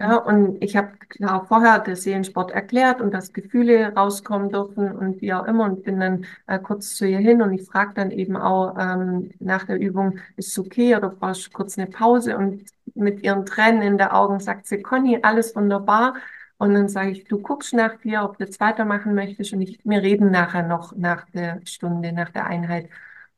Ja, 0.01 0.17
und 0.17 0.63
ich 0.63 0.77
habe 0.77 0.97
klar 1.09 1.45
vorher 1.47 1.79
den 1.81 1.95
Seelensport 1.95 2.51
erklärt 2.53 3.01
und 3.01 3.13
dass 3.13 3.33
Gefühle 3.33 3.93
rauskommen 3.95 4.49
dürfen 4.49 4.93
und 4.93 5.21
wie 5.21 5.33
auch 5.35 5.45
immer 5.45 5.65
und 5.65 5.83
bin 5.85 6.01
dann 6.01 6.25
äh, 6.47 6.59
kurz 6.59 6.95
zu 6.97 7.07
ihr 7.07 7.19
hin 7.19 7.43
und 7.43 7.53
ich 7.53 7.67
frage 7.69 7.93
dann 7.95 8.11
eben 8.11 8.37
auch 8.37 8.77
ähm, 8.79 9.31
nach 9.41 9.65
der 9.67 9.79
Übung, 9.79 10.19
ist 10.37 10.49
es 10.49 10.59
okay 10.59 10.97
oder 10.97 11.11
brauchst 11.11 11.47
du 11.49 11.51
kurz 11.51 11.77
eine 11.79 11.87
Pause? 11.89 12.37
Und 12.39 12.65
mit 12.95 13.23
ihren 13.23 13.45
Tränen 13.45 13.83
in 13.83 13.99
den 13.99 14.09
Augen 14.09 14.41
sagt 14.41 14.67
sie, 14.67 14.81
Conny, 14.83 15.19
alles 15.23 15.55
wunderbar. 15.55 16.15
Und 16.59 16.75
dann 16.75 16.89
sage 16.89 17.11
ich, 17.11 17.25
du 17.25 17.39
guckst 17.41 17.75
nach 17.75 17.97
dir, 17.99 18.23
ob 18.25 18.39
du 18.39 18.45
jetzt 18.45 18.61
weitermachen 18.61 19.15
möchtest 19.15 19.53
und 19.53 19.61
ich, 19.63 19.81
wir 19.85 20.03
reden 20.03 20.31
nachher 20.31 20.63
noch 20.67 20.97
nach 20.97 21.27
der 21.31 21.61
Stunde, 21.67 22.13
nach 22.13 22.31
der 22.31 22.47
Einheit. 22.47 22.89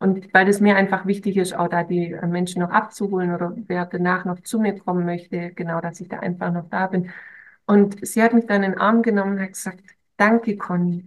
Und 0.01 0.33
weil 0.33 0.49
es 0.49 0.61
mir 0.61 0.77
einfach 0.77 1.05
wichtig 1.05 1.37
ist, 1.37 1.55
auch 1.55 1.69
da 1.69 1.85
die 1.85 2.17
Menschen 2.27 2.63
noch 2.63 2.71
abzuholen 2.71 3.35
oder 3.35 3.55
wer 3.67 3.85
danach 3.85 4.25
noch 4.25 4.41
zu 4.41 4.59
mir 4.59 4.79
kommen 4.79 5.05
möchte, 5.05 5.53
genau, 5.53 5.83
dass 5.83 6.01
ich 6.01 6.09
da 6.09 6.21
einfach 6.21 6.51
noch 6.51 6.71
da 6.71 6.87
bin. 6.87 7.11
Und 7.67 8.05
sie 8.07 8.23
hat 8.23 8.33
mich 8.33 8.47
dann 8.47 8.63
in 8.63 8.73
den 8.73 8.81
Arm 8.81 9.03
genommen 9.03 9.33
und 9.33 9.41
hat 9.41 9.53
gesagt, 9.53 9.85
danke, 10.17 10.57
Conny. 10.57 11.07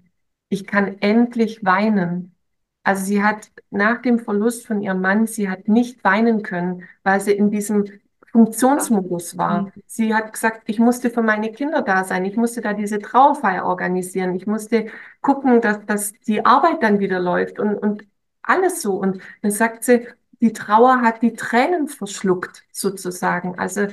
Ich 0.50 0.68
kann 0.68 1.00
endlich 1.02 1.66
weinen. 1.66 2.36
Also 2.84 3.04
sie 3.04 3.24
hat 3.24 3.50
nach 3.72 4.02
dem 4.04 4.20
Verlust 4.20 4.68
von 4.68 4.80
ihrem 4.82 5.02
Mann, 5.02 5.26
sie 5.26 5.50
hat 5.50 5.68
nicht 5.68 6.04
weinen 6.04 6.44
können, 6.44 6.84
weil 7.02 7.20
sie 7.20 7.32
in 7.32 7.50
diesem 7.50 7.86
Funktionsmodus 8.32 9.38
war. 9.38 9.64
Mhm. 9.64 9.72
Sie 9.88 10.14
hat 10.14 10.34
gesagt, 10.34 10.64
ich 10.66 10.78
musste 10.80 11.10
für 11.10 11.24
meine 11.24 11.52
Kinder 11.52 11.82
da 11.82 12.04
sein, 12.04 12.26
ich 12.26 12.36
musste 12.36 12.62
da 12.62 12.74
diese 12.74 13.00
Trauerfeier 13.00 13.66
organisieren, 13.66 14.36
ich 14.36 14.46
musste 14.46 14.88
gucken, 15.22 15.62
dass, 15.62 15.84
dass 15.86 16.14
die 16.28 16.46
Arbeit 16.46 16.84
dann 16.84 17.00
wieder 17.00 17.20
läuft 17.20 17.60
und, 17.60 17.76
und 17.76 18.04
alles 18.44 18.82
so. 18.82 18.94
Und 18.96 19.22
dann 19.42 19.52
sagt 19.52 19.84
sie, 19.84 20.08
die 20.42 20.54
Trauer 20.54 21.02
hat 21.02 21.22
die 21.22 21.34
Tränen 21.34 21.88
verschluckt, 21.88 22.64
sozusagen. 22.72 23.58
Also, 23.60 23.88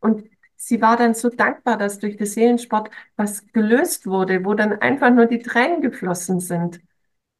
und 0.00 0.24
sie 0.56 0.80
war 0.80 0.96
dann 0.96 1.14
so 1.14 1.28
dankbar, 1.28 1.76
dass 1.78 1.98
durch 1.98 2.16
den 2.16 2.26
Seelensport 2.26 2.90
was 3.16 3.46
gelöst 3.52 4.06
wurde, 4.06 4.44
wo 4.44 4.54
dann 4.54 4.72
einfach 4.80 5.10
nur 5.10 5.26
die 5.26 5.40
Tränen 5.40 5.80
geflossen 5.82 6.40
sind. 6.40 6.80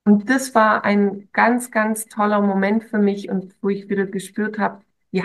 Und 0.05 0.29
das 0.31 0.55
war 0.55 0.85
ein 0.85 1.29
ganz, 1.33 1.71
ganz 1.71 2.07
toller 2.07 2.41
Moment 2.41 2.85
für 2.85 2.99
mich 2.99 3.31
und 3.31 3.55
wo 3.63 3.69
ich 3.71 3.89
wieder 3.89 4.07
gespürt 4.07 4.59
habe, 4.59 4.83
ja, 5.13 5.25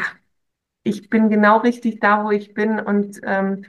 ich 0.84 1.10
bin 1.10 1.30
genau 1.30 1.58
richtig 1.60 2.00
da, 2.00 2.24
wo 2.24 2.32
ich 2.32 2.54
bin 2.54 2.80
und 2.80 3.20
ähm, 3.24 3.66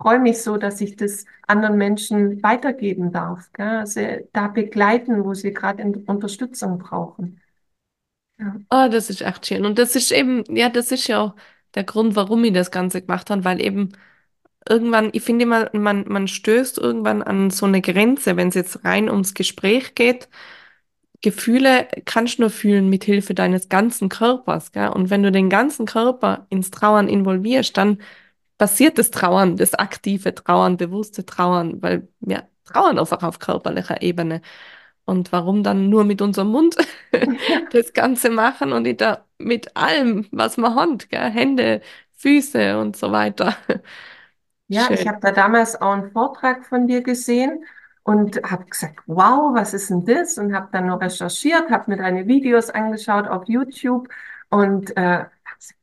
freue 0.00 0.20
mich 0.20 0.42
so, 0.42 0.56
dass 0.56 0.80
ich 0.80 0.96
das 0.96 1.24
anderen 1.46 1.76
Menschen 1.76 2.42
weitergeben 2.42 3.12
darf. 3.12 3.52
Gell? 3.52 3.66
Also 3.66 4.00
da 4.32 4.48
begleiten, 4.48 5.24
wo 5.24 5.34
sie 5.34 5.52
gerade 5.52 5.82
Unterstützung 6.06 6.78
brauchen. 6.78 7.40
Ja. 8.38 8.54
Oh, 8.70 8.88
das 8.90 9.10
ist 9.10 9.22
echt 9.22 9.46
schön. 9.46 9.66
Und 9.66 9.78
das 9.78 9.96
ist 9.96 10.12
eben, 10.12 10.44
ja, 10.54 10.68
das 10.68 10.92
ist 10.92 11.08
ja 11.08 11.20
auch 11.20 11.34
der 11.74 11.84
Grund, 11.84 12.16
warum 12.16 12.44
ich 12.44 12.52
das 12.52 12.70
Ganze 12.70 13.02
gemacht 13.02 13.30
habe, 13.30 13.44
weil 13.44 13.60
eben 13.60 13.90
irgendwann, 14.68 15.10
ich 15.12 15.22
finde 15.22 15.44
immer, 15.44 15.70
man, 15.74 16.04
man 16.08 16.28
stößt 16.28 16.78
irgendwann 16.78 17.22
an 17.22 17.50
so 17.50 17.66
eine 17.66 17.80
Grenze, 17.82 18.36
wenn 18.36 18.48
es 18.48 18.54
jetzt 18.54 18.84
rein 18.84 19.10
ums 19.10 19.34
Gespräch 19.34 19.94
geht. 19.94 20.28
Gefühle 21.20 21.88
kannst 22.04 22.38
du 22.38 22.42
nur 22.42 22.50
fühlen 22.50 22.88
mit 22.88 23.04
Hilfe 23.04 23.34
deines 23.34 23.68
ganzen 23.68 24.08
Körpers, 24.08 24.70
gell? 24.72 24.88
Und 24.90 25.10
wenn 25.10 25.22
du 25.22 25.32
den 25.32 25.50
ganzen 25.50 25.84
Körper 25.86 26.46
ins 26.50 26.70
Trauern 26.70 27.08
involvierst, 27.08 27.76
dann 27.76 27.98
passiert 28.58 28.98
das 28.98 29.10
Trauern, 29.10 29.56
das 29.56 29.74
aktive 29.74 30.34
Trauern, 30.34 30.76
bewusste 30.76 31.24
Trauern, 31.24 31.80
weil 31.82 32.08
wir 32.20 32.48
trauern 32.64 32.98
einfach 32.98 33.22
auf 33.22 33.38
körperlicher 33.38 34.02
Ebene. 34.02 34.42
Und 35.04 35.32
warum 35.32 35.62
dann 35.62 35.88
nur 35.88 36.04
mit 36.04 36.20
unserem 36.20 36.48
Mund 36.48 36.76
das 37.72 37.92
Ganze 37.94 38.30
machen 38.30 38.72
und 38.72 39.00
da 39.00 39.24
mit 39.38 39.74
allem, 39.76 40.26
was 40.32 40.58
man 40.58 40.74
hat, 40.74 41.08
gell? 41.08 41.30
Hände, 41.30 41.80
Füße 42.12 42.78
und 42.78 42.96
so 42.96 43.10
weiter. 43.12 43.56
Ja, 44.68 44.84
Schön. 44.86 44.96
ich 44.96 45.08
habe 45.08 45.18
da 45.20 45.32
damals 45.32 45.80
auch 45.80 45.92
einen 45.92 46.10
Vortrag 46.10 46.66
von 46.66 46.86
dir 46.86 47.02
gesehen 47.02 47.64
und 48.02 48.36
habe 48.42 48.66
gesagt, 48.66 49.00
wow, 49.06 49.54
was 49.54 49.72
ist 49.72 49.90
denn 49.90 50.04
das? 50.04 50.36
Und 50.36 50.54
habe 50.54 50.68
dann 50.72 50.86
noch 50.86 51.00
recherchiert, 51.00 51.70
habe 51.70 51.90
mir 51.90 51.96
deine 51.96 52.26
Videos 52.26 52.68
angeschaut 52.70 53.28
auf 53.28 53.48
YouTube 53.48 54.08
und 54.50 54.94
äh, 54.96 55.24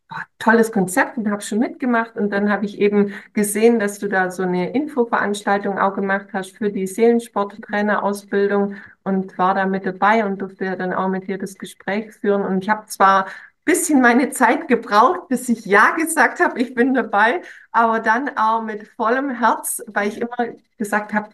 boah, 0.10 0.24
tolles 0.40 0.72
Konzept 0.72 1.18
und 1.18 1.30
habe 1.32 1.42
schon 1.42 1.60
mitgemacht. 1.60 2.16
Und 2.16 2.30
dann 2.32 2.50
habe 2.52 2.66
ich 2.66 2.80
eben 2.80 3.14
gesehen, 3.34 3.80
dass 3.80 4.00
du 4.00 4.08
da 4.08 4.32
so 4.32 4.44
eine 4.44 4.72
Infoveranstaltung 4.74 5.78
auch 5.80 5.96
gemacht 5.96 6.28
hast 6.34 6.58
für 6.58 6.72
die 6.72 6.88
Seelensporttrainerausbildung 6.88 8.76
und 9.04 9.38
war 9.38 9.54
da 9.56 9.66
mit 9.66 9.86
dabei 9.86 10.26
und 10.26 10.40
durfte 10.42 10.66
ja 10.66 10.76
dann 10.76 10.94
auch 10.94 11.08
mit 11.10 11.28
dir 11.28 11.38
das 11.38 11.56
Gespräch 11.58 12.14
führen. 12.14 12.44
Und 12.44 12.64
ich 12.64 12.70
habe 12.70 12.86
zwar 12.88 13.28
bisschen 13.64 14.02
meine 14.02 14.30
Zeit 14.30 14.68
gebraucht, 14.68 15.28
bis 15.28 15.50
ich 15.50 15.66
Ja 15.66 15.92
gesagt 15.96 16.40
habe, 16.40 16.60
ich 16.62 16.76
bin 16.76 16.94
dabei, 16.94 17.42
aber 17.72 18.00
dann 18.00 18.38
auch 18.38 18.62
mit 18.62 18.88
vollem 18.90 19.32
Herz, 19.32 19.82
weil 19.88 20.08
ich 20.10 20.22
immer 20.22 20.38
gesagt 20.78 21.14
habe, 21.14 21.30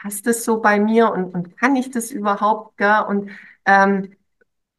passt 0.00 0.26
das 0.26 0.44
so 0.44 0.60
bei 0.60 0.80
mir 0.80 1.10
und, 1.12 1.34
und 1.34 1.56
kann 1.58 1.76
ich 1.76 1.90
das 1.90 2.10
überhaupt? 2.10 2.76
Gell? 2.78 3.04
Und 3.08 3.30
ähm, 3.66 4.12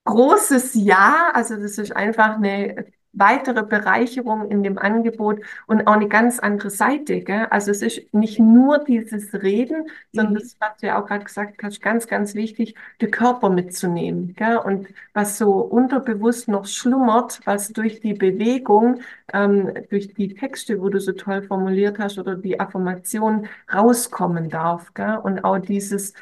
großes 0.05 0.73
Ja, 0.75 1.31
also 1.33 1.55
das 1.57 1.77
ist 1.77 1.95
einfach 1.95 2.35
eine 2.37 2.87
weitere 3.15 3.63
Bereicherung 3.63 4.49
in 4.49 4.63
dem 4.63 4.77
Angebot 4.77 5.41
und 5.67 5.87
auch 5.87 5.93
eine 5.93 6.07
ganz 6.07 6.39
andere 6.39 6.69
Seite. 6.69 7.21
Gell? 7.21 7.47
Also 7.49 7.71
es 7.71 7.81
ist 7.81 8.13
nicht 8.13 8.39
nur 8.39 8.79
dieses 8.79 9.33
Reden, 9.33 9.87
sondern 10.11 10.33
mhm. 10.33 10.39
das, 10.39 10.55
was 10.59 10.77
du 10.79 10.87
ja 10.87 11.01
auch 11.01 11.07
gerade 11.07 11.23
gesagt 11.23 11.61
hast, 11.63 11.81
ganz, 11.81 12.07
ganz 12.07 12.35
wichtig, 12.35 12.75
den 13.01 13.11
Körper 13.11 13.49
mitzunehmen. 13.49 14.35
Gell? 14.35 14.57
Und 14.57 14.87
was 15.13 15.37
so 15.37 15.53
unterbewusst 15.53 16.47
noch 16.47 16.65
schlummert, 16.65 17.41
was 17.45 17.69
durch 17.69 18.01
die 18.01 18.13
Bewegung, 18.13 19.01
ähm, 19.33 19.73
durch 19.89 20.13
die 20.13 20.35
Texte, 20.35 20.81
wo 20.81 20.89
du 20.89 20.99
so 20.99 21.13
toll 21.13 21.41
formuliert 21.43 21.99
hast, 21.99 22.19
oder 22.19 22.35
die 22.35 22.59
Affirmation 22.59 23.47
rauskommen 23.73 24.49
darf. 24.49 24.93
Gell? 24.93 25.17
Und 25.23 25.43
auch 25.43 25.59
dieses, 25.59 26.13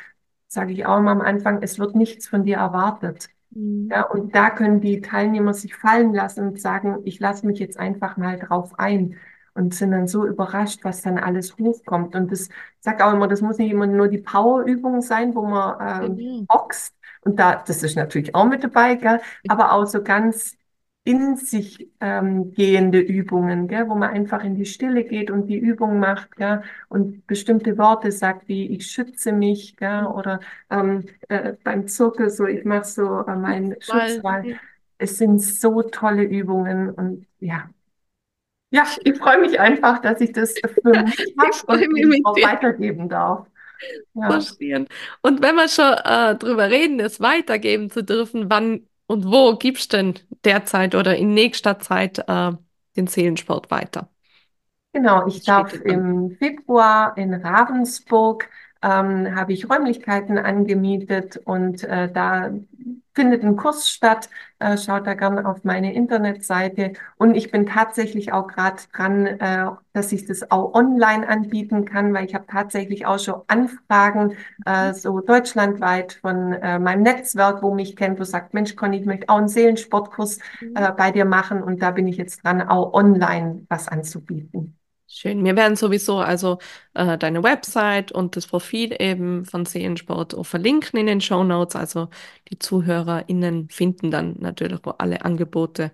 sage 0.47 0.73
ich 0.73 0.85
auch 0.85 0.99
immer 0.99 1.11
am 1.11 1.21
Anfang, 1.21 1.61
es 1.61 1.79
wird 1.79 1.95
nichts 1.95 2.27
von 2.27 2.43
dir 2.43 2.57
erwartet. 2.57 3.29
Mhm. 3.53 3.89
Ja, 3.91 4.03
und 4.03 4.35
da 4.35 4.49
können 4.49 4.81
die 4.81 5.01
Teilnehmer 5.01 5.53
sich 5.53 5.75
fallen 5.75 6.13
lassen 6.13 6.47
und 6.47 6.61
sagen, 6.61 6.99
ich 7.05 7.19
lasse 7.19 7.45
mich 7.45 7.59
jetzt 7.59 7.79
einfach 7.79 8.17
mal 8.17 8.37
drauf 8.39 8.77
ein 8.77 9.17
und 9.53 9.73
sind 9.73 9.91
dann 9.91 10.07
so 10.07 10.25
überrascht, 10.25 10.79
was 10.83 11.01
dann 11.01 11.17
alles 11.17 11.57
hochkommt. 11.57 12.15
Und 12.15 12.31
das 12.31 12.49
sag 12.79 13.01
auch 13.03 13.13
immer, 13.13 13.27
das 13.27 13.41
muss 13.41 13.57
nicht 13.57 13.71
immer 13.71 13.87
nur 13.87 14.07
die 14.07 14.17
Powerübung 14.17 15.01
sein, 15.01 15.35
wo 15.35 15.43
man 15.43 16.03
ähm, 16.03 16.15
mhm. 16.15 16.45
boxt. 16.47 16.95
Und 17.21 17.39
da, 17.39 17.55
das 17.65 17.83
ist 17.83 17.95
natürlich 17.95 18.35
auch 18.35 18.45
mit 18.45 18.63
dabei, 18.63 18.95
gell? 18.95 19.21
aber 19.47 19.71
auch 19.73 19.85
so 19.85 20.03
ganz 20.03 20.57
in 21.05 21.35
sich 21.35 21.89
ähm, 21.99 22.53
gehende 22.53 22.99
Übungen, 22.99 23.67
gell, 23.67 23.89
wo 23.89 23.95
man 23.95 24.09
einfach 24.09 24.43
in 24.43 24.55
die 24.55 24.65
Stille 24.65 25.03
geht 25.03 25.29
und 25.31 25.47
die 25.47 25.57
Übung 25.57 25.99
macht 25.99 26.35
gell, 26.37 26.63
und 26.87 27.27
bestimmte 27.27 27.77
Worte 27.77 28.11
sagt, 28.11 28.47
wie 28.47 28.67
ich 28.67 28.87
schütze 28.87 29.33
mich 29.33 29.75
gell, 29.75 30.05
oder 30.05 30.39
ähm, 30.69 31.05
äh, 31.27 31.53
beim 31.63 31.87
Zirkel 31.87 32.29
so, 32.29 32.45
ich 32.45 32.63
mache 32.63 32.85
so 32.85 33.25
äh, 33.25 33.35
meinen 33.35 33.75
Schutzwall. 33.81 34.57
Es 34.97 35.17
sind 35.17 35.39
so 35.39 35.81
tolle 35.81 36.23
Übungen 36.23 36.89
und 36.91 37.25
ja. 37.39 37.69
Ja, 38.71 38.87
ich 39.03 39.17
freue 39.17 39.39
mich 39.39 39.59
einfach, 39.59 39.99
dass 39.99 40.21
ich 40.21 40.31
das 40.31 40.53
für 40.53 40.89
mich 41.03 41.63
habe 41.67 41.85
und 41.85 42.25
auch 42.25 42.37
weitergeben 42.37 43.09
darf. 43.09 43.45
Ja. 44.13 44.31
Verstehen. 44.31 44.87
Und 45.21 45.41
wenn 45.41 45.55
wir 45.55 45.67
schon 45.67 45.93
äh, 46.05 46.35
drüber 46.37 46.69
reden, 46.69 47.01
es 47.01 47.19
weitergeben 47.19 47.89
zu 47.89 48.03
dürfen, 48.03 48.49
wann 48.49 48.87
und 49.13 49.31
wo 49.31 49.55
gibst 49.55 49.93
du 49.93 49.97
denn 49.97 50.13
derzeit 50.43 50.95
oder 50.95 51.15
in 51.15 51.33
nächster 51.33 51.79
Zeit 51.79 52.19
äh, 52.27 52.51
den 52.97 53.07
Seelensport 53.07 53.71
weiter? 53.71 54.09
Genau, 54.93 55.25
ich 55.27 55.43
darf 55.43 55.73
im 55.73 56.31
Februar 56.37 57.17
in 57.17 57.33
Ravensburg 57.33 58.49
ähm, 58.83 59.35
habe 59.35 59.53
ich 59.53 59.69
Räumlichkeiten 59.69 60.37
angemietet 60.37 61.37
und 61.37 61.83
äh, 61.83 62.11
da 62.11 62.51
findet 63.13 63.43
ein 63.43 63.55
Kurs 63.55 63.89
statt. 63.89 64.29
Äh, 64.59 64.77
schaut 64.77 65.07
da 65.07 65.13
gerne 65.13 65.47
auf 65.47 65.63
meine 65.63 65.93
Internetseite. 65.93 66.93
Und 67.17 67.35
ich 67.35 67.51
bin 67.51 67.65
tatsächlich 67.65 68.33
auch 68.33 68.47
gerade 68.47 68.81
dran, 68.93 69.25
äh, 69.25 69.67
dass 69.93 70.11
ich 70.11 70.25
das 70.25 70.51
auch 70.51 70.73
online 70.73 71.27
anbieten 71.27 71.85
kann, 71.85 72.13
weil 72.13 72.25
ich 72.25 72.35
habe 72.35 72.45
tatsächlich 72.47 73.05
auch 73.05 73.19
schon 73.19 73.41
Anfragen 73.47 74.35
äh, 74.65 74.93
so 74.93 75.19
deutschlandweit 75.19 76.13
von 76.13 76.53
äh, 76.53 76.79
meinem 76.79 77.03
Netzwerk, 77.03 77.61
wo 77.61 77.73
mich 77.73 77.95
kennt, 77.95 78.19
wo 78.19 78.23
sagt, 78.23 78.53
Mensch, 78.53 78.75
Conny, 78.75 78.97
ich 78.97 79.05
möchte 79.05 79.29
auch 79.29 79.37
einen 79.37 79.47
Seelensportkurs 79.47 80.39
mhm. 80.61 80.75
äh, 80.75 80.91
bei 80.91 81.11
dir 81.11 81.25
machen. 81.25 81.61
Und 81.63 81.81
da 81.81 81.91
bin 81.91 82.07
ich 82.07 82.17
jetzt 82.17 82.43
dran, 82.43 82.61
auch 82.61 82.93
online 82.93 83.65
was 83.69 83.87
anzubieten. 83.87 84.77
Schön. 85.15 85.45
Wir 85.45 85.55
werden 85.55 85.75
sowieso 85.75 86.17
also 86.17 86.57
äh, 86.95 87.19
deine 87.19 87.43
Website 87.43 88.11
und 88.11 88.35
das 88.35 88.47
Profil 88.47 88.95
eben 88.99 89.45
von 89.45 89.63
Seelensport 89.63 90.33
auch 90.33 90.43
verlinken 90.43 90.99
in 90.99 91.05
den 91.05 91.21
Show 91.21 91.43
Notes. 91.43 91.75
Also 91.75 92.09
die 92.49 92.57
ZuhörerInnen 92.57 93.69
finden 93.69 94.09
dann 94.09 94.37
natürlich 94.39 94.83
auch 94.83 94.95
alle 94.97 95.23
Angebote 95.23 95.91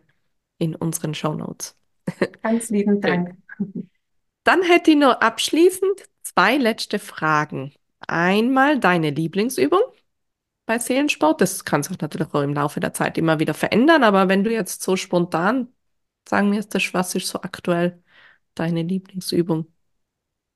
in 0.58 0.74
unseren 0.74 1.14
Show 1.14 1.34
Notes. 1.34 1.76
Ganz 2.44 2.70
lieben 2.70 3.02
Dank. 3.02 3.36
Dann 4.46 4.62
hätte 4.62 4.92
ich 4.92 4.98
noch 4.98 5.20
abschließend 5.20 6.08
zwei 6.24 6.56
letzte 6.56 6.98
Fragen. 6.98 7.74
Einmal 8.08 8.80
deine 8.80 9.10
Lieblingsübung 9.10 9.82
bei 10.66 10.80
Seelensport. 10.80 11.42
Das 11.42 11.66
kann 11.66 11.84
sich 11.84 12.00
natürlich 12.00 12.34
auch 12.34 12.42
im 12.42 12.54
Laufe 12.54 12.80
der 12.80 12.94
Zeit 12.94 13.18
immer 13.18 13.40
wieder 13.40 13.54
verändern, 13.54 14.06
aber 14.06 14.30
wenn 14.30 14.46
du 14.46 14.52
jetzt 14.54 14.82
so 14.82 14.96
spontan 14.96 15.68
sagen 16.26 16.54
wirst, 16.54 16.74
das 16.74 16.94
was 16.94 17.16
ist 17.16 17.28
so 17.28 17.42
aktuell 17.42 18.02
deine 18.56 18.84
Lieblingsübung? 18.84 19.68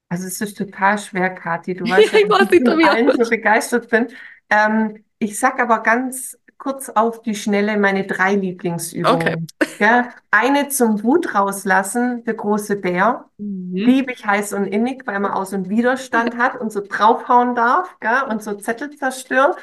Also 0.10 0.28
es 0.28 0.40
ist 0.42 0.58
total 0.58 0.98
schwer, 0.98 1.32
Kathi. 1.32 1.74
Du 1.74 1.86
weißt, 1.90 2.14
ja, 2.14 2.20
ich 2.20 2.28
dass 2.28 2.52
ich 2.52 2.64
von 2.64 2.84
allen 2.84 3.24
so 3.24 3.30
begeistert 3.30 3.90
bin. 3.90 4.08
Ähm, 4.50 5.04
ich 5.18 5.40
sag 5.40 5.60
aber 5.60 5.80
ganz 5.80 6.38
kurz 6.58 6.90
auf 6.90 7.22
die 7.22 7.36
Schnelle 7.36 7.78
meine 7.78 8.06
drei 8.06 8.36
Lieblingsübungen. 8.36 9.22
Okay. 9.22 9.38
Ja, 9.80 10.10
eine 10.30 10.70
zum 10.70 11.04
Wut 11.04 11.34
rauslassen, 11.34 12.24
der 12.26 12.36
große 12.36 12.76
Bär. 12.76 13.26
Mhm. 13.38 13.76
Liebe 13.76 14.14
ich 14.14 14.24
heiß 14.24 14.54
und 14.54 14.66
innig, 14.66 15.06
weil 15.08 15.20
man 15.20 15.32
Aus- 15.32 15.52
und 15.52 15.68
Widerstand 15.68 16.38
hat 16.38 16.62
und 16.62 16.72
so 16.72 16.82
draufhauen 16.88 17.56
darf 17.56 17.98
gell? 18.00 18.24
und 18.30 18.44
so 18.44 18.54
Zettel 18.54 18.96
zerstören. 18.96 19.54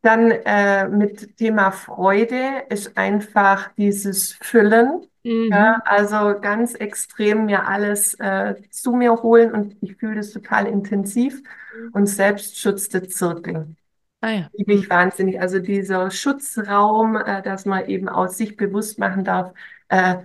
Dann 0.00 0.30
äh, 0.30 0.88
mit 0.88 1.36
Thema 1.36 1.70
Freude 1.72 2.64
ist 2.70 2.96
einfach 2.96 3.70
dieses 3.76 4.32
Füllen. 4.40 5.06
Mhm. 5.24 5.48
Ja, 5.50 5.80
also 5.84 6.40
ganz 6.40 6.74
extrem 6.74 7.46
mir 7.46 7.66
alles 7.68 8.14
äh, 8.14 8.54
zu 8.70 8.92
mir 8.92 9.22
holen 9.22 9.52
und 9.52 9.76
ich 9.80 9.96
fühle 9.96 10.16
das 10.16 10.32
total 10.32 10.66
intensiv 10.66 11.42
mhm. 11.76 11.90
und 11.92 12.06
Selbstschutz 12.06 12.88
der 12.88 13.08
Zirkel. 13.08 13.76
Ah, 14.20 14.30
ja. 14.30 14.50
Liebe 14.52 14.72
ich 14.74 14.88
wahnsinnig. 14.88 15.40
Also 15.40 15.58
dieser 15.58 16.10
Schutzraum, 16.10 17.16
äh, 17.16 17.42
dass 17.42 17.66
man 17.66 17.86
eben 17.86 18.08
aus 18.08 18.36
sich 18.36 18.56
bewusst 18.56 18.98
machen 18.98 19.24
darf, 19.24 19.52
äh, 19.88 20.16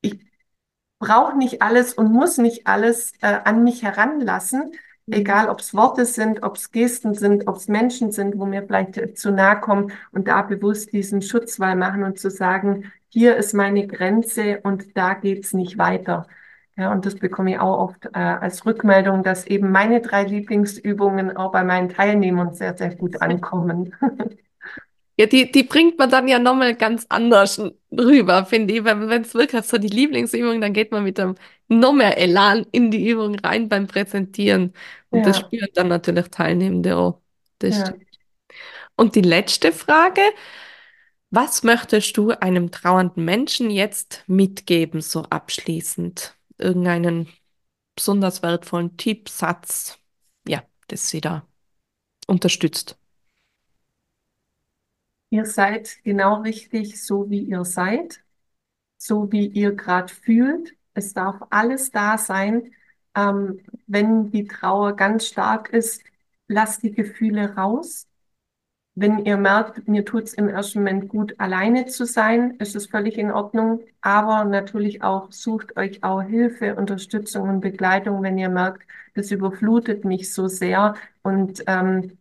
ich 0.00 0.18
brauche 0.98 1.36
nicht 1.36 1.62
alles 1.62 1.94
und 1.94 2.12
muss 2.12 2.38
nicht 2.38 2.66
alles 2.66 3.12
äh, 3.20 3.38
an 3.44 3.64
mich 3.64 3.82
heranlassen. 3.82 4.72
Egal 5.10 5.48
ob 5.48 5.60
es 5.60 5.74
Worte 5.74 6.04
sind, 6.06 6.42
ob 6.42 6.56
es 6.56 6.70
Gesten 6.70 7.14
sind, 7.14 7.46
ob 7.48 7.56
es 7.56 7.68
Menschen 7.68 8.12
sind, 8.12 8.38
wo 8.38 8.46
mir 8.46 8.62
vielleicht 8.62 9.18
zu 9.18 9.30
nahe 9.30 9.60
kommen 9.60 9.92
und 10.12 10.28
da 10.28 10.42
bewusst 10.42 10.92
diesen 10.92 11.22
Schutzwall 11.22 11.76
machen 11.76 12.02
und 12.02 12.18
zu 12.18 12.30
sagen, 12.30 12.92
hier 13.08 13.36
ist 13.36 13.54
meine 13.54 13.86
Grenze 13.86 14.60
und 14.62 14.96
da 14.96 15.14
geht's 15.14 15.52
nicht 15.52 15.78
weiter. 15.78 16.26
Ja, 16.76 16.92
und 16.92 17.06
das 17.06 17.14
bekomme 17.16 17.52
ich 17.52 17.58
auch 17.58 17.78
oft 17.78 18.06
äh, 18.06 18.18
als 18.18 18.66
Rückmeldung, 18.66 19.22
dass 19.22 19.46
eben 19.46 19.70
meine 19.70 20.02
drei 20.02 20.24
Lieblingsübungen 20.24 21.34
auch 21.36 21.50
bei 21.52 21.64
meinen 21.64 21.88
Teilnehmern 21.88 22.52
sehr, 22.54 22.76
sehr 22.76 22.94
gut 22.94 23.22
ankommen. 23.22 23.94
Ja, 25.18 25.26
die, 25.26 25.50
die 25.50 25.62
bringt 25.62 25.98
man 25.98 26.10
dann 26.10 26.28
ja 26.28 26.38
nochmal 26.38 26.74
ganz 26.74 27.06
anders 27.08 27.60
rüber, 27.90 28.44
finde 28.44 28.74
ich. 28.74 28.84
Wenn 28.84 29.22
es 29.22 29.34
wirklich 29.34 29.64
so 29.64 29.78
die 29.78 29.88
Lieblingsübung, 29.88 30.60
dann 30.60 30.74
geht 30.74 30.92
man 30.92 31.04
mit 31.04 31.18
einem 31.18 31.36
noch 31.68 31.94
mehr 31.94 32.18
Elan 32.18 32.66
in 32.70 32.90
die 32.90 33.08
Übung 33.08 33.34
rein 33.38 33.68
beim 33.68 33.86
Präsentieren. 33.86 34.74
Und 35.08 35.20
ja. 35.20 35.24
das 35.24 35.38
spüren 35.38 35.68
dann 35.74 35.88
natürlich 35.88 36.28
Teilnehmende 36.28 36.96
auch. 36.96 37.22
Das 37.60 37.78
ja. 37.78 37.94
Und 38.96 39.14
die 39.14 39.22
letzte 39.22 39.72
Frage, 39.72 40.20
was 41.30 41.62
möchtest 41.62 42.16
du 42.16 42.30
einem 42.30 42.70
trauernden 42.70 43.24
Menschen 43.24 43.70
jetzt 43.70 44.22
mitgeben, 44.26 45.00
so 45.00 45.22
abschließend? 45.22 46.34
Irgendeinen 46.58 47.28
besonders 47.94 48.42
wertvollen 48.42 48.96
Tipp, 48.96 49.28
Satz, 49.28 49.98
ja, 50.46 50.62
das 50.88 51.08
sie 51.08 51.20
da 51.20 51.46
unterstützt? 52.26 52.98
Ihr 55.36 55.44
seid 55.44 56.02
genau 56.02 56.40
richtig, 56.40 57.04
so 57.04 57.28
wie 57.28 57.40
ihr 57.42 57.62
seid, 57.66 58.22
so 58.96 59.30
wie 59.30 59.46
ihr 59.48 59.72
gerade 59.74 60.10
fühlt. 60.10 60.74
Es 60.94 61.12
darf 61.12 61.36
alles 61.50 61.90
da 61.90 62.16
sein. 62.16 62.72
Ähm, 63.14 63.60
wenn 63.86 64.30
die 64.30 64.46
Trauer 64.46 64.96
ganz 64.96 65.26
stark 65.26 65.68
ist, 65.74 66.02
lasst 66.48 66.82
die 66.84 66.92
Gefühle 66.92 67.54
raus. 67.54 68.06
Wenn 68.94 69.26
ihr 69.26 69.36
merkt, 69.36 69.86
mir 69.86 70.06
tut 70.06 70.24
es 70.24 70.32
im 70.32 70.48
ersten 70.48 70.78
Moment 70.78 71.10
gut, 71.10 71.38
alleine 71.38 71.84
zu 71.84 72.06
sein, 72.06 72.56
ist 72.58 72.74
es 72.74 72.86
völlig 72.86 73.18
in 73.18 73.30
Ordnung. 73.30 73.82
Aber 74.00 74.44
natürlich 74.46 75.02
auch 75.02 75.30
sucht 75.32 75.76
euch 75.76 76.02
auch 76.02 76.22
Hilfe, 76.22 76.76
Unterstützung 76.76 77.50
und 77.50 77.60
Begleitung, 77.60 78.22
wenn 78.22 78.38
ihr 78.38 78.48
merkt, 78.48 78.86
das 79.14 79.30
überflutet 79.30 80.06
mich 80.06 80.32
so 80.32 80.48
sehr 80.48 80.94
und 81.22 81.62
ähm, 81.66 82.16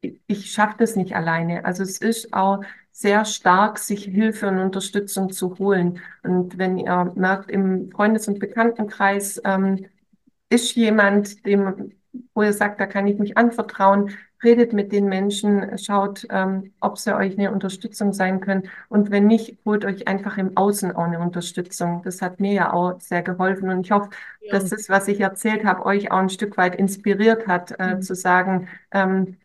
ich 0.00 0.50
schaffe 0.50 0.76
das 0.78 0.96
nicht 0.96 1.14
alleine. 1.14 1.64
Also 1.64 1.82
es 1.82 1.98
ist 1.98 2.32
auch 2.32 2.62
sehr 2.92 3.24
stark, 3.24 3.78
sich 3.78 4.04
Hilfe 4.04 4.48
und 4.48 4.58
Unterstützung 4.58 5.30
zu 5.30 5.58
holen. 5.58 6.00
Und 6.22 6.58
wenn 6.58 6.78
ihr 6.78 7.12
merkt, 7.14 7.50
im 7.50 7.90
Freundes- 7.90 8.28
und 8.28 8.38
Bekanntenkreis 8.38 9.40
ähm, 9.44 9.86
ist 10.50 10.74
jemand, 10.76 11.46
dem, 11.46 11.92
wo 12.34 12.42
ihr 12.42 12.52
sagt, 12.52 12.80
da 12.80 12.86
kann 12.86 13.06
ich 13.06 13.18
mich 13.18 13.36
anvertrauen, 13.36 14.10
redet 14.42 14.72
mit 14.72 14.92
den 14.92 15.06
Menschen, 15.06 15.76
schaut, 15.78 16.26
ähm, 16.30 16.72
ob 16.80 16.98
sie 16.98 17.14
euch 17.14 17.36
eine 17.36 17.50
Unterstützung 17.52 18.12
sein 18.12 18.40
können. 18.40 18.68
Und 18.88 19.10
wenn 19.10 19.26
nicht, 19.26 19.58
holt 19.64 19.84
euch 19.84 20.06
einfach 20.06 20.38
im 20.38 20.56
Außen 20.56 20.94
auch 20.94 21.04
eine 21.04 21.18
Unterstützung. 21.18 22.02
Das 22.04 22.22
hat 22.22 22.38
mir 22.38 22.52
ja 22.52 22.72
auch 22.72 23.00
sehr 23.00 23.22
geholfen. 23.22 23.68
Und 23.68 23.80
ich 23.84 23.90
hoffe, 23.90 24.10
ja. 24.40 24.52
dass 24.52 24.70
das, 24.70 24.88
was 24.88 25.08
ich 25.08 25.20
erzählt 25.20 25.64
habe, 25.64 25.84
euch 25.86 26.12
auch 26.12 26.18
ein 26.18 26.30
Stück 26.30 26.56
weit 26.56 26.76
inspiriert 26.76 27.48
hat, 27.48 27.74
äh, 27.78 27.96
mhm. 27.96 28.02
zu 28.02 28.14
sagen, 28.14 28.68
ähm, 28.92 29.36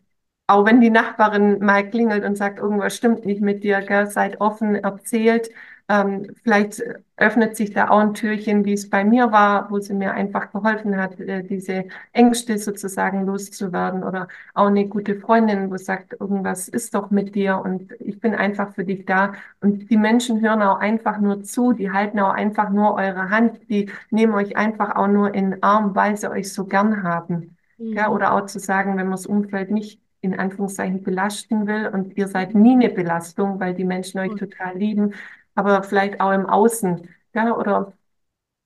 auch 0.46 0.66
wenn 0.66 0.80
die 0.80 0.90
Nachbarin 0.90 1.58
mal 1.60 1.88
klingelt 1.88 2.24
und 2.24 2.36
sagt, 2.36 2.58
irgendwas 2.58 2.96
stimmt 2.96 3.24
nicht 3.24 3.40
mit 3.40 3.64
dir, 3.64 3.80
gell, 3.82 4.06
seid 4.08 4.40
offen, 4.40 4.74
erzählt. 4.76 5.50
Ähm, 5.86 6.34
vielleicht 6.42 6.82
öffnet 7.16 7.56
sich 7.56 7.72
da 7.72 7.90
auch 7.90 7.98
ein 7.98 8.14
Türchen, 8.14 8.64
wie 8.64 8.72
es 8.72 8.88
bei 8.88 9.04
mir 9.04 9.32
war, 9.32 9.70
wo 9.70 9.78
sie 9.80 9.92
mir 9.92 10.12
einfach 10.14 10.50
geholfen 10.50 10.96
hat, 10.96 11.20
äh, 11.20 11.42
diese 11.42 11.84
Ängste 12.12 12.56
sozusagen 12.58 13.26
loszuwerden. 13.26 14.02
Oder 14.02 14.28
auch 14.54 14.66
eine 14.68 14.86
gute 14.88 15.14
Freundin, 15.16 15.70
wo 15.70 15.76
sagt, 15.76 16.14
irgendwas 16.18 16.68
ist 16.68 16.94
doch 16.94 17.10
mit 17.10 17.34
dir 17.34 17.60
und 17.62 17.92
ich 18.00 18.18
bin 18.20 18.34
einfach 18.34 18.74
für 18.74 18.84
dich 18.84 19.04
da. 19.04 19.34
Und 19.60 19.90
die 19.90 19.96
Menschen 19.98 20.40
hören 20.40 20.62
auch 20.62 20.78
einfach 20.78 21.18
nur 21.18 21.42
zu, 21.42 21.72
die 21.72 21.90
halten 21.90 22.18
auch 22.20 22.32
einfach 22.32 22.70
nur 22.70 22.94
eure 22.94 23.28
Hand, 23.30 23.68
die 23.68 23.90
nehmen 24.10 24.32
euch 24.34 24.56
einfach 24.56 24.96
auch 24.96 25.08
nur 25.08 25.34
in 25.34 25.50
den 25.52 25.62
Arm, 25.62 25.94
weil 25.94 26.16
sie 26.16 26.30
euch 26.30 26.52
so 26.52 26.64
gern 26.66 27.02
haben. 27.02 27.56
Mhm. 27.78 27.92
Ja, 27.92 28.08
oder 28.10 28.32
auch 28.34 28.46
zu 28.46 28.58
sagen, 28.58 28.96
wenn 28.96 29.06
man 29.06 29.12
das 29.12 29.26
Umfeld 29.26 29.70
nicht 29.70 30.00
in 30.24 30.38
Anführungszeichen 30.38 31.02
belasten 31.02 31.66
will. 31.66 31.88
Und 31.88 32.16
ihr 32.16 32.28
seid 32.28 32.54
nie 32.54 32.72
eine 32.72 32.90
Belastung, 32.90 33.60
weil 33.60 33.74
die 33.74 33.84
Menschen 33.84 34.20
euch 34.20 34.34
total 34.34 34.76
lieben, 34.76 35.14
aber 35.54 35.82
vielleicht 35.82 36.20
auch 36.20 36.32
im 36.32 36.46
Außen, 36.46 37.08
ja, 37.34 37.56
oder 37.56 37.92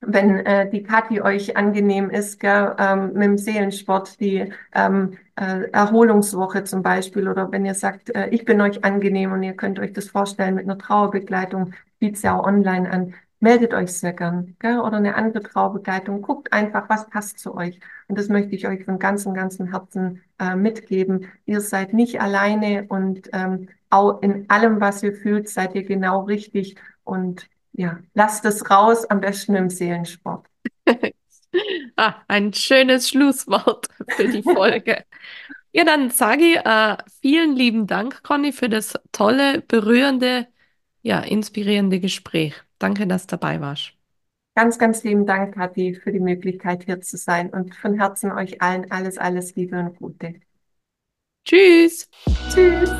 wenn 0.00 0.38
äh, 0.46 0.70
die 0.70 0.82
Kathi 0.82 1.20
euch 1.20 1.56
angenehm 1.56 2.10
ist, 2.10 2.38
gell, 2.40 2.74
ähm, 2.78 3.12
mit 3.14 3.22
dem 3.24 3.38
Seelensport, 3.38 4.20
die 4.20 4.52
ähm, 4.74 5.18
äh, 5.36 5.70
Erholungswoche 5.72 6.64
zum 6.64 6.82
Beispiel, 6.82 7.28
oder 7.28 7.50
wenn 7.50 7.66
ihr 7.66 7.74
sagt, 7.74 8.14
äh, 8.14 8.28
ich 8.28 8.44
bin 8.44 8.60
euch 8.60 8.84
angenehm 8.84 9.32
und 9.32 9.42
ihr 9.42 9.54
könnt 9.54 9.78
euch 9.80 9.92
das 9.92 10.08
vorstellen 10.08 10.54
mit 10.54 10.64
einer 10.64 10.78
Trauerbegleitung, 10.78 11.74
bietet 11.98 12.22
ja 12.22 12.38
auch 12.38 12.46
online 12.46 12.90
an, 12.90 13.14
meldet 13.40 13.74
euch 13.74 13.92
sehr 13.92 14.12
gern, 14.12 14.56
gell, 14.58 14.80
oder 14.80 14.96
eine 14.96 15.14
andere 15.14 15.42
Trauerbegleitung, 15.42 16.22
guckt 16.22 16.52
einfach, 16.52 16.88
was 16.88 17.08
passt 17.08 17.38
zu 17.38 17.54
euch. 17.54 17.78
Und 18.08 18.18
das 18.18 18.28
möchte 18.28 18.54
ich 18.54 18.66
euch 18.66 18.84
von 18.84 18.98
ganzem, 18.98 19.34
ganzem 19.34 19.70
Herzen 19.70 20.22
äh, 20.38 20.56
mitgeben. 20.56 21.30
Ihr 21.46 21.60
seid 21.60 21.92
nicht 21.92 22.20
alleine 22.20 22.86
und 22.88 23.28
ähm, 23.32 23.68
auch 23.90 24.20
in 24.22 24.48
allem, 24.50 24.80
was 24.80 25.02
ihr 25.02 25.14
fühlt, 25.14 25.48
seid 25.48 25.74
ihr 25.74 25.84
genau 25.84 26.22
richtig 26.22 26.76
und 27.04 27.48
ja, 27.72 28.00
lasst 28.14 28.44
es 28.44 28.68
raus, 28.70 29.04
am 29.06 29.20
besten 29.20 29.54
im 29.54 29.70
Seelensport. 29.70 30.46
ah, 31.96 32.14
ein 32.26 32.52
schönes 32.52 33.08
Schlusswort 33.08 33.86
für 34.08 34.28
die 34.28 34.42
Folge. 34.42 35.04
ja, 35.72 35.84
dann 35.84 36.10
sage 36.10 36.42
ich 36.42 36.56
äh, 36.56 36.96
vielen 37.20 37.54
lieben 37.54 37.86
Dank, 37.86 38.22
Conny, 38.24 38.52
für 38.52 38.68
das 38.68 38.94
tolle, 39.12 39.62
berührende, 39.62 40.48
ja, 41.02 41.20
inspirierende 41.20 42.00
Gespräch. 42.00 42.54
Danke, 42.78 43.06
dass 43.06 43.26
du 43.26 43.36
dabei 43.36 43.60
warst. 43.60 43.92
Ganz, 44.54 44.78
ganz 44.78 45.04
lieben 45.04 45.24
Dank, 45.24 45.54
Kathi, 45.54 45.94
für 45.94 46.10
die 46.10 46.20
Möglichkeit, 46.20 46.84
hier 46.84 47.00
zu 47.00 47.16
sein 47.16 47.50
und 47.50 47.76
von 47.76 47.94
Herzen 47.94 48.32
euch 48.32 48.60
allen 48.60 48.90
alles, 48.90 49.16
alles 49.16 49.54
Liebe 49.54 49.78
und 49.78 49.96
Gute. 49.98 50.34
Tschüss. 51.44 52.10
Tschüss. 52.52 52.90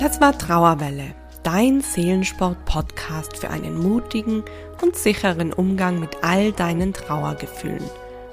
Das 0.00 0.20
war 0.20 0.38
Trauerwelle, 0.38 1.14
dein 1.42 1.80
Seelensport-Podcast 1.80 3.36
für 3.36 3.50
einen 3.50 3.76
mutigen 3.76 4.44
und 4.82 4.96
sicheren 4.96 5.52
Umgang 5.52 5.98
mit 5.98 6.22
all 6.22 6.52
deinen 6.52 6.92
Trauergefühlen. 6.92 7.82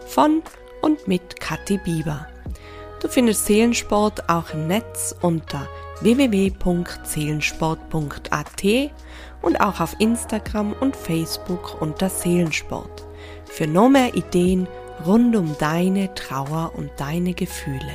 Von 0.05 0.43
und 0.81 1.07
mit 1.07 1.39
Kathi 1.39 1.79
Bieber. 1.79 2.27
Du 3.01 3.07
findest 3.07 3.45
Seelensport 3.45 4.29
auch 4.29 4.53
im 4.53 4.67
Netz 4.67 5.15
unter 5.21 5.67
www.seelensport.at 6.01 8.91
und 9.41 9.61
auch 9.61 9.79
auf 9.79 9.95
Instagram 9.99 10.73
und 10.73 10.95
Facebook 10.95 11.81
unter 11.81 12.09
Seelensport. 12.09 13.05
Für 13.45 13.67
noch 13.67 13.89
mehr 13.89 14.13
Ideen 14.15 14.67
rund 15.05 15.35
um 15.35 15.55
deine 15.57 16.13
Trauer 16.13 16.71
und 16.75 16.91
deine 16.97 17.33
Gefühle. 17.33 17.93